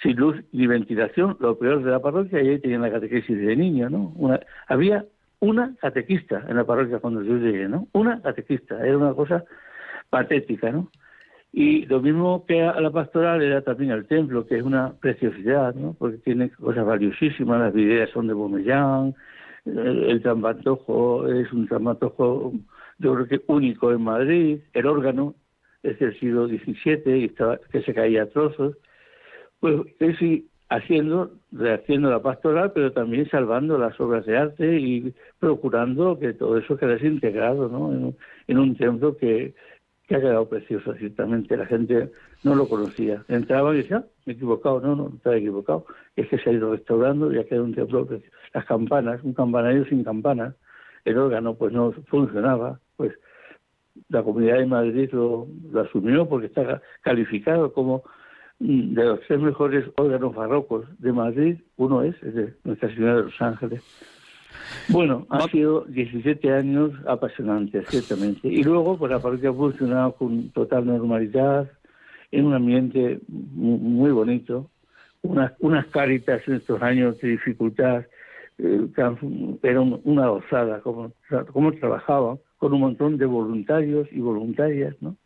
sin 0.02 0.16
luz 0.16 0.36
ni 0.52 0.66
ventilación, 0.66 1.36
lo 1.40 1.58
peor 1.58 1.82
de 1.82 1.90
la 1.90 2.00
parroquia, 2.00 2.42
y 2.42 2.48
ahí 2.48 2.58
tenían 2.58 2.82
la 2.82 2.90
catequesis 2.90 3.36
de 3.36 3.56
niño, 3.56 3.90
¿no? 3.90 4.12
Una, 4.16 4.40
había 4.68 5.04
una 5.40 5.74
catequista 5.80 6.44
en 6.48 6.56
la 6.56 6.64
parroquia 6.64 6.98
cuando 6.98 7.22
yo 7.22 7.36
llegué, 7.36 7.68
¿no? 7.68 7.88
Una 7.92 8.20
catequista, 8.22 8.84
era 8.84 8.96
una 8.96 9.14
cosa 9.14 9.44
patética, 10.10 10.70
¿no? 10.70 10.90
Y 11.56 11.86
lo 11.86 12.02
mismo 12.02 12.44
que 12.46 12.62
a 12.62 12.80
la 12.80 12.90
pastoral 12.90 13.40
era 13.40 13.62
también 13.62 13.92
el 13.92 14.06
templo, 14.06 14.44
que 14.44 14.56
es 14.56 14.62
una 14.64 14.92
preciosidad, 15.00 15.72
¿no? 15.76 15.94
Porque 15.96 16.18
tiene 16.18 16.50
cosas 16.50 16.84
valiosísimas, 16.84 17.60
las 17.60 17.72
videas 17.72 18.10
son 18.10 18.26
de 18.26 18.34
Bomellán, 18.34 19.14
el, 19.64 20.02
el 20.02 20.16
es 20.16 21.52
un 21.52 21.68
trampantojo, 21.68 22.52
yo 22.98 23.14
creo 23.14 23.28
que 23.28 23.42
único 23.46 23.92
en 23.92 24.02
Madrid, 24.02 24.58
el 24.72 24.86
órgano 24.86 25.36
es 25.84 25.96
del 26.00 26.18
siglo 26.18 26.48
XVII 26.48 27.18
y 27.18 27.26
estaba, 27.26 27.58
que 27.70 27.82
se 27.82 27.94
caía 27.94 28.24
a 28.24 28.30
trozos, 28.30 28.76
pues 29.60 29.76
es 30.00 30.18
haciendo, 30.70 31.30
rehaciendo 31.52 32.10
la 32.10 32.20
pastoral, 32.20 32.72
pero 32.72 32.92
también 32.92 33.28
salvando 33.30 33.78
las 33.78 33.98
obras 34.00 34.26
de 34.26 34.36
arte 34.36 34.78
y 34.80 35.14
procurando 35.38 36.18
que 36.18 36.32
todo 36.32 36.58
eso 36.58 36.76
quedase 36.76 37.06
integrado 37.06 37.68
¿no? 37.68 38.14
en, 38.48 38.58
un 38.58 38.76
templo 38.76 39.16
que, 39.16 39.54
que 40.06 40.16
ha 40.16 40.20
quedado 40.20 40.48
precioso, 40.48 40.94
ciertamente. 40.94 41.56
La 41.56 41.66
gente 41.66 42.10
no 42.42 42.54
lo 42.54 42.68
conocía. 42.68 43.24
Entraba 43.28 43.74
y 43.74 43.78
decía, 43.78 43.98
ah, 43.98 44.06
me 44.24 44.32
he 44.32 44.36
equivocado. 44.36 44.80
No, 44.80 44.94
no, 44.94 45.12
estaba 45.16 45.36
equivocado. 45.36 45.86
Es 46.16 46.28
que 46.28 46.38
se 46.38 46.50
ha 46.50 46.52
ido 46.52 46.72
restaurando 46.72 47.32
y 47.32 47.38
ha 47.38 47.44
quedado 47.44 47.64
un 47.64 47.74
templo 47.74 48.06
precioso. 48.06 48.36
Las 48.52 48.64
campanas, 48.66 49.22
un 49.22 49.34
campanario 49.34 49.84
sin 49.86 50.04
campanas, 50.04 50.54
el 51.04 51.18
órgano 51.18 51.54
pues 51.54 51.72
no 51.72 51.92
funcionaba. 52.08 52.80
Pues 52.96 53.12
la 54.08 54.22
Comunidad 54.22 54.58
de 54.58 54.66
Madrid 54.66 55.08
lo, 55.12 55.48
lo 55.70 55.80
asumió 55.80 56.28
porque 56.28 56.46
está 56.46 56.82
calificado 57.02 57.72
como 57.72 58.04
de 58.58 59.04
los 59.04 59.20
tres 59.26 59.40
mejores 59.40 59.84
órganos 59.96 60.34
barrocos 60.34 60.86
de 60.98 61.12
Madrid, 61.12 61.58
uno 61.76 62.02
es 62.02 62.14
el 62.22 62.34
de 62.34 62.54
Nuestra 62.64 62.88
Señora 62.94 63.16
de 63.16 63.22
los 63.24 63.42
Ángeles. 63.42 63.82
Bueno, 64.88 65.26
ha 65.30 65.46
sido 65.48 65.84
17 65.86 66.52
años 66.52 66.92
apasionantes, 67.06 67.86
ciertamente. 67.88 68.48
Y 68.48 68.62
luego, 68.62 68.98
pues 68.98 69.10
la 69.10 69.18
parroquia 69.18 69.50
ha 69.50 69.54
funcionado 69.54 70.12
con 70.12 70.50
total 70.50 70.86
normalidad, 70.86 71.70
en 72.30 72.46
un 72.46 72.54
ambiente 72.54 73.20
muy 73.28 74.10
bonito, 74.10 74.70
unas, 75.22 75.52
unas 75.60 75.86
caritas 75.86 76.46
en 76.46 76.54
estos 76.54 76.82
años 76.82 77.18
de 77.20 77.28
dificultad, 77.28 78.04
eh, 78.58 78.86
eran 79.62 80.00
una 80.04 80.28
gozada, 80.28 80.80
como, 80.80 81.12
como 81.52 81.72
trabajaban, 81.72 82.38
con 82.58 82.72
un 82.72 82.80
montón 82.80 83.18
de 83.18 83.26
voluntarios 83.26 84.08
y 84.12 84.20
voluntarias, 84.20 84.94
¿no? 85.00 85.16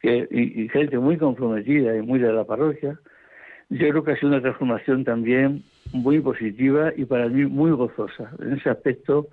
que, 0.00 0.28
y, 0.30 0.68
gente 0.68 0.98
muy 0.98 1.16
comprometida 1.16 1.96
y 1.96 2.02
muy 2.02 2.18
de 2.18 2.32
la 2.32 2.44
parroquia, 2.44 2.98
yo 3.68 3.88
creo 3.88 4.04
que 4.04 4.12
ha 4.12 4.16
sido 4.16 4.28
una 4.28 4.40
transformación 4.40 5.04
también 5.04 5.64
muy 5.92 6.20
positiva 6.20 6.92
y 6.96 7.04
para 7.04 7.28
mí 7.28 7.46
muy 7.46 7.70
gozosa. 7.70 8.30
En 8.40 8.54
ese 8.54 8.70
aspecto 8.70 9.28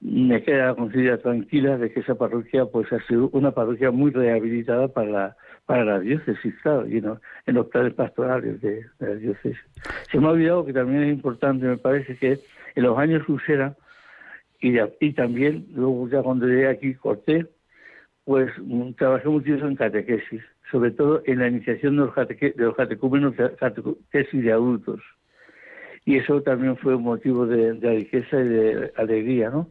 me 0.00 0.42
queda 0.42 0.74
conciencia 0.74 1.18
tranquila 1.18 1.76
de 1.76 1.92
que 1.92 2.00
esa 2.00 2.14
parroquia 2.14 2.66
pues 2.66 2.92
ha 2.92 3.00
sido 3.06 3.28
una 3.32 3.50
parroquia 3.50 3.90
muy 3.90 4.10
rehabilitada 4.10 4.88
para 4.88 5.10
la, 5.10 5.36
para 5.66 5.84
la 5.84 6.00
diócesis, 6.00 6.54
claro, 6.62 6.86
y 6.86 6.98
en 6.98 7.54
los 7.54 7.66
planes 7.66 7.94
pastorales 7.94 8.60
de, 8.60 8.86
la 9.00 9.14
diócesis. 9.14 9.58
Se 10.10 10.18
me 10.18 10.28
ha 10.28 10.30
olvidado 10.30 10.64
que 10.64 10.72
también 10.72 11.02
es 11.02 11.12
importante, 11.12 11.66
me 11.66 11.78
parece 11.78 12.16
que 12.16 12.38
en 12.74 12.82
los 12.82 12.96
años 12.98 13.28
Usera 13.28 13.76
y, 14.60 15.12
también, 15.12 15.66
luego 15.74 16.08
ya 16.08 16.22
cuando 16.22 16.46
llegué 16.46 16.68
aquí, 16.68 16.94
corté, 16.94 17.46
pues 18.24 18.50
mm, 18.58 18.92
trabajé 18.92 19.28
mucho 19.28 19.54
en 19.54 19.76
catequesis, 19.76 20.42
sobre 20.70 20.90
todo 20.90 21.22
en 21.26 21.38
la 21.38 21.48
iniciación 21.48 21.96
de 21.96 22.06
los, 22.56 22.74
catecúmenos 22.74 23.34
catequesis 23.58 24.42
de 24.42 24.52
adultos. 24.52 25.00
Y 26.08 26.16
eso 26.16 26.40
también 26.40 26.74
fue 26.78 26.94
un 26.94 27.02
motivo 27.02 27.46
de, 27.46 27.74
riqueza 27.74 28.40
y 28.40 28.48
de 28.48 28.92
alegría, 28.96 29.50
¿no? 29.50 29.70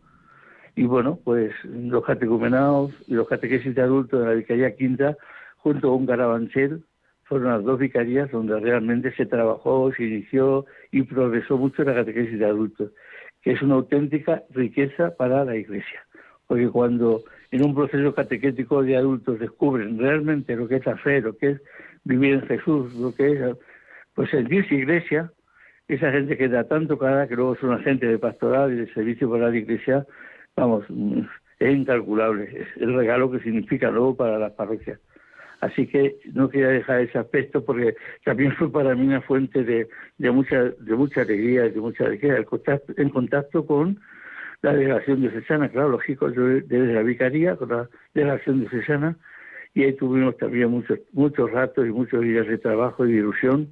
Y 0.75 0.83
bueno, 0.83 1.17
pues 1.23 1.51
los 1.63 2.05
catecumenados 2.05 2.91
y 3.07 3.15
los 3.15 3.27
catequesis 3.27 3.73
de 3.73 3.81
adultos 3.81 4.19
de 4.19 4.27
la 4.27 4.33
Vicaría 4.33 4.75
Quinta, 4.75 5.17
junto 5.55 5.89
con 5.89 6.05
Carabanchel, 6.05 6.83
fueron 7.23 7.53
las 7.53 7.63
dos 7.63 7.79
vicarías 7.79 8.29
donde 8.29 8.59
realmente 8.59 9.11
se 9.15 9.25
trabajó, 9.25 9.91
se 9.93 10.03
inició 10.03 10.67
y 10.91 11.01
progresó 11.01 11.57
mucho 11.57 11.83
la 11.83 11.95
catequesis 11.95 12.37
de 12.37 12.45
adultos, 12.45 12.91
que 13.41 13.53
es 13.53 13.61
una 13.63 13.73
auténtica 13.73 14.43
riqueza 14.51 15.15
para 15.17 15.43
la 15.43 15.55
Iglesia. 15.55 16.05
Porque 16.45 16.69
cuando 16.69 17.23
en 17.49 17.65
un 17.65 17.73
proceso 17.73 18.13
catequético 18.13 18.83
de 18.83 18.95
adultos 18.95 19.39
descubren 19.39 19.97
realmente 19.97 20.55
lo 20.55 20.67
que 20.67 20.75
es 20.75 20.85
la 20.85 20.97
fe, 20.97 21.19
lo 21.19 21.35
que 21.35 21.49
es 21.49 21.61
vivir 22.03 22.35
en 22.35 22.45
Jesús, 22.45 22.93
lo 22.93 23.15
que 23.15 23.31
es 23.31 23.57
pues 24.13 24.29
sentirse 24.29 24.75
iglesia, 24.75 25.31
esa 25.87 26.11
gente 26.11 26.37
que 26.37 26.49
da 26.49 26.65
tanto 26.65 26.97
cara, 26.97 27.27
que 27.27 27.35
luego 27.35 27.55
son 27.55 27.73
agentes 27.73 28.09
de 28.09 28.19
pastoral 28.19 28.73
y 28.73 28.75
de 28.77 28.93
servicio 28.93 29.29
para 29.29 29.49
la 29.49 29.57
iglesia, 29.57 30.05
vamos, 30.55 30.85
es 31.59 31.75
incalculable, 31.75 32.43
es 32.43 32.81
el 32.81 32.93
regalo 32.93 33.31
que 33.31 33.39
significa 33.39 33.89
luego 33.89 34.15
para 34.15 34.37
las 34.37 34.51
parroquias. 34.53 34.99
Así 35.59 35.87
que 35.87 36.17
no 36.33 36.49
quería 36.49 36.67
dejar 36.67 37.01
ese 37.01 37.17
aspecto 37.17 37.65
porque 37.65 37.95
también 38.23 38.51
fue 38.57 38.71
para 38.71 38.93
mí 38.93 39.07
una 39.07 39.21
fuente 39.21 39.63
de, 39.63 39.87
de 40.17 40.31
mucha 40.31 40.65
de 40.65 40.95
mucha 40.95 41.21
alegría, 41.21 41.63
de 41.63 41.79
mucha 41.79 42.05
alegría, 42.05 42.45
en 42.97 43.09
contacto 43.09 43.65
con 43.65 43.99
la 44.61 44.73
delegación 44.73 45.21
diocesana, 45.21 45.69
claro, 45.69 45.89
lógico, 45.89 46.29
yo 46.29 46.43
desde 46.43 46.93
la 46.93 47.01
vicaría 47.01 47.55
con 47.55 47.69
la 47.69 47.89
delegación 48.13 48.59
diocesana, 48.59 49.15
y 49.73 49.83
ahí 49.83 49.93
tuvimos 49.93 50.37
también 50.37 50.69
muchos, 50.69 50.99
muchos 51.11 51.51
ratos 51.51 51.85
y 51.85 51.91
muchos 51.91 52.21
días 52.21 52.47
de 52.47 52.57
trabajo 52.57 53.05
y 53.05 53.13
de 53.13 53.19
ilusión, 53.19 53.71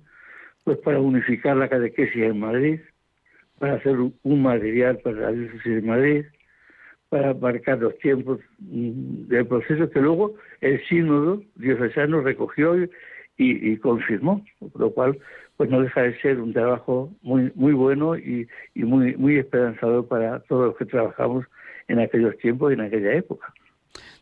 pues 0.66 0.80
para 0.80 1.00
unificar 1.00 1.56
la 1.56 1.70
catequesis 1.70 2.24
en 2.24 2.40
Madrid, 2.40 2.80
para 3.60 3.76
hacer 3.76 3.96
un 3.98 4.42
material 4.42 4.98
para 4.98 5.16
la 5.18 5.32
diócesis 5.32 5.76
de 5.76 5.82
Madrid, 5.82 6.26
para 7.10 7.34
marcar 7.36 7.78
los 7.78 7.98
tiempos 8.00 8.40
mm, 8.60 9.28
del 9.28 9.48
proceso 9.48 9.90
que 9.90 10.02
luego 10.02 10.34
el 10.62 10.84
sínodo 10.88 11.42
diocesano 11.56 12.22
recogió 12.22 12.76
y, 13.38 13.78
confirmó, 13.78 14.44
lo 14.78 14.92
cual 14.92 15.20
pues 15.58 15.70
no 15.70 15.82
deja 15.82 16.04
de 16.04 16.20
ser 16.22 16.40
un 16.40 16.54
trabajo 16.54 17.14
muy 17.22 17.52
muy 17.54 17.74
bueno 17.74 18.18
y, 18.18 18.48
y 18.74 18.84
muy 18.84 19.16
muy 19.18 19.38
esperanzador 19.38 20.08
para 20.08 20.40
todos 20.42 20.68
los 20.68 20.78
que 20.78 20.86
trabajamos 20.86 21.46
en 21.90 22.00
aquellos 22.00 22.38
tiempos 22.38 22.72
y 22.72 22.74
en 22.76 22.82
aquella 22.82 23.14
época. 23.14 23.54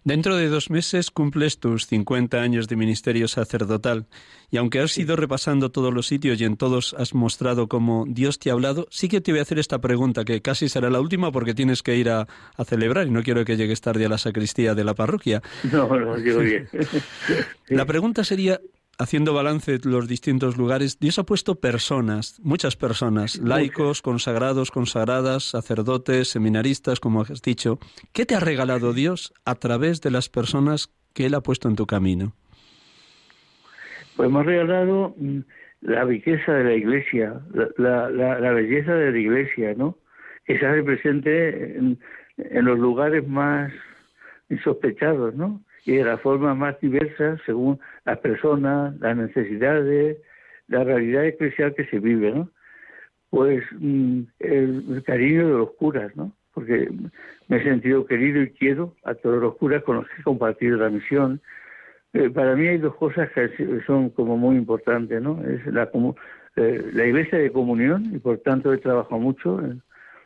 Dentro 0.04 0.36
de 0.36 0.50
dos 0.50 0.70
meses 0.70 1.12
cumples 1.12 1.60
tus 1.60 1.88
50 1.88 2.42
años 2.42 2.68
de 2.68 2.76
ministerio 2.76 3.28
sacerdotal 3.30 4.06
y 4.52 4.58
aunque 4.58 4.82
has 4.82 4.98
ido 4.98 5.16
repasando 5.16 5.72
todos 5.72 5.94
los 5.94 6.08
sitios 6.08 6.42
y 6.42 6.44
en 6.44 6.58
todos 6.58 6.94
has 7.00 7.14
mostrado 7.14 7.68
cómo 7.68 8.06
Dios 8.08 8.38
te 8.38 8.50
ha 8.50 8.54
hablado, 8.54 8.86
sí 8.92 9.08
que 9.08 9.22
te 9.22 9.32
voy 9.32 9.40
a 9.40 9.44
hacer 9.44 9.60
esta 9.60 9.80
pregunta 9.80 10.26
que 10.26 10.42
casi 10.42 10.68
será 10.68 10.90
la 10.90 11.00
última 11.00 11.32
porque 11.32 11.54
tienes 11.54 11.82
que 11.82 11.96
ir 11.96 12.10
a, 12.10 12.28
a 12.58 12.66
celebrar 12.66 13.08
y 13.08 13.12
no 13.12 13.24
quiero 13.24 13.46
que 13.46 13.56
llegues 13.56 13.80
tarde 13.80 14.06
a 14.06 14.10
la 14.10 14.18
sacristía 14.18 14.76
de 14.76 14.84
la 14.84 14.94
parroquia. 14.94 15.42
No, 15.72 15.88
no, 15.88 16.18
llego 16.18 16.40
bien. 16.40 16.68
la 17.70 17.86
pregunta 17.86 18.26
sería, 18.26 18.60
haciendo 19.00 19.34
balance 19.34 19.78
de 19.78 19.90
los 19.90 20.08
distintos 20.08 20.58
lugares, 20.58 21.00
Dios 21.00 21.20
ha 21.20 21.24
puesto 21.24 21.56
personas, 21.56 22.40
muchas 22.44 22.76
personas, 22.76 23.38
laicos, 23.38 24.02
consagrados, 24.02 24.72
consagradas, 24.72 25.44
sacerdotes, 25.44 26.30
seminaristas, 26.30 27.00
como 27.00 27.22
has 27.22 27.42
dicho. 27.42 27.80
¿Qué 28.14 28.26
te 28.26 28.36
ha 28.36 28.40
regalado 28.40 28.94
Dios 28.94 29.34
a 29.46 29.56
través 29.56 30.02
de 30.02 30.12
las 30.12 30.30
personas 30.30 30.94
que 31.14 31.26
Él 31.26 31.34
ha 31.34 31.42
puesto 31.42 31.68
en 31.68 31.76
tu 31.76 31.86
camino? 31.86 32.34
Pues 34.16 34.30
me 34.30 34.40
ha 34.40 34.44
regalado 34.44 35.16
mm, 35.18 35.40
la 35.82 36.04
riqueza 36.06 36.54
de 36.54 36.64
la 36.64 36.74
iglesia, 36.74 37.42
la, 37.78 38.52
belleza 38.54 38.94
de 38.94 39.12
la 39.12 39.18
iglesia, 39.18 39.74
¿no? 39.76 39.98
Que 40.46 40.60
se 40.60 40.66
hace 40.66 40.84
presente 40.84 41.78
en, 41.78 42.00
en 42.38 42.66
los 42.66 42.78
lugares 42.78 43.28
más 43.28 43.72
insospechados, 44.50 45.34
¿no? 45.36 45.62
Y 45.86 45.96
de 45.98 46.04
la 46.04 46.18
forma 46.18 46.54
más 46.56 46.80
diversa 46.80 47.38
según 47.46 47.80
las 48.06 48.20
personas, 48.20 48.98
las 49.00 49.18
necesidades, 49.18 50.18
la 50.68 50.84
realidad 50.84 51.26
especial 51.26 51.74
que 51.76 51.86
se 51.86 52.00
vive. 52.00 52.46
Pues 53.30 53.64
mm, 53.80 54.22
el, 54.40 55.04
cariño 55.06 55.48
de 55.48 55.54
los 55.54 55.72
curas, 55.72 56.16
¿no? 56.16 56.32
Porque 56.54 56.90
me 57.48 57.58
he 57.58 57.64
sentido 57.64 58.06
querido 58.06 58.42
y 58.44 58.52
quiero 58.52 58.96
a 59.04 59.16
todos 59.16 59.42
los 59.42 59.56
curas 59.56 59.84
con 59.84 59.98
los 59.98 60.08
que 60.08 60.22
he 60.22 60.24
compartido 60.24 60.78
la 60.78 60.90
misión. 60.90 61.42
Eh, 62.14 62.30
para 62.30 62.56
mí 62.56 62.68
hay 62.68 62.78
dos 62.78 62.96
cosas 62.96 63.30
que 63.32 63.50
son 63.88 64.12
como 64.12 64.38
muy 64.38 64.56
importantes, 64.56 65.20
¿no? 65.20 65.44
Es 65.44 65.66
la, 65.66 65.90
eh, 66.56 66.92
la 66.94 67.06
iglesia 67.06 67.40
de 67.40 67.52
comunión 67.52 68.12
y 68.14 68.20
por 68.20 68.38
tanto 68.38 68.72
he 68.72 68.78
trabajado 68.78 69.20
mucho 69.20 69.60
en 69.60 69.82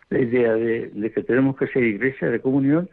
la 0.09 0.19
idea 0.19 0.53
de, 0.53 0.89
de 0.93 1.11
que 1.11 1.23
tenemos 1.23 1.55
que 1.55 1.67
ser 1.67 1.83
iglesia 1.83 2.29
de 2.29 2.41
comunión 2.41 2.89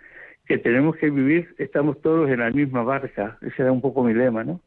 que 0.47 0.59
tenemos 0.59 0.97
que 0.97 1.11
vivir, 1.11 1.55
estamos 1.59 2.01
todos 2.01 2.31
en 2.31 2.41
la 2.41 2.51
misma 2.51 2.83
barca, 2.83 3.39
ese 3.41 3.63
era 3.63 3.73
un 3.73 3.81
poco 3.81 4.05
mi 4.05 4.13
lema, 4.13 4.45
¿no? 4.45 4.61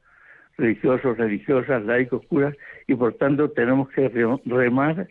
Religiosos, 0.58 1.18
religiosas, 1.18 1.84
laicos, 1.84 2.26
curas, 2.26 2.56
y 2.88 2.96
por 2.96 3.14
tanto 3.14 3.52
tenemos 3.52 3.90
que 3.90 4.10
remar 4.10 5.08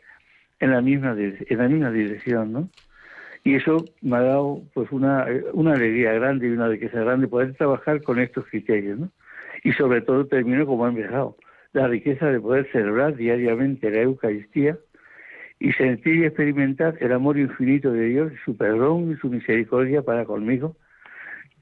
en 0.58 0.70
la 0.70 0.80
misma 0.80 1.14
en 1.16 1.58
la 1.58 1.68
misma 1.68 1.90
dirección, 1.90 2.52
¿no? 2.52 2.68
Y 3.44 3.54
eso 3.54 3.84
me 4.02 4.16
ha 4.16 4.22
dado 4.22 4.62
pues 4.74 4.90
una, 4.90 5.24
una 5.52 5.74
alegría 5.74 6.12
grande 6.14 6.48
y 6.48 6.50
una 6.50 6.66
riqueza 6.66 6.98
grande 6.98 7.28
poder 7.28 7.54
trabajar 7.54 8.02
con 8.02 8.18
estos 8.18 8.44
criterios, 8.46 8.98
¿no? 8.98 9.10
Y 9.62 9.72
sobre 9.72 10.00
todo 10.00 10.26
termino 10.26 10.66
como 10.66 10.84
he 10.86 10.90
empezado, 10.90 11.36
la 11.72 11.86
riqueza 11.86 12.26
de 12.26 12.40
poder 12.40 12.68
celebrar 12.72 13.14
diariamente 13.14 13.90
la 13.90 14.02
Eucaristía, 14.02 14.76
y 15.58 15.72
sentir 15.72 16.16
y 16.16 16.24
experimentar 16.24 16.96
el 17.00 17.12
amor 17.12 17.38
infinito 17.38 17.90
de 17.92 18.06
Dios, 18.06 18.32
su 18.44 18.56
perdón 18.56 19.12
y 19.12 19.16
su 19.16 19.28
misericordia 19.28 20.02
para 20.02 20.24
conmigo, 20.24 20.76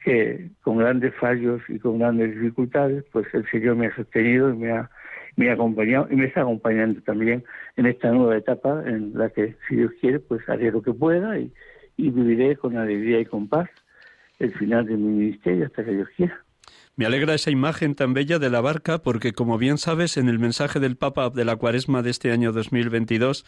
que 0.03 0.51
con 0.63 0.79
grandes 0.79 1.15
fallos 1.15 1.63
y 1.69 1.79
con 1.79 1.99
grandes 1.99 2.35
dificultades, 2.35 3.05
pues 3.13 3.27
el 3.33 3.49
Señor 3.51 3.77
me 3.77 3.87
ha 3.87 3.97
sostenido 3.97 4.51
y 4.51 4.57
me 4.57 4.73
ha, 4.73 4.91
me 5.37 5.51
ha 5.51 5.55
acompañado 5.55 6.09
y 6.11 6.17
me 6.17 6.27
está 6.27 6.43
acompañando 6.43 7.01
también 7.03 7.45
en 7.77 7.87
esta 7.87 8.11
nueva 8.11 8.37
etapa 8.37 8.83
en 8.87 9.13
la 9.15 9.31
que, 9.31 9.57
si 9.69 9.77
Dios 9.77 9.93
quiere, 10.01 10.19
pues 10.19 10.47
haré 10.49 10.71
lo 10.71 10.83
que 10.83 10.93
pueda 10.93 11.39
y, 11.39 11.53
y 11.97 12.11
viviré 12.11 12.57
con 12.57 12.77
alegría 12.77 13.21
y 13.21 13.25
con 13.25 13.49
paz 13.49 13.71
el 14.39 14.53
final 14.55 14.87
de 14.87 14.97
mi 14.97 15.09
ministerio 15.09 15.67
hasta 15.67 15.85
que 15.85 15.93
Dios 15.93 16.09
quiera. 16.17 16.45
Me 16.97 17.07
alegra 17.07 17.35
esa 17.35 17.51
imagen 17.51 17.95
tan 17.95 18.15
bella 18.15 18.39
de 18.39 18.51
la 18.51 18.61
barca 18.61 18.99
porque, 18.99 19.33
como 19.33 19.59
bien 19.59 19.79
sabes, 19.79 20.17
en 20.17 20.29
el 20.29 20.39
mensaje 20.39 20.79
del 20.79 20.97
Papa 20.97 21.31
de 21.31 21.45
la 21.45 21.57
Cuaresma 21.57 22.03
de 22.03 22.11
este 22.11 22.31
año 22.31 22.53
2022 22.53 23.45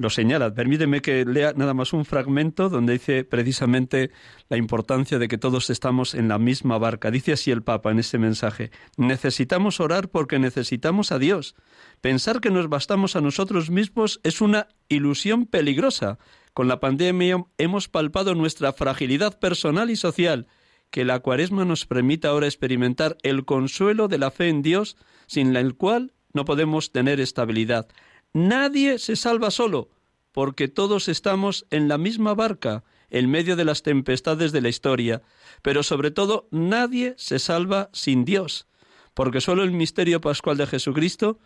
lo 0.00 0.08
señala. 0.08 0.54
Permíteme 0.54 1.02
que 1.02 1.26
lea 1.26 1.52
nada 1.54 1.74
más 1.74 1.92
un 1.92 2.06
fragmento 2.06 2.70
donde 2.70 2.94
dice 2.94 3.22
precisamente 3.22 4.10
la 4.48 4.56
importancia 4.56 5.18
de 5.18 5.28
que 5.28 5.36
todos 5.36 5.68
estamos 5.68 6.14
en 6.14 6.26
la 6.26 6.38
misma 6.38 6.78
barca. 6.78 7.10
Dice 7.10 7.34
así 7.34 7.50
el 7.50 7.62
Papa 7.62 7.90
en 7.90 7.98
este 7.98 8.16
mensaje. 8.16 8.70
Necesitamos 8.96 9.78
orar 9.78 10.08
porque 10.08 10.38
necesitamos 10.38 11.12
a 11.12 11.18
Dios. 11.18 11.54
Pensar 12.00 12.40
que 12.40 12.50
nos 12.50 12.70
bastamos 12.70 13.14
a 13.14 13.20
nosotros 13.20 13.68
mismos 13.68 14.20
es 14.22 14.40
una 14.40 14.68
ilusión 14.88 15.44
peligrosa. 15.44 16.18
Con 16.54 16.66
la 16.66 16.80
pandemia 16.80 17.44
hemos 17.58 17.88
palpado 17.88 18.34
nuestra 18.34 18.72
fragilidad 18.72 19.38
personal 19.38 19.90
y 19.90 19.96
social. 19.96 20.46
Que 20.90 21.04
la 21.04 21.18
cuaresma 21.18 21.66
nos 21.66 21.84
permita 21.84 22.28
ahora 22.28 22.46
experimentar 22.46 23.18
el 23.22 23.44
consuelo 23.44 24.08
de 24.08 24.16
la 24.16 24.30
fe 24.30 24.48
en 24.48 24.62
Dios, 24.62 24.96
sin 25.26 25.54
el 25.56 25.74
cual 25.74 26.14
no 26.32 26.46
podemos 26.46 26.90
tener 26.90 27.20
estabilidad. 27.20 27.88
Nadie 28.32 28.98
se 28.98 29.16
salva 29.16 29.50
solo, 29.50 29.88
porque 30.32 30.68
todos 30.68 31.08
estamos 31.08 31.66
en 31.70 31.88
la 31.88 31.98
misma 31.98 32.34
barca, 32.34 32.84
en 33.10 33.28
medio 33.28 33.56
de 33.56 33.64
las 33.64 33.82
tempestades 33.82 34.52
de 34.52 34.60
la 34.60 34.68
historia, 34.68 35.22
pero 35.62 35.82
sobre 35.82 36.10
todo 36.10 36.46
nadie 36.50 37.14
se 37.16 37.38
salva 37.38 37.90
sin 37.92 38.24
Dios, 38.24 38.68
porque 39.14 39.40
solo 39.40 39.64
el 39.64 39.72
misterio 39.72 40.20
pascual 40.20 40.56
de 40.56 40.66
Jesucristo 40.66 41.38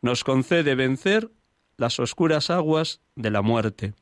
nos 0.00 0.24
concede 0.24 0.74
vencer 0.74 1.30
las 1.76 2.00
oscuras 2.00 2.50
aguas 2.50 3.00
de 3.14 3.30
la 3.30 3.42
muerte. 3.42 3.94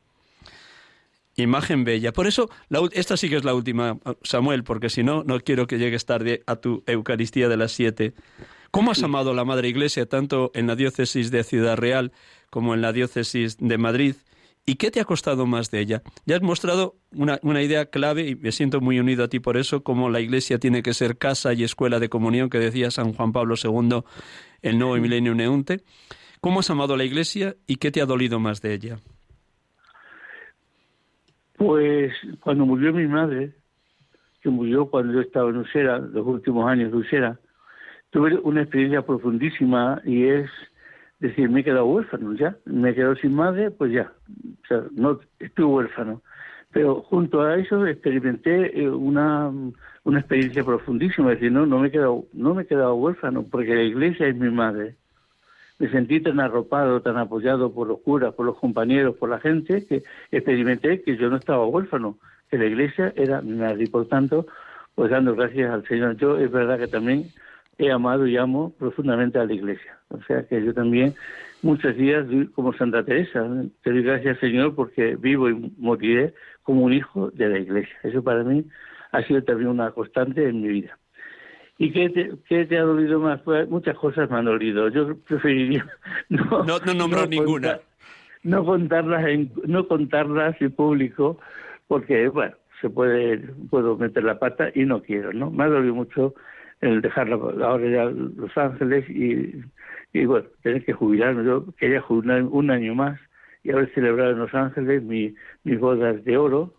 Imagen 1.36 1.84
bella. 1.84 2.12
Por 2.12 2.26
eso, 2.26 2.51
esta 2.93 3.16
sí 3.16 3.28
que 3.28 3.36
es 3.36 3.45
la 3.45 3.55
última, 3.55 3.99
Samuel, 4.22 4.64
porque 4.64 4.91
si 4.91 5.03
no, 5.03 5.22
no 5.24 5.41
quiero 5.41 5.66
que 5.66 5.78
llegues 5.78 6.05
tarde 6.05 6.43
a 6.47 6.57
tu 6.57 6.82
Eucaristía 6.86 7.49
de 7.49 7.57
las 7.57 7.72
siete. 7.72 8.14
¿Cómo 8.70 8.92
has 8.92 9.02
amado 9.02 9.32
a 9.32 9.34
la 9.34 9.44
Madre 9.44 9.68
Iglesia 9.68 10.06
tanto 10.06 10.52
en 10.54 10.68
la 10.68 10.76
diócesis 10.76 11.30
de 11.30 11.42
Ciudad 11.42 11.76
Real 11.76 12.12
como 12.50 12.74
en 12.74 12.82
la 12.82 12.92
diócesis 12.92 13.56
de 13.58 13.78
Madrid? 13.78 14.14
¿Y 14.64 14.76
qué 14.76 14.92
te 14.92 15.00
ha 15.00 15.04
costado 15.04 15.46
más 15.46 15.72
de 15.72 15.80
ella? 15.80 16.02
Ya 16.26 16.36
has 16.36 16.42
mostrado 16.42 16.94
una, 17.12 17.40
una, 17.42 17.62
idea 17.62 17.86
clave 17.86 18.28
y 18.28 18.36
me 18.36 18.52
siento 18.52 18.80
muy 18.80 19.00
unido 19.00 19.24
a 19.24 19.28
ti 19.28 19.40
por 19.40 19.56
eso, 19.56 19.82
como 19.82 20.08
la 20.08 20.20
Iglesia 20.20 20.58
tiene 20.58 20.82
que 20.82 20.94
ser 20.94 21.18
casa 21.18 21.52
y 21.52 21.64
escuela 21.64 21.98
de 21.98 22.08
comunión 22.08 22.48
que 22.48 22.58
decía 22.58 22.92
San 22.92 23.12
Juan 23.12 23.32
Pablo 23.32 23.56
II, 23.60 24.02
el 24.62 24.78
nuevo 24.78 24.96
milenio 24.96 25.34
neunte. 25.34 25.80
¿Cómo 26.40 26.60
has 26.60 26.70
amado 26.70 26.94
a 26.94 26.96
la 26.96 27.04
Iglesia 27.04 27.56
y 27.66 27.76
qué 27.76 27.90
te 27.90 28.00
ha 28.00 28.06
dolido 28.06 28.38
más 28.38 28.62
de 28.62 28.74
ella? 28.74 28.98
Pues 31.56 32.12
cuando 32.40 32.64
murió 32.64 32.92
mi 32.92 33.06
madre, 33.06 33.52
que 34.40 34.48
murió 34.48 34.86
cuando 34.86 35.12
yo 35.12 35.20
estaba 35.20 35.50
en 35.50 35.56
Usera, 35.56 35.98
los 35.98 36.26
últimos 36.26 36.70
años 36.70 36.92
de 36.92 36.98
Usera, 36.98 37.40
tuve 38.11 38.38
una 38.38 38.62
experiencia 38.62 39.02
profundísima 39.02 40.00
y 40.04 40.24
es 40.24 40.50
decir, 41.20 41.48
me 41.48 41.61
he 41.61 41.64
quedado 41.64 41.86
huérfano 41.86 42.34
ya, 42.34 42.56
me 42.64 42.90
he 42.90 42.94
quedado 42.94 43.14
sin 43.16 43.34
madre, 43.34 43.70
pues 43.70 43.92
ya, 43.92 44.12
no 44.92 45.20
estuve 45.38 45.66
huérfano. 45.66 46.22
Pero 46.72 47.02
junto 47.02 47.42
a 47.42 47.56
eso 47.56 47.84
experimenté 47.86 48.80
eh, 48.80 48.88
una, 48.88 49.50
una 50.04 50.20
experiencia 50.20 50.64
profundísima, 50.64 51.32
es 51.32 51.40
decir, 51.40 51.52
no, 51.52 51.66
no 51.66 51.80
me 51.80 51.88
he 51.88 51.98
no 52.32 52.54
me 52.54 52.62
he 52.62 52.66
quedado 52.66 52.94
huérfano, 52.94 53.44
porque 53.50 53.74
la 53.74 53.82
iglesia 53.82 54.28
es 54.28 54.36
mi 54.36 54.50
madre. 54.50 54.94
Me 55.78 55.90
sentí 55.90 56.20
tan 56.20 56.38
arropado, 56.38 57.00
tan 57.00 57.16
apoyado 57.16 57.72
por 57.72 57.88
los 57.88 58.00
curas, 58.00 58.34
por 58.34 58.46
los 58.46 58.58
compañeros, 58.58 59.16
por 59.16 59.30
la 59.30 59.40
gente, 59.40 59.84
que 59.86 60.04
experimenté 60.30 61.02
que 61.02 61.16
yo 61.16 61.28
no 61.28 61.36
estaba 61.36 61.66
huérfano, 61.66 62.18
que 62.50 62.58
la 62.58 62.66
iglesia 62.66 63.12
era 63.16 63.40
mi 63.40 63.56
madre. 63.56 63.84
Y 63.84 63.88
por 63.88 64.06
tanto, 64.06 64.46
pues 64.94 65.11
dando 65.11 65.34
gracias 65.34 65.72
al 65.72 65.86
Señor. 65.88 66.16
Yo 66.18 66.38
es 66.38 66.52
verdad 66.52 66.78
que 66.78 66.86
también 66.86 67.30
he 67.80 67.90
amado 67.90 68.26
y 68.26 68.36
amo 68.36 68.72
profundamente 68.78 69.38
a 69.38 69.44
la 69.44 69.54
Iglesia. 69.54 69.98
O 70.08 70.22
sea 70.22 70.46
que 70.46 70.62
yo 70.64 70.74
también 70.74 71.14
muchos 71.62 71.96
días, 71.96 72.26
como 72.54 72.72
Santa 72.74 73.04
Teresa, 73.04 73.46
te 73.82 73.90
doy 73.90 74.02
gracias 74.02 74.38
Señor 74.38 74.74
porque 74.74 75.16
vivo 75.16 75.48
y 75.48 75.72
moriré 75.78 76.34
como 76.62 76.84
un 76.84 76.92
hijo 76.92 77.30
de 77.30 77.48
la 77.48 77.58
Iglesia. 77.58 77.94
Eso 78.02 78.22
para 78.22 78.44
mí 78.44 78.64
ha 79.12 79.22
sido 79.22 79.42
también 79.42 79.70
una 79.70 79.90
constante 79.90 80.48
en 80.48 80.62
mi 80.62 80.68
vida. 80.68 80.98
¿Y 81.78 81.92
qué 81.92 82.10
te, 82.10 82.66
te 82.66 82.78
ha 82.78 82.82
dolido 82.82 83.20
más? 83.20 83.40
Pues 83.40 83.68
muchas 83.68 83.96
cosas 83.96 84.30
me 84.30 84.36
han 84.36 84.44
dolido. 84.44 84.88
Yo 84.88 85.16
preferiría 85.16 85.86
no, 86.28 86.64
no, 86.64 86.78
no 86.78 86.94
nombro 86.94 87.26
ninguna. 87.26 87.80
no 88.42 88.64
contarlas 88.64 89.26
en, 89.26 89.50
no 89.64 89.88
contarlas 89.88 90.60
en 90.60 90.72
público 90.72 91.38
porque, 91.88 92.28
bueno, 92.28 92.54
se 92.80 92.90
puede, 92.90 93.38
puedo 93.70 93.96
meter 93.96 94.24
la 94.24 94.38
pata 94.38 94.70
y 94.74 94.84
no 94.84 95.02
quiero, 95.02 95.32
¿no? 95.32 95.50
Me 95.50 95.64
ha 95.64 95.68
dolido 95.68 95.94
mucho 95.94 96.34
el 96.80 97.02
dejar 97.02 97.30
ahora 97.32 97.88
ya 97.88 98.04
Los 98.04 98.56
Ángeles 98.56 99.08
y, 99.08 99.62
y 100.12 100.24
bueno, 100.24 100.46
tener 100.62 100.84
que 100.84 100.92
jubilarme. 100.92 101.44
Yo 101.44 101.66
quería 101.76 102.00
jubilar 102.00 102.42
un 102.42 102.70
año 102.70 102.94
más 102.94 103.20
y 103.62 103.70
haber 103.70 103.92
celebrado 103.94 104.32
en 104.32 104.38
Los 104.38 104.54
Ángeles 104.54 105.02
mi, 105.02 105.34
mis 105.64 105.78
bodas 105.78 106.24
de 106.24 106.36
oro, 106.36 106.72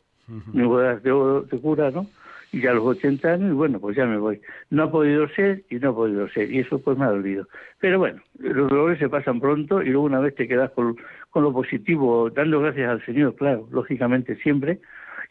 mis 0.54 0.66
bodas 0.66 1.04
de 1.04 1.12
oro 1.12 1.42
de 1.42 1.60
cura, 1.60 1.92
¿no? 1.92 2.08
Y 2.54 2.62
ya 2.62 2.72
a 2.72 2.74
los 2.74 2.84
80 2.84 3.34
años, 3.34 3.54
bueno, 3.54 3.80
pues 3.80 3.96
ya 3.96 4.06
me 4.06 4.18
voy. 4.18 4.42
No 4.70 4.84
ha 4.84 4.92
podido 4.92 5.28
ser 5.30 5.64
y 5.70 5.76
no 5.76 5.92
ha 5.92 5.96
podido 5.96 6.28
ser, 6.30 6.52
y 6.52 6.60
eso 6.60 6.80
pues 6.80 6.98
me 6.98 7.06
ha 7.06 7.10
dolido. 7.10 7.48
Pero 7.80 8.00
bueno, 8.00 8.22
los 8.40 8.70
dolores 8.70 9.00
se 9.00 9.08
pasan 9.08 9.40
pronto 9.40 9.82
y 9.82 9.90
luego 9.90 10.04
una 10.04 10.20
vez 10.20 10.36
te 10.36 10.48
quedas 10.50 10.72
con, 10.72 10.98
con 11.30 11.44
lo 11.44 11.54
positivo, 11.54 12.30
dando 12.30 12.60
gracias 12.60 12.90
al 12.90 13.06
Señor, 13.06 13.36
claro, 13.36 13.68
lógicamente 13.72 14.36
siempre, 14.38 14.80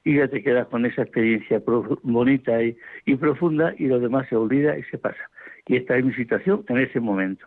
y 0.05 0.17
ya 0.17 0.29
te 0.29 0.43
quedas 0.43 0.69
con 0.69 0.87
esa 0.87 1.03
experiencia 1.03 1.63
bonita 2.03 2.63
y, 2.63 2.77
y 3.05 3.17
profunda 3.17 3.75
y 3.79 3.87
lo 3.87 4.01
demás 4.01 4.29
se 4.29 4.37
olvida 4.37 4.79
y 4.79 4.83
se 4.85 4.99
pasa. 4.99 5.31
Y 5.67 5.77
esta 5.77 5.97
es 5.97 6.05
mi 6.05 6.15
situación 6.15 6.65
en 6.69 6.79
ese 6.79 7.01
momento. 7.01 7.47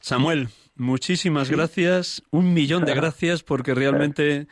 Samuel, 0.00 0.48
muchísimas 0.74 1.50
gracias, 1.50 2.24
un 2.30 2.54
millón 2.54 2.84
de 2.84 2.94
gracias 2.94 3.42
porque 3.44 3.74
realmente 3.74 4.48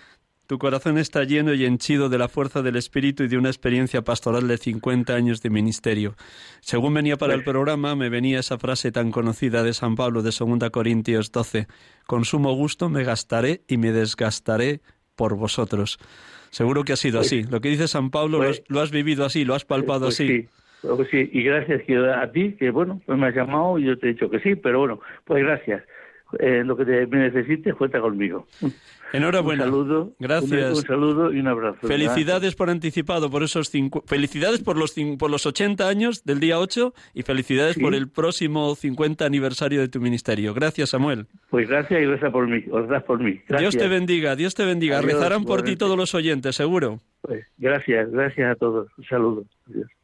tu 0.50 0.58
corazón 0.58 0.98
está 0.98 1.22
lleno 1.22 1.54
y 1.54 1.64
henchido 1.64 2.08
de 2.08 2.18
la 2.18 2.28
fuerza 2.28 2.60
del 2.60 2.74
Espíritu 2.74 3.22
y 3.22 3.28
de 3.28 3.38
una 3.38 3.50
experiencia 3.50 4.02
pastoral 4.02 4.48
de 4.48 4.58
50 4.58 5.14
años 5.14 5.42
de 5.42 5.48
ministerio. 5.48 6.16
Según 6.60 6.94
venía 6.94 7.16
para 7.16 7.34
el 7.34 7.44
programa, 7.44 7.94
me 7.94 8.08
venía 8.08 8.40
esa 8.40 8.58
frase 8.58 8.90
tan 8.90 9.12
conocida 9.12 9.62
de 9.62 9.72
San 9.72 9.94
Pablo 9.94 10.22
de 10.22 10.32
2 10.36 10.70
Corintios 10.70 11.30
12, 11.30 11.68
con 12.04 12.24
sumo 12.24 12.52
gusto 12.54 12.88
me 12.88 13.04
gastaré 13.04 13.62
y 13.68 13.76
me 13.76 13.92
desgastaré 13.92 14.80
por 15.14 15.36
vosotros. 15.36 15.98
Seguro 16.50 16.84
que 16.84 16.92
ha 16.92 16.96
sido 16.96 17.18
pues 17.18 17.28
así. 17.28 17.44
Lo 17.44 17.60
que 17.60 17.68
dice 17.68 17.88
San 17.88 18.10
Pablo 18.10 18.38
pues 18.38 18.62
lo, 18.68 18.80
has, 18.80 18.90
vivido 18.90 19.24
así, 19.24 19.44
lo 19.44 19.54
has 19.54 19.64
palpado 19.64 20.06
pues 20.06 20.20
así. 20.20 20.26
Sí. 20.26 20.48
Pues 20.82 21.08
sí, 21.10 21.28
y 21.32 21.42
gracias 21.42 21.82
a 22.16 22.32
ti, 22.32 22.52
que 22.58 22.70
bueno, 22.70 23.02
pues 23.04 23.18
me 23.18 23.26
has 23.26 23.34
llamado 23.34 23.78
y 23.78 23.84
yo 23.84 23.98
te 23.98 24.08
he 24.08 24.12
dicho 24.14 24.30
que 24.30 24.40
sí, 24.40 24.54
pero 24.56 24.78
bueno, 24.78 25.00
pues 25.24 25.44
gracias. 25.44 25.82
Eh, 26.38 26.62
lo 26.64 26.76
que 26.76 26.84
te, 26.84 27.06
me 27.06 27.18
necesites, 27.18 27.74
cuenta 27.74 28.00
conmigo. 28.00 28.46
Enhorabuena. 29.12 29.64
Un 29.64 29.70
saludo. 29.70 30.12
Gracias. 30.18 30.78
Un, 30.78 30.86
saludo 30.86 31.32
y 31.32 31.40
un 31.40 31.48
abrazo. 31.48 31.86
Felicidades 31.86 32.54
por 32.54 32.70
anticipado, 32.70 33.30
por 33.30 33.42
esos 33.42 33.68
cinco, 33.68 34.02
felicidades 34.06 34.60
por 34.60 34.76
los 34.76 34.94
por 35.18 35.30
los 35.30 35.46
80 35.46 35.88
años 35.88 36.24
del 36.24 36.40
día 36.40 36.58
8 36.58 36.94
y 37.14 37.22
felicidades 37.22 37.78
por 37.78 37.94
el 37.94 38.08
próximo 38.08 38.74
50 38.74 39.24
aniversario 39.24 39.80
de 39.80 39.88
tu 39.88 40.00
ministerio. 40.00 40.54
Gracias, 40.54 40.90
Samuel. 40.90 41.26
Pues 41.50 41.68
gracias 41.68 42.02
y 42.02 42.06
gracias 42.06 42.30
por 42.32 42.46
mí, 42.46 42.60
gracias 42.66 43.02
por 43.04 43.20
mí. 43.20 43.40
Dios 43.58 43.76
te 43.76 43.88
bendiga, 43.88 44.36
Dios 44.36 44.54
te 44.54 44.64
bendiga. 44.64 45.00
Rezarán 45.00 45.44
por 45.44 45.62
ti 45.62 45.76
todos 45.76 45.96
los 45.96 46.14
oyentes, 46.14 46.56
seguro. 46.56 47.00
Pues 47.22 47.46
gracias, 47.58 48.10
gracias 48.10 48.52
a 48.52 48.54
todos. 48.54 48.88
Un 48.96 49.04
saludo. 49.04 49.44
Adiós. 49.68 49.99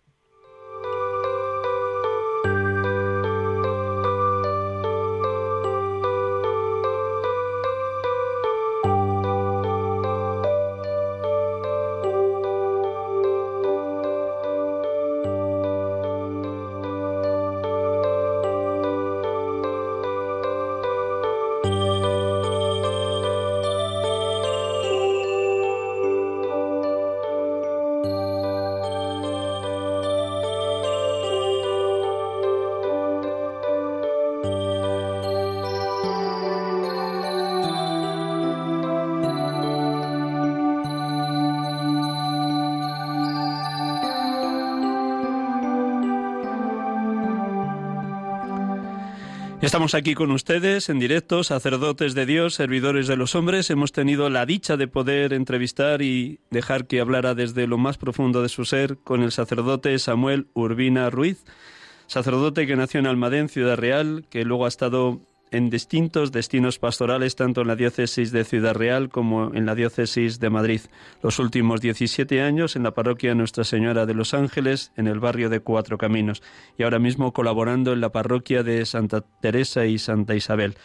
Estamos 49.66 49.96
aquí 49.96 50.14
con 50.14 50.30
ustedes 50.30 50.88
en 50.90 51.00
directo, 51.00 51.42
sacerdotes 51.42 52.14
de 52.14 52.24
Dios, 52.24 52.54
servidores 52.54 53.08
de 53.08 53.16
los 53.16 53.34
hombres. 53.34 53.68
Hemos 53.68 53.90
tenido 53.90 54.30
la 54.30 54.46
dicha 54.46 54.76
de 54.76 54.86
poder 54.86 55.32
entrevistar 55.32 56.02
y 56.02 56.38
dejar 56.52 56.86
que 56.86 57.00
hablara 57.00 57.34
desde 57.34 57.66
lo 57.66 57.76
más 57.76 57.98
profundo 57.98 58.42
de 58.42 58.48
su 58.48 58.64
ser 58.64 58.96
con 58.98 59.24
el 59.24 59.32
sacerdote 59.32 59.98
Samuel 59.98 60.46
Urbina 60.54 61.10
Ruiz, 61.10 61.44
sacerdote 62.06 62.68
que 62.68 62.76
nació 62.76 63.00
en 63.00 63.08
Almadén, 63.08 63.48
Ciudad 63.48 63.76
Real, 63.76 64.24
que 64.30 64.44
luego 64.44 64.66
ha 64.66 64.68
estado 64.68 65.18
en 65.56 65.70
distintos 65.70 66.32
destinos 66.32 66.78
pastorales, 66.78 67.34
tanto 67.34 67.62
en 67.62 67.68
la 67.68 67.76
diócesis 67.76 68.30
de 68.30 68.44
Ciudad 68.44 68.74
Real 68.74 69.08
como 69.08 69.54
en 69.54 69.64
la 69.64 69.74
diócesis 69.74 70.38
de 70.38 70.50
Madrid. 70.50 70.82
Los 71.22 71.38
últimos 71.38 71.80
17 71.80 72.42
años 72.42 72.76
en 72.76 72.82
la 72.82 72.92
parroquia 72.92 73.34
Nuestra 73.34 73.64
Señora 73.64 74.04
de 74.04 74.12
los 74.12 74.34
Ángeles, 74.34 74.92
en 74.96 75.06
el 75.06 75.18
barrio 75.18 75.48
de 75.48 75.60
Cuatro 75.60 75.96
Caminos, 75.96 76.42
y 76.76 76.82
ahora 76.82 76.98
mismo 76.98 77.32
colaborando 77.32 77.94
en 77.94 78.02
la 78.02 78.12
parroquia 78.12 78.62
de 78.62 78.84
Santa 78.84 79.22
Teresa 79.40 79.86
y 79.86 79.98
Santa 79.98 80.34
Isabel. 80.34 80.76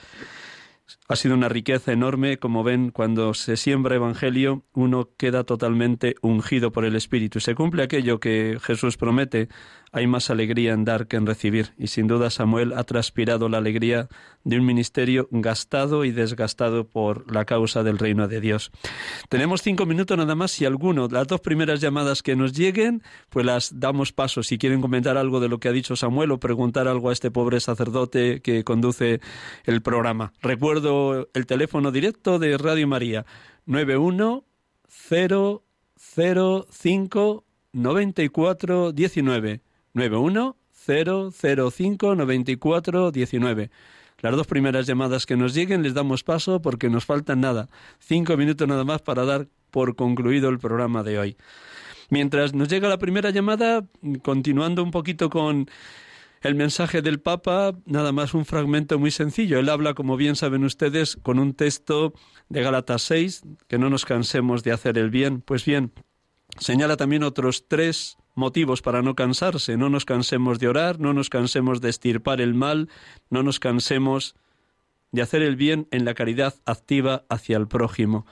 Ha 1.08 1.16
sido 1.16 1.36
una 1.36 1.50
riqueza 1.50 1.92
enorme, 1.92 2.38
como 2.38 2.64
ven, 2.64 2.92
cuando 2.92 3.34
se 3.34 3.58
siembra 3.58 3.96
evangelio, 3.96 4.64
uno 4.74 5.10
queda 5.18 5.44
totalmente 5.44 6.16
ungido 6.22 6.72
por 6.72 6.86
el 6.86 6.96
Espíritu. 6.96 7.40
Se 7.40 7.56
cumple 7.56 7.84
aquello 7.84 8.20
que 8.20 8.58
Jesús 8.62 8.98
promete, 8.98 9.50
hay 9.92 10.08
más 10.08 10.30
alegría 10.30 10.74
en 10.74 10.86
dar 10.86 11.08
que 11.08 11.18
en 11.18 11.26
recibir. 11.26 11.74
Y 11.78 11.88
sin 11.88 12.08
duda 12.08 12.30
Samuel 12.30 12.74
ha 12.74 12.84
transpirado 12.84 13.50
la 13.50 13.58
alegría 13.58 14.08
de 14.44 14.58
un 14.58 14.66
ministerio 14.66 15.28
gastado 15.32 16.06
y 16.06 16.12
desgastado 16.12 16.88
por 16.88 17.32
la 17.32 17.46
causa 17.46 17.84
del 17.84 17.98
reino 17.98 18.28
de 18.28 18.42
Dios. 18.42 18.72
Tenemos 19.30 19.62
cinco 19.62 19.86
minutos 19.86 20.18
nada 20.18 20.36
más. 20.36 20.52
Si 20.52 20.66
alguno, 20.66 21.08
las 21.10 21.28
dos 21.28 21.42
primeras 21.42 21.82
llamadas 21.82 22.24
que 22.24 22.36
nos 22.36 22.54
lleguen, 22.54 23.04
pues 23.30 23.46
las 23.46 23.80
damos 23.80 24.14
paso. 24.14 24.44
Si 24.44 24.58
quieren 24.58 24.82
comentar 24.82 25.18
algo 25.18 25.40
de 25.40 25.50
lo 25.50 25.60
que 25.60 25.68
ha 25.68 25.74
dicho 25.74 25.96
Samuel 25.96 26.32
o 26.32 26.40
preguntar 26.40 26.88
algo 26.88 27.10
a 27.10 27.14
este 27.14 27.32
pobre 27.32 27.60
sacerdote 27.60 28.42
que 28.42 28.64
conduce 28.64 29.20
el 29.66 29.82
programa. 29.82 30.34
Recuerdo 30.42 31.30
el 31.34 31.46
teléfono 31.46 31.92
directo 31.92 32.40
de 32.40 32.58
Radio 32.58 32.88
María, 32.88 33.26
91 33.66 34.46
005 39.94 39.96
9419 39.96 40.56
91 40.84 41.72
005 41.72 42.16
94 42.16 43.12
19. 43.12 43.72
Las 44.22 44.36
dos 44.36 44.46
primeras 44.46 44.86
llamadas 44.86 45.26
que 45.26 45.36
nos 45.36 45.54
lleguen 45.54 45.82
les 45.82 45.96
damos 45.96 46.24
paso 46.24 46.62
porque 46.62 46.90
nos 46.90 47.06
faltan 47.06 47.42
nada, 47.42 47.70
cinco 48.00 48.38
minutos 48.38 48.68
nada 48.68 48.84
más 48.84 49.02
para 49.02 49.26
dar 49.26 49.48
por 49.72 49.96
concluido 49.96 50.50
el 50.50 50.60
programa 50.60 51.02
de 51.02 51.18
hoy. 51.18 51.38
Mientras 52.10 52.54
nos 52.54 52.68
llega 52.68 52.88
la 52.88 53.00
primera 53.00 53.32
llamada, 53.32 53.86
continuando 54.22 54.84
un 54.84 54.92
poquito 54.92 55.30
con 55.30 55.68
el 56.42 56.56
mensaje 56.56 57.02
del 57.02 57.20
Papa, 57.20 57.74
nada 57.86 58.12
más 58.12 58.34
un 58.34 58.46
fragmento 58.46 59.00
muy 59.00 59.12
sencillo. 59.12 59.60
Él 59.60 59.70
habla, 59.70 59.94
como 59.94 60.18
bien 60.18 60.36
saben 60.36 60.66
ustedes, 60.66 61.16
con 61.16 61.40
un 61.40 61.54
texto 61.54 62.14
de 62.50 62.62
Gálatas 62.62 63.04
6, 63.04 63.44
que 63.68 63.78
no 63.80 63.90
nos 63.90 64.06
cansemos 64.06 64.64
de 64.64 64.72
hacer 64.72 64.98
el 64.98 65.10
bien. 65.10 65.42
Pues 65.42 65.66
bien, 65.66 65.94
señala 66.60 66.98
también 66.98 67.24
otros 67.24 67.68
tres 67.68 68.18
motivos 68.36 68.82
para 68.82 69.02
no 69.02 69.16
cansarse. 69.16 69.78
No 69.78 69.90
nos 69.90 70.06
cansemos 70.06 70.60
de 70.60 70.68
orar, 70.68 71.00
no 71.00 71.14
nos 71.14 71.30
cansemos 71.30 71.82
de 71.82 71.90
estirpar 71.90 72.42
el 72.42 72.54
mal, 72.54 72.90
no 73.30 73.44
nos 73.44 73.60
cansemos 73.60 74.36
de 75.12 75.22
hacer 75.22 75.42
el 75.42 75.56
bien 75.56 75.88
en 75.92 76.06
la 76.06 76.14
caridad 76.14 76.56
activa 76.66 77.24
hacia 77.30 77.58
el 77.58 77.68
prójimo. 77.68 78.26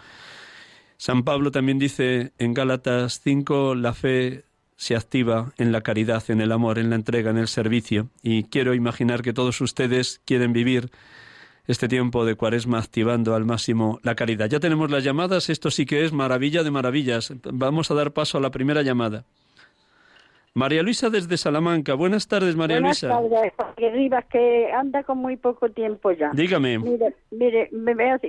San 0.97 1.23
Pablo 1.23 1.51
también 1.51 1.79
dice 1.79 2.33
en 2.39 2.53
Gálatas 2.53 3.21
5, 3.23 3.75
la 3.75 3.93
fe 3.93 4.43
se 4.75 4.95
activa 4.95 5.53
en 5.57 5.71
la 5.71 5.81
caridad, 5.81 6.23
en 6.29 6.39
el 6.41 6.51
amor, 6.51 6.79
en 6.79 6.89
la 6.89 6.95
entrega, 6.95 7.31
en 7.31 7.37
el 7.37 7.47
servicio. 7.47 8.09
Y 8.21 8.43
quiero 8.43 8.73
imaginar 8.73 9.21
que 9.21 9.33
todos 9.33 9.59
ustedes 9.61 10.21
quieren 10.25 10.53
vivir 10.53 10.89
este 11.67 11.87
tiempo 11.87 12.25
de 12.25 12.35
cuaresma 12.35 12.79
activando 12.79 13.35
al 13.35 13.45
máximo 13.45 13.99
la 14.03 14.15
caridad. 14.15 14.49
Ya 14.49 14.59
tenemos 14.59 14.89
las 14.89 15.03
llamadas, 15.03 15.49
esto 15.49 15.69
sí 15.69 15.85
que 15.85 16.03
es 16.03 16.13
maravilla 16.13 16.63
de 16.63 16.71
maravillas. 16.71 17.31
Vamos 17.43 17.91
a 17.91 17.93
dar 17.93 18.11
paso 18.11 18.37
a 18.37 18.41
la 18.41 18.51
primera 18.51 18.81
llamada. 18.81 19.25
María 20.59 20.83
Luisa 20.83 21.09
desde 21.09 21.37
Salamanca. 21.37 21.93
Buenas 21.93 22.27
tardes, 22.27 22.53
María 22.57 22.81
Luisa. 22.81 23.17
Buenas 23.17 23.31
tardes, 23.31 23.53
Jorge 23.55 23.91
Rivas, 23.91 24.25
que 24.25 24.69
anda 24.73 25.03
con 25.03 25.17
muy 25.17 25.37
poco 25.37 25.69
tiempo 25.69 26.11
ya. 26.11 26.31
Dígame. 26.33 26.77
Mire, 26.77 27.15
mire 27.31 27.69
me, 27.71 27.95
me, 27.95 28.19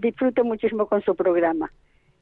disfruto 0.00 0.44
muchísimo 0.44 0.86
con 0.86 1.02
su 1.02 1.16
programa. 1.16 1.72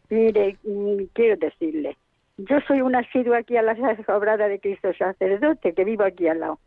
Mire, 0.09 0.57
mm, 0.65 1.03
quiero 1.13 1.37
decirle, 1.37 1.99
yo 2.39 2.57
soy 2.67 2.81
una 2.81 3.01
asidua 3.01 3.39
aquí 3.39 3.59
a 3.59 3.63
la 3.63 3.75
obrada 4.09 4.49
de 4.49 4.59
Cristo 4.59 4.89
sacerdote, 4.99 5.75
que 5.75 5.85
vivo 5.85 6.05
aquí 6.05 6.27
al 6.29 6.41
lado. 6.41 6.59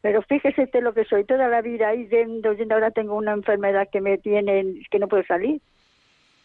Pero 0.00 0.20
fíjese 0.22 0.64
usted 0.64 0.82
lo 0.82 0.94
que 0.94 1.04
soy, 1.04 1.22
toda 1.22 1.46
la 1.46 1.62
vida 1.62 1.90
ahí 1.90 2.08
yendo, 2.08 2.54
yendo, 2.54 2.74
ahora 2.74 2.90
tengo 2.90 3.14
una 3.14 3.34
enfermedad 3.34 3.88
que 3.92 4.00
me 4.00 4.18
tiene, 4.18 4.82
que 4.90 4.98
no 4.98 5.06
puedo 5.06 5.22
salir. 5.26 5.60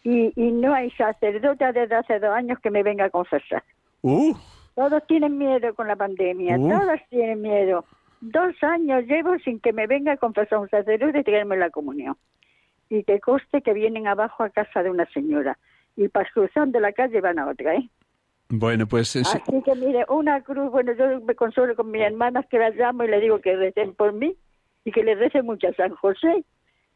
Y, 0.04 0.32
y 0.36 0.52
no 0.52 0.72
hay 0.74 0.92
sacerdote 0.92 1.72
desde 1.72 1.96
hace 1.96 2.20
dos 2.20 2.30
años 2.30 2.60
que 2.60 2.70
me 2.70 2.84
venga 2.84 3.06
a 3.06 3.10
confesar. 3.10 3.64
Uh. 4.02 4.36
Todos 4.78 5.04
tienen 5.08 5.36
miedo 5.36 5.74
con 5.74 5.88
la 5.88 5.96
pandemia, 5.96 6.56
Uh. 6.56 6.68
todos 6.68 7.00
tienen 7.10 7.42
miedo. 7.42 7.84
Dos 8.20 8.54
años 8.62 9.02
llevo 9.06 9.36
sin 9.40 9.58
que 9.58 9.72
me 9.72 9.88
venga 9.88 10.12
a 10.12 10.16
confesar 10.16 10.60
un 10.60 10.68
sacerdote 10.68 11.18
y 11.18 11.24
traerme 11.24 11.56
la 11.56 11.70
comunión. 11.70 12.16
Y 12.88 13.02
que 13.02 13.18
coste 13.18 13.60
que 13.60 13.72
vienen 13.72 14.06
abajo 14.06 14.44
a 14.44 14.50
casa 14.50 14.84
de 14.84 14.90
una 14.90 15.04
señora. 15.06 15.58
Y 15.96 16.06
para 16.06 16.30
cruzando 16.30 16.78
la 16.78 16.92
calle 16.92 17.20
van 17.20 17.40
a 17.40 17.48
otra, 17.48 17.74
¿eh? 17.74 17.88
Bueno, 18.50 18.86
pues 18.86 19.16
es- 19.16 19.34
Así 19.34 19.62
que 19.64 19.74
mire, 19.74 20.06
una 20.08 20.42
cruz, 20.42 20.70
bueno, 20.70 20.92
yo 20.92 21.20
me 21.22 21.34
consuelo 21.34 21.74
con 21.74 21.90
mis 21.90 22.02
hermanas 22.02 22.46
que 22.48 22.60
las 22.60 22.76
llamo 22.76 23.02
y 23.02 23.08
le 23.08 23.18
digo 23.20 23.40
que 23.40 23.56
recen 23.56 23.94
por 23.94 24.12
mí 24.12 24.36
y 24.84 24.92
que 24.92 25.02
le 25.02 25.16
recen 25.16 25.44
mucho 25.44 25.66
a 25.68 25.72
San 25.72 25.90
José 25.96 26.44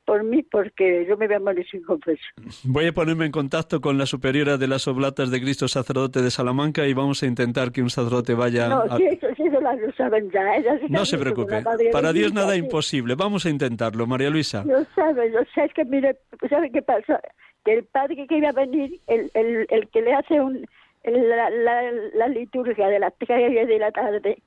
por 0.05 0.25
mí 0.25 0.43
porque 0.43 1.07
yo 1.09 1.17
me 1.17 1.27
voy 1.27 1.37
a 1.37 1.41
morir 1.41 1.67
sin 1.71 1.83
confesión. 1.83 2.35
voy 2.65 2.87
a 2.87 2.93
ponerme 2.93 3.27
en 3.27 3.33
contacto 3.33 3.81
con 3.81 3.99
la 3.99 4.07
superiora 4.07 4.57
de 4.57 4.67
las 4.67 4.89
Oblatas 4.89 5.31
de 5.31 5.41
Cristo 5.41 5.69
sacerdote 5.69 6.23
de 6.23 6.31
Salamanca 6.31 6.87
y 6.87 6.93
vamos 6.95 7.23
a 7.23 7.27
intentar 7.27 7.71
que 7.73 7.83
un 7.83 7.91
sacerdote 7.91 8.35
vaya 8.35 8.69
No, 8.69 8.83
a... 8.83 8.97
si 8.97 9.05
eso, 9.05 9.27
si 9.37 9.43
eso 9.45 9.61
lo 9.61 9.93
saben 9.97 10.31
ya. 10.31 10.57
ellas 10.57 10.81
No 10.89 11.03
están 11.03 11.07
se 11.07 11.19
preocupe. 11.19 11.63
Para 11.93 12.13
Dios 12.13 12.33
nada 12.33 12.53
sí. 12.55 12.59
imposible. 12.59 13.15
Vamos 13.15 13.47
a 13.47 13.51
intentarlo, 13.51 14.07
María 14.07 14.31
Luisa. 14.31 14.65
Lo 14.65 14.85
sabe, 14.95 15.31
lo 15.31 15.41
sé, 15.55 15.69
que 15.75 15.85
mire, 15.85 16.17
¿sabe 16.51 16.71
qué 16.71 16.83
pasa? 16.83 17.21
Que 17.65 17.75
el 17.75 17.85
padre 17.85 18.27
que 18.27 18.37
iba 18.39 18.49
a 18.49 18.53
venir, 18.53 18.99
el, 19.07 19.31
el, 19.35 19.67
el 19.71 19.89
que 19.89 20.03
le 20.03 20.15
hace 20.15 20.41
un, 20.41 20.67
la, 21.05 21.49
la, 21.51 21.83
la 22.15 22.29
liturgia 22.29 22.89
de 22.89 22.99
las 22.99 23.15
tres 23.19 23.29
de 23.69 23.79
la 23.79 23.93
tarde, 23.93 24.43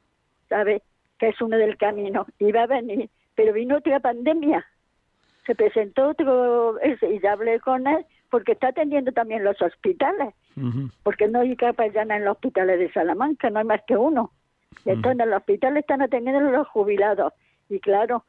¿sabe? 0.50 0.82
Que 1.18 1.30
es 1.30 1.42
uno 1.42 1.58
del 1.58 1.78
camino, 1.78 2.26
iba 2.40 2.64
a 2.64 2.68
venir, 2.68 3.10
pero 3.36 3.54
vino 3.54 3.78
otra 3.78 4.00
pandemia. 4.02 4.66
Se 5.46 5.56
presentó 5.56 6.10
otro, 6.10 6.78
y 6.84 7.20
ya 7.20 7.34
hablé 7.34 7.60
con 7.60 7.86
él, 7.88 8.06
porque 8.30 8.54
está 8.54 8.70
atendiendo 8.70 9.12
también 9.12 9.44
los 9.44 9.62
hospitales, 9.62 10.34
porque 11.04 11.28
no 11.28 11.42
hay 11.42 11.56
capellana 11.56 12.18
en 12.18 12.26
los 12.26 12.34
hospitales 12.34 12.80
de 12.80 12.92
Salamanca, 12.92 13.50
no 13.50 13.60
hay 13.60 13.66
más 13.66 13.82
que 13.88 13.96
uno. 13.96 14.32
Y 14.86 14.90
entonces 14.90 15.20
en 15.20 15.30
los 15.30 15.40
hospitales 15.40 15.82
están 15.82 16.02
atendiendo 16.02 16.48
a 16.48 16.52
los 16.52 16.68
jubilados. 16.68 17.34
Y 17.70 17.80
claro, 17.80 18.26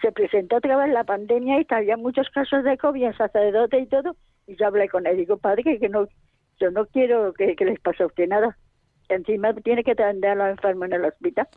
se 0.00 0.12
presentó 0.12 0.56
otra 0.56 0.76
vez 0.76 0.92
la 0.92 1.04
pandemia 1.04 1.60
y 1.60 1.66
había 1.70 1.96
muchos 1.96 2.28
casos 2.30 2.64
de 2.64 2.78
COVID 2.78 3.04
en 3.04 3.16
sacerdote 3.16 3.78
y 3.78 3.86
todo. 3.86 4.16
Y 4.46 4.56
yo 4.56 4.66
hablé 4.66 4.88
con 4.88 5.06
él, 5.06 5.16
digo, 5.16 5.36
padre, 5.36 5.78
que 5.78 5.88
no, 5.88 6.08
yo 6.60 6.70
no 6.70 6.86
quiero 6.86 7.32
que, 7.32 7.56
que 7.56 7.64
les 7.64 7.80
pase 7.80 8.02
a 8.02 8.06
usted 8.06 8.28
nada. 8.28 8.56
Encima 9.08 9.54
tiene 9.54 9.84
que 9.84 9.92
atender 9.92 10.32
a 10.32 10.34
los 10.34 10.48
enfermos 10.48 10.86
en 10.86 10.94
el 10.94 11.04
hospital. 11.04 11.48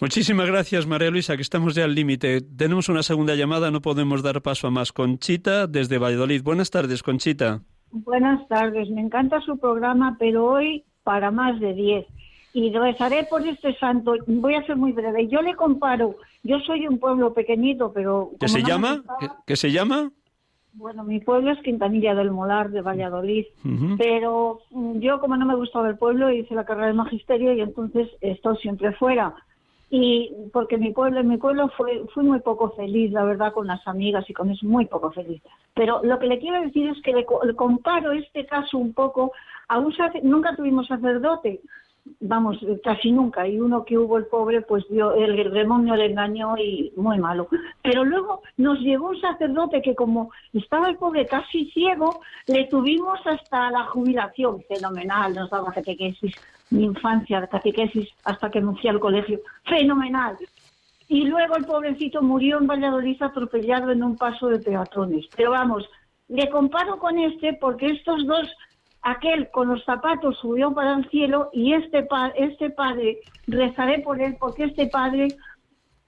Muchísimas 0.00 0.46
gracias, 0.48 0.86
María 0.86 1.10
Luisa, 1.10 1.36
que 1.36 1.42
estamos 1.42 1.74
ya 1.74 1.84
al 1.84 1.94
límite. 1.94 2.40
Tenemos 2.40 2.88
una 2.88 3.02
segunda 3.02 3.34
llamada, 3.34 3.70
no 3.70 3.80
podemos 3.80 4.22
dar 4.22 4.42
paso 4.42 4.66
a 4.66 4.70
más. 4.70 4.92
Conchita, 4.92 5.66
desde 5.66 5.98
Valladolid. 5.98 6.42
Buenas 6.42 6.70
tardes, 6.70 7.02
Conchita. 7.02 7.60
Buenas 7.90 8.46
tardes, 8.48 8.90
me 8.90 9.00
encanta 9.00 9.40
su 9.42 9.56
programa, 9.58 10.16
pero 10.18 10.46
hoy 10.46 10.84
para 11.04 11.30
más 11.30 11.60
de 11.60 11.74
10. 11.74 12.06
Y 12.54 12.70
rezaré 12.72 13.24
por 13.24 13.46
este 13.46 13.74
santo. 13.78 14.14
Voy 14.26 14.54
a 14.54 14.64
ser 14.66 14.76
muy 14.76 14.92
breve. 14.92 15.28
Yo 15.28 15.42
le 15.42 15.54
comparo, 15.54 16.16
yo 16.42 16.58
soy 16.66 16.80
de 16.82 16.88
un 16.88 16.98
pueblo 16.98 17.32
pequeñito, 17.34 17.92
pero... 17.92 18.30
¿Qué 18.40 18.48
se 18.48 18.60
no 18.62 18.68
llama? 18.68 18.96
gustaba- 18.96 19.18
¿Qué, 19.20 19.28
qué 19.46 19.56
se 19.56 19.70
llama? 19.72 20.10
Bueno, 20.76 21.04
mi 21.04 21.20
pueblo 21.20 21.52
es 21.52 21.60
Quintanilla 21.60 22.16
del 22.16 22.32
Molar, 22.32 22.70
de 22.70 22.82
Valladolid. 22.82 23.46
Pero 23.96 24.60
mm, 24.70 24.98
yo, 24.98 25.20
como 25.20 25.36
no 25.36 25.46
me 25.46 25.54
gustaba 25.54 25.88
el 25.88 25.96
pueblo, 25.96 26.30
hice 26.30 26.54
la 26.54 26.64
carrera 26.64 26.88
de 26.88 26.94
magisterio 26.94 27.52
y 27.52 27.60
entonces 27.60 28.08
estoy 28.20 28.56
siempre 28.56 28.92
fuera. 28.92 29.34
Y 29.90 30.32
porque 30.52 30.76
mi 30.76 30.92
pueblo, 30.92 31.20
en 31.20 31.28
mi 31.28 31.36
pueblo 31.36 31.68
fue, 31.76 32.04
fui 32.12 32.24
muy 32.24 32.40
poco 32.40 32.70
feliz, 32.70 33.12
la 33.12 33.22
verdad, 33.24 33.52
con 33.52 33.68
las 33.68 33.86
amigas 33.86 34.28
y 34.28 34.32
con 34.32 34.50
eso, 34.50 34.66
muy 34.66 34.86
poco 34.86 35.12
feliz. 35.12 35.40
Pero 35.74 36.00
lo 36.02 36.18
que 36.18 36.26
le 36.26 36.40
quiero 36.40 36.60
decir 36.60 36.88
es 36.88 37.00
que 37.02 37.12
le, 37.12 37.24
le 37.44 37.54
comparo 37.54 38.10
este 38.10 38.44
caso 38.44 38.76
un 38.76 38.92
poco 38.92 39.32
a 39.68 39.78
un 39.78 39.94
nunca 40.24 40.56
tuvimos 40.56 40.88
sacerdote, 40.88 41.60
vamos, 42.20 42.58
casi 42.82 43.10
nunca, 43.12 43.46
y 43.46 43.58
uno 43.58 43.84
que 43.84 43.98
hubo 43.98 44.18
el 44.18 44.26
pobre, 44.26 44.60
pues 44.62 44.84
dio, 44.88 45.14
el 45.14 45.52
demonio 45.52 45.96
le 45.96 46.06
engañó 46.06 46.56
y 46.56 46.92
muy 46.96 47.18
malo. 47.18 47.48
Pero 47.82 48.04
luego 48.04 48.42
nos 48.56 48.78
llegó 48.80 49.08
un 49.08 49.20
sacerdote 49.20 49.82
que 49.82 49.94
como 49.94 50.30
estaba 50.52 50.88
el 50.88 50.96
pobre 50.96 51.26
casi 51.26 51.70
ciego, 51.70 52.20
le 52.46 52.66
tuvimos 52.66 53.20
hasta 53.26 53.70
la 53.70 53.84
jubilación, 53.86 54.62
fenomenal, 54.68 55.34
nos 55.34 55.50
daba 55.50 55.72
catequesis, 55.72 56.34
mi 56.70 56.84
infancia, 56.84 57.46
catequesis, 57.46 58.08
hasta 58.24 58.50
que 58.50 58.60
me 58.60 58.74
fui 58.76 58.88
al 58.90 59.00
colegio, 59.00 59.40
fenomenal. 59.64 60.36
y 61.08 61.24
luego 61.24 61.56
el 61.56 61.66
pobrecito 61.66 62.22
murió 62.22 62.58
en 62.58 62.66
Valladolid 62.66 63.22
atropellado 63.22 63.90
en 63.90 64.02
un 64.02 64.16
paso 64.16 64.48
de 64.48 64.58
peatones. 64.58 65.26
Pero 65.36 65.50
vamos, 65.50 65.88
le 66.28 66.48
comparo 66.48 66.98
con 66.98 67.18
este 67.18 67.54
porque 67.54 67.90
estos 67.90 68.26
dos, 68.26 68.48
aquel 69.04 69.50
con 69.50 69.68
los 69.68 69.84
zapatos 69.84 70.38
subió 70.38 70.72
para 70.72 70.94
el 70.94 71.08
cielo 71.10 71.50
y 71.52 71.74
este, 71.74 72.08
este 72.36 72.70
padre, 72.70 73.18
rezaré 73.46 74.00
por 74.00 74.20
él 74.20 74.36
porque 74.40 74.64
este 74.64 74.86
padre 74.86 75.28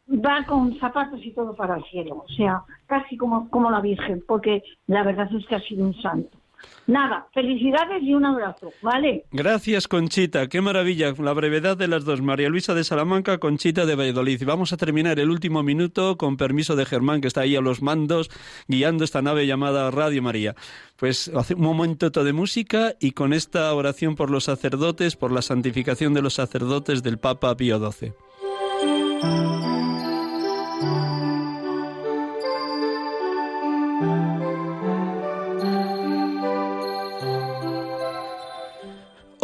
va 0.08 0.44
con 0.46 0.78
zapatos 0.78 1.24
y 1.24 1.32
todo 1.32 1.54
para 1.54 1.76
el 1.76 1.84
cielo, 1.84 2.24
o 2.26 2.28
sea, 2.28 2.62
casi 2.86 3.16
como, 3.16 3.50
como 3.50 3.70
la 3.70 3.80
Virgen, 3.80 4.22
porque 4.26 4.62
la 4.86 5.02
verdad 5.02 5.28
es 5.32 5.46
que 5.46 5.56
ha 5.56 5.60
sido 5.60 5.84
un 5.84 5.94
santo. 6.00 6.38
Nada, 6.86 7.26
felicidades 7.34 8.02
y 8.02 8.14
un 8.14 8.24
abrazo, 8.24 8.72
¿vale? 8.80 9.24
Gracias, 9.32 9.88
Conchita. 9.88 10.48
Qué 10.48 10.60
maravilla. 10.60 11.12
La 11.18 11.32
brevedad 11.32 11.76
de 11.76 11.88
las 11.88 12.04
dos. 12.04 12.22
María 12.22 12.48
Luisa 12.48 12.74
de 12.74 12.84
Salamanca, 12.84 13.38
Conchita 13.38 13.86
de 13.86 13.96
Valladolid. 13.96 14.44
Vamos 14.44 14.72
a 14.72 14.76
terminar 14.76 15.18
el 15.18 15.30
último 15.30 15.64
minuto 15.64 16.16
con 16.16 16.36
permiso 16.36 16.76
de 16.76 16.86
Germán, 16.86 17.20
que 17.20 17.28
está 17.28 17.40
ahí 17.40 17.56
a 17.56 17.60
los 17.60 17.82
mandos, 17.82 18.30
guiando 18.68 19.02
esta 19.02 19.20
nave 19.20 19.46
llamada 19.46 19.90
Radio 19.90 20.22
María. 20.22 20.54
Pues 20.96 21.28
hace 21.34 21.54
un 21.54 21.62
momento 21.62 22.10
de 22.10 22.32
música 22.32 22.94
y 23.00 23.10
con 23.12 23.32
esta 23.32 23.74
oración 23.74 24.14
por 24.14 24.30
los 24.30 24.44
sacerdotes, 24.44 25.16
por 25.16 25.32
la 25.32 25.42
santificación 25.42 26.14
de 26.14 26.22
los 26.22 26.34
sacerdotes 26.34 27.02
del 27.02 27.18
Papa 27.18 27.56
Pío 27.56 27.78
XII. 27.78 28.12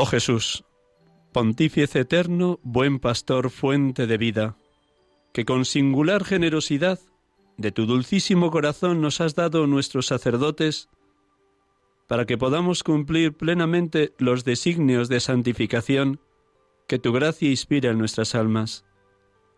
Oh 0.05 0.07
Jesús, 0.07 0.65
pontífice 1.33 2.01
eterno, 2.01 2.59
buen 2.65 2.99
pastor, 2.99 3.51
fuente 3.51 4.09
de 4.09 4.19
vida, 4.19 4.57
que 5.33 5.45
con 5.45 5.65
singular 5.65 6.25
generosidad 6.25 6.99
de 7.57 7.71
tu 7.71 7.87
dulcísimo 7.87 8.51
corazón 8.51 9.01
nos 9.01 9.21
has 9.21 9.37
dado 9.37 9.69
nuestros 9.69 10.07
sacerdotes, 10.07 10.89
para 12.09 12.27
que 12.27 12.37
podamos 12.37 12.83
cumplir 12.83 13.35
plenamente 13.37 14.13
los 14.19 14.43
designios 14.43 15.09
de 15.09 15.21
santificación 15.21 16.19
que 16.89 16.99
tu 16.99 17.13
gracia 17.13 17.49
inspira 17.49 17.93
en 17.93 17.99
nuestras 17.99 18.35
almas. 18.35 18.85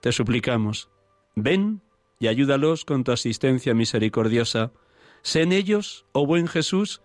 Te 0.02 0.12
suplicamos, 0.12 0.90
ven 1.34 1.80
y 2.20 2.26
ayúdalos 2.26 2.84
con 2.84 3.02
tu 3.02 3.12
asistencia 3.12 3.72
misericordiosa, 3.72 4.72
Sé 5.22 5.40
en 5.40 5.52
ellos, 5.52 6.04
oh 6.12 6.26
buen 6.26 6.48
Jesús, 6.48 7.00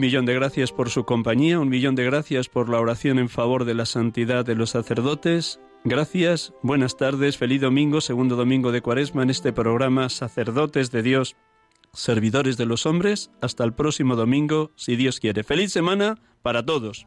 Un 0.00 0.06
millón 0.06 0.24
de 0.24 0.32
gracias 0.32 0.72
por 0.72 0.88
su 0.88 1.04
compañía, 1.04 1.60
un 1.60 1.68
millón 1.68 1.94
de 1.94 2.04
gracias 2.04 2.48
por 2.48 2.70
la 2.70 2.80
oración 2.80 3.18
en 3.18 3.28
favor 3.28 3.66
de 3.66 3.74
la 3.74 3.84
santidad 3.84 4.46
de 4.46 4.54
los 4.54 4.70
sacerdotes. 4.70 5.60
Gracias, 5.84 6.54
buenas 6.62 6.96
tardes, 6.96 7.36
feliz 7.36 7.60
domingo, 7.60 8.00
segundo 8.00 8.34
domingo 8.34 8.72
de 8.72 8.80
Cuaresma 8.80 9.24
en 9.24 9.28
este 9.28 9.52
programa 9.52 10.08
Sacerdotes 10.08 10.90
de 10.90 11.02
Dios, 11.02 11.36
servidores 11.92 12.56
de 12.56 12.64
los 12.64 12.86
hombres. 12.86 13.30
Hasta 13.42 13.62
el 13.62 13.74
próximo 13.74 14.16
domingo, 14.16 14.70
si 14.74 14.96
Dios 14.96 15.20
quiere. 15.20 15.44
Feliz 15.44 15.70
semana 15.70 16.16
para 16.40 16.64
todos. 16.64 17.06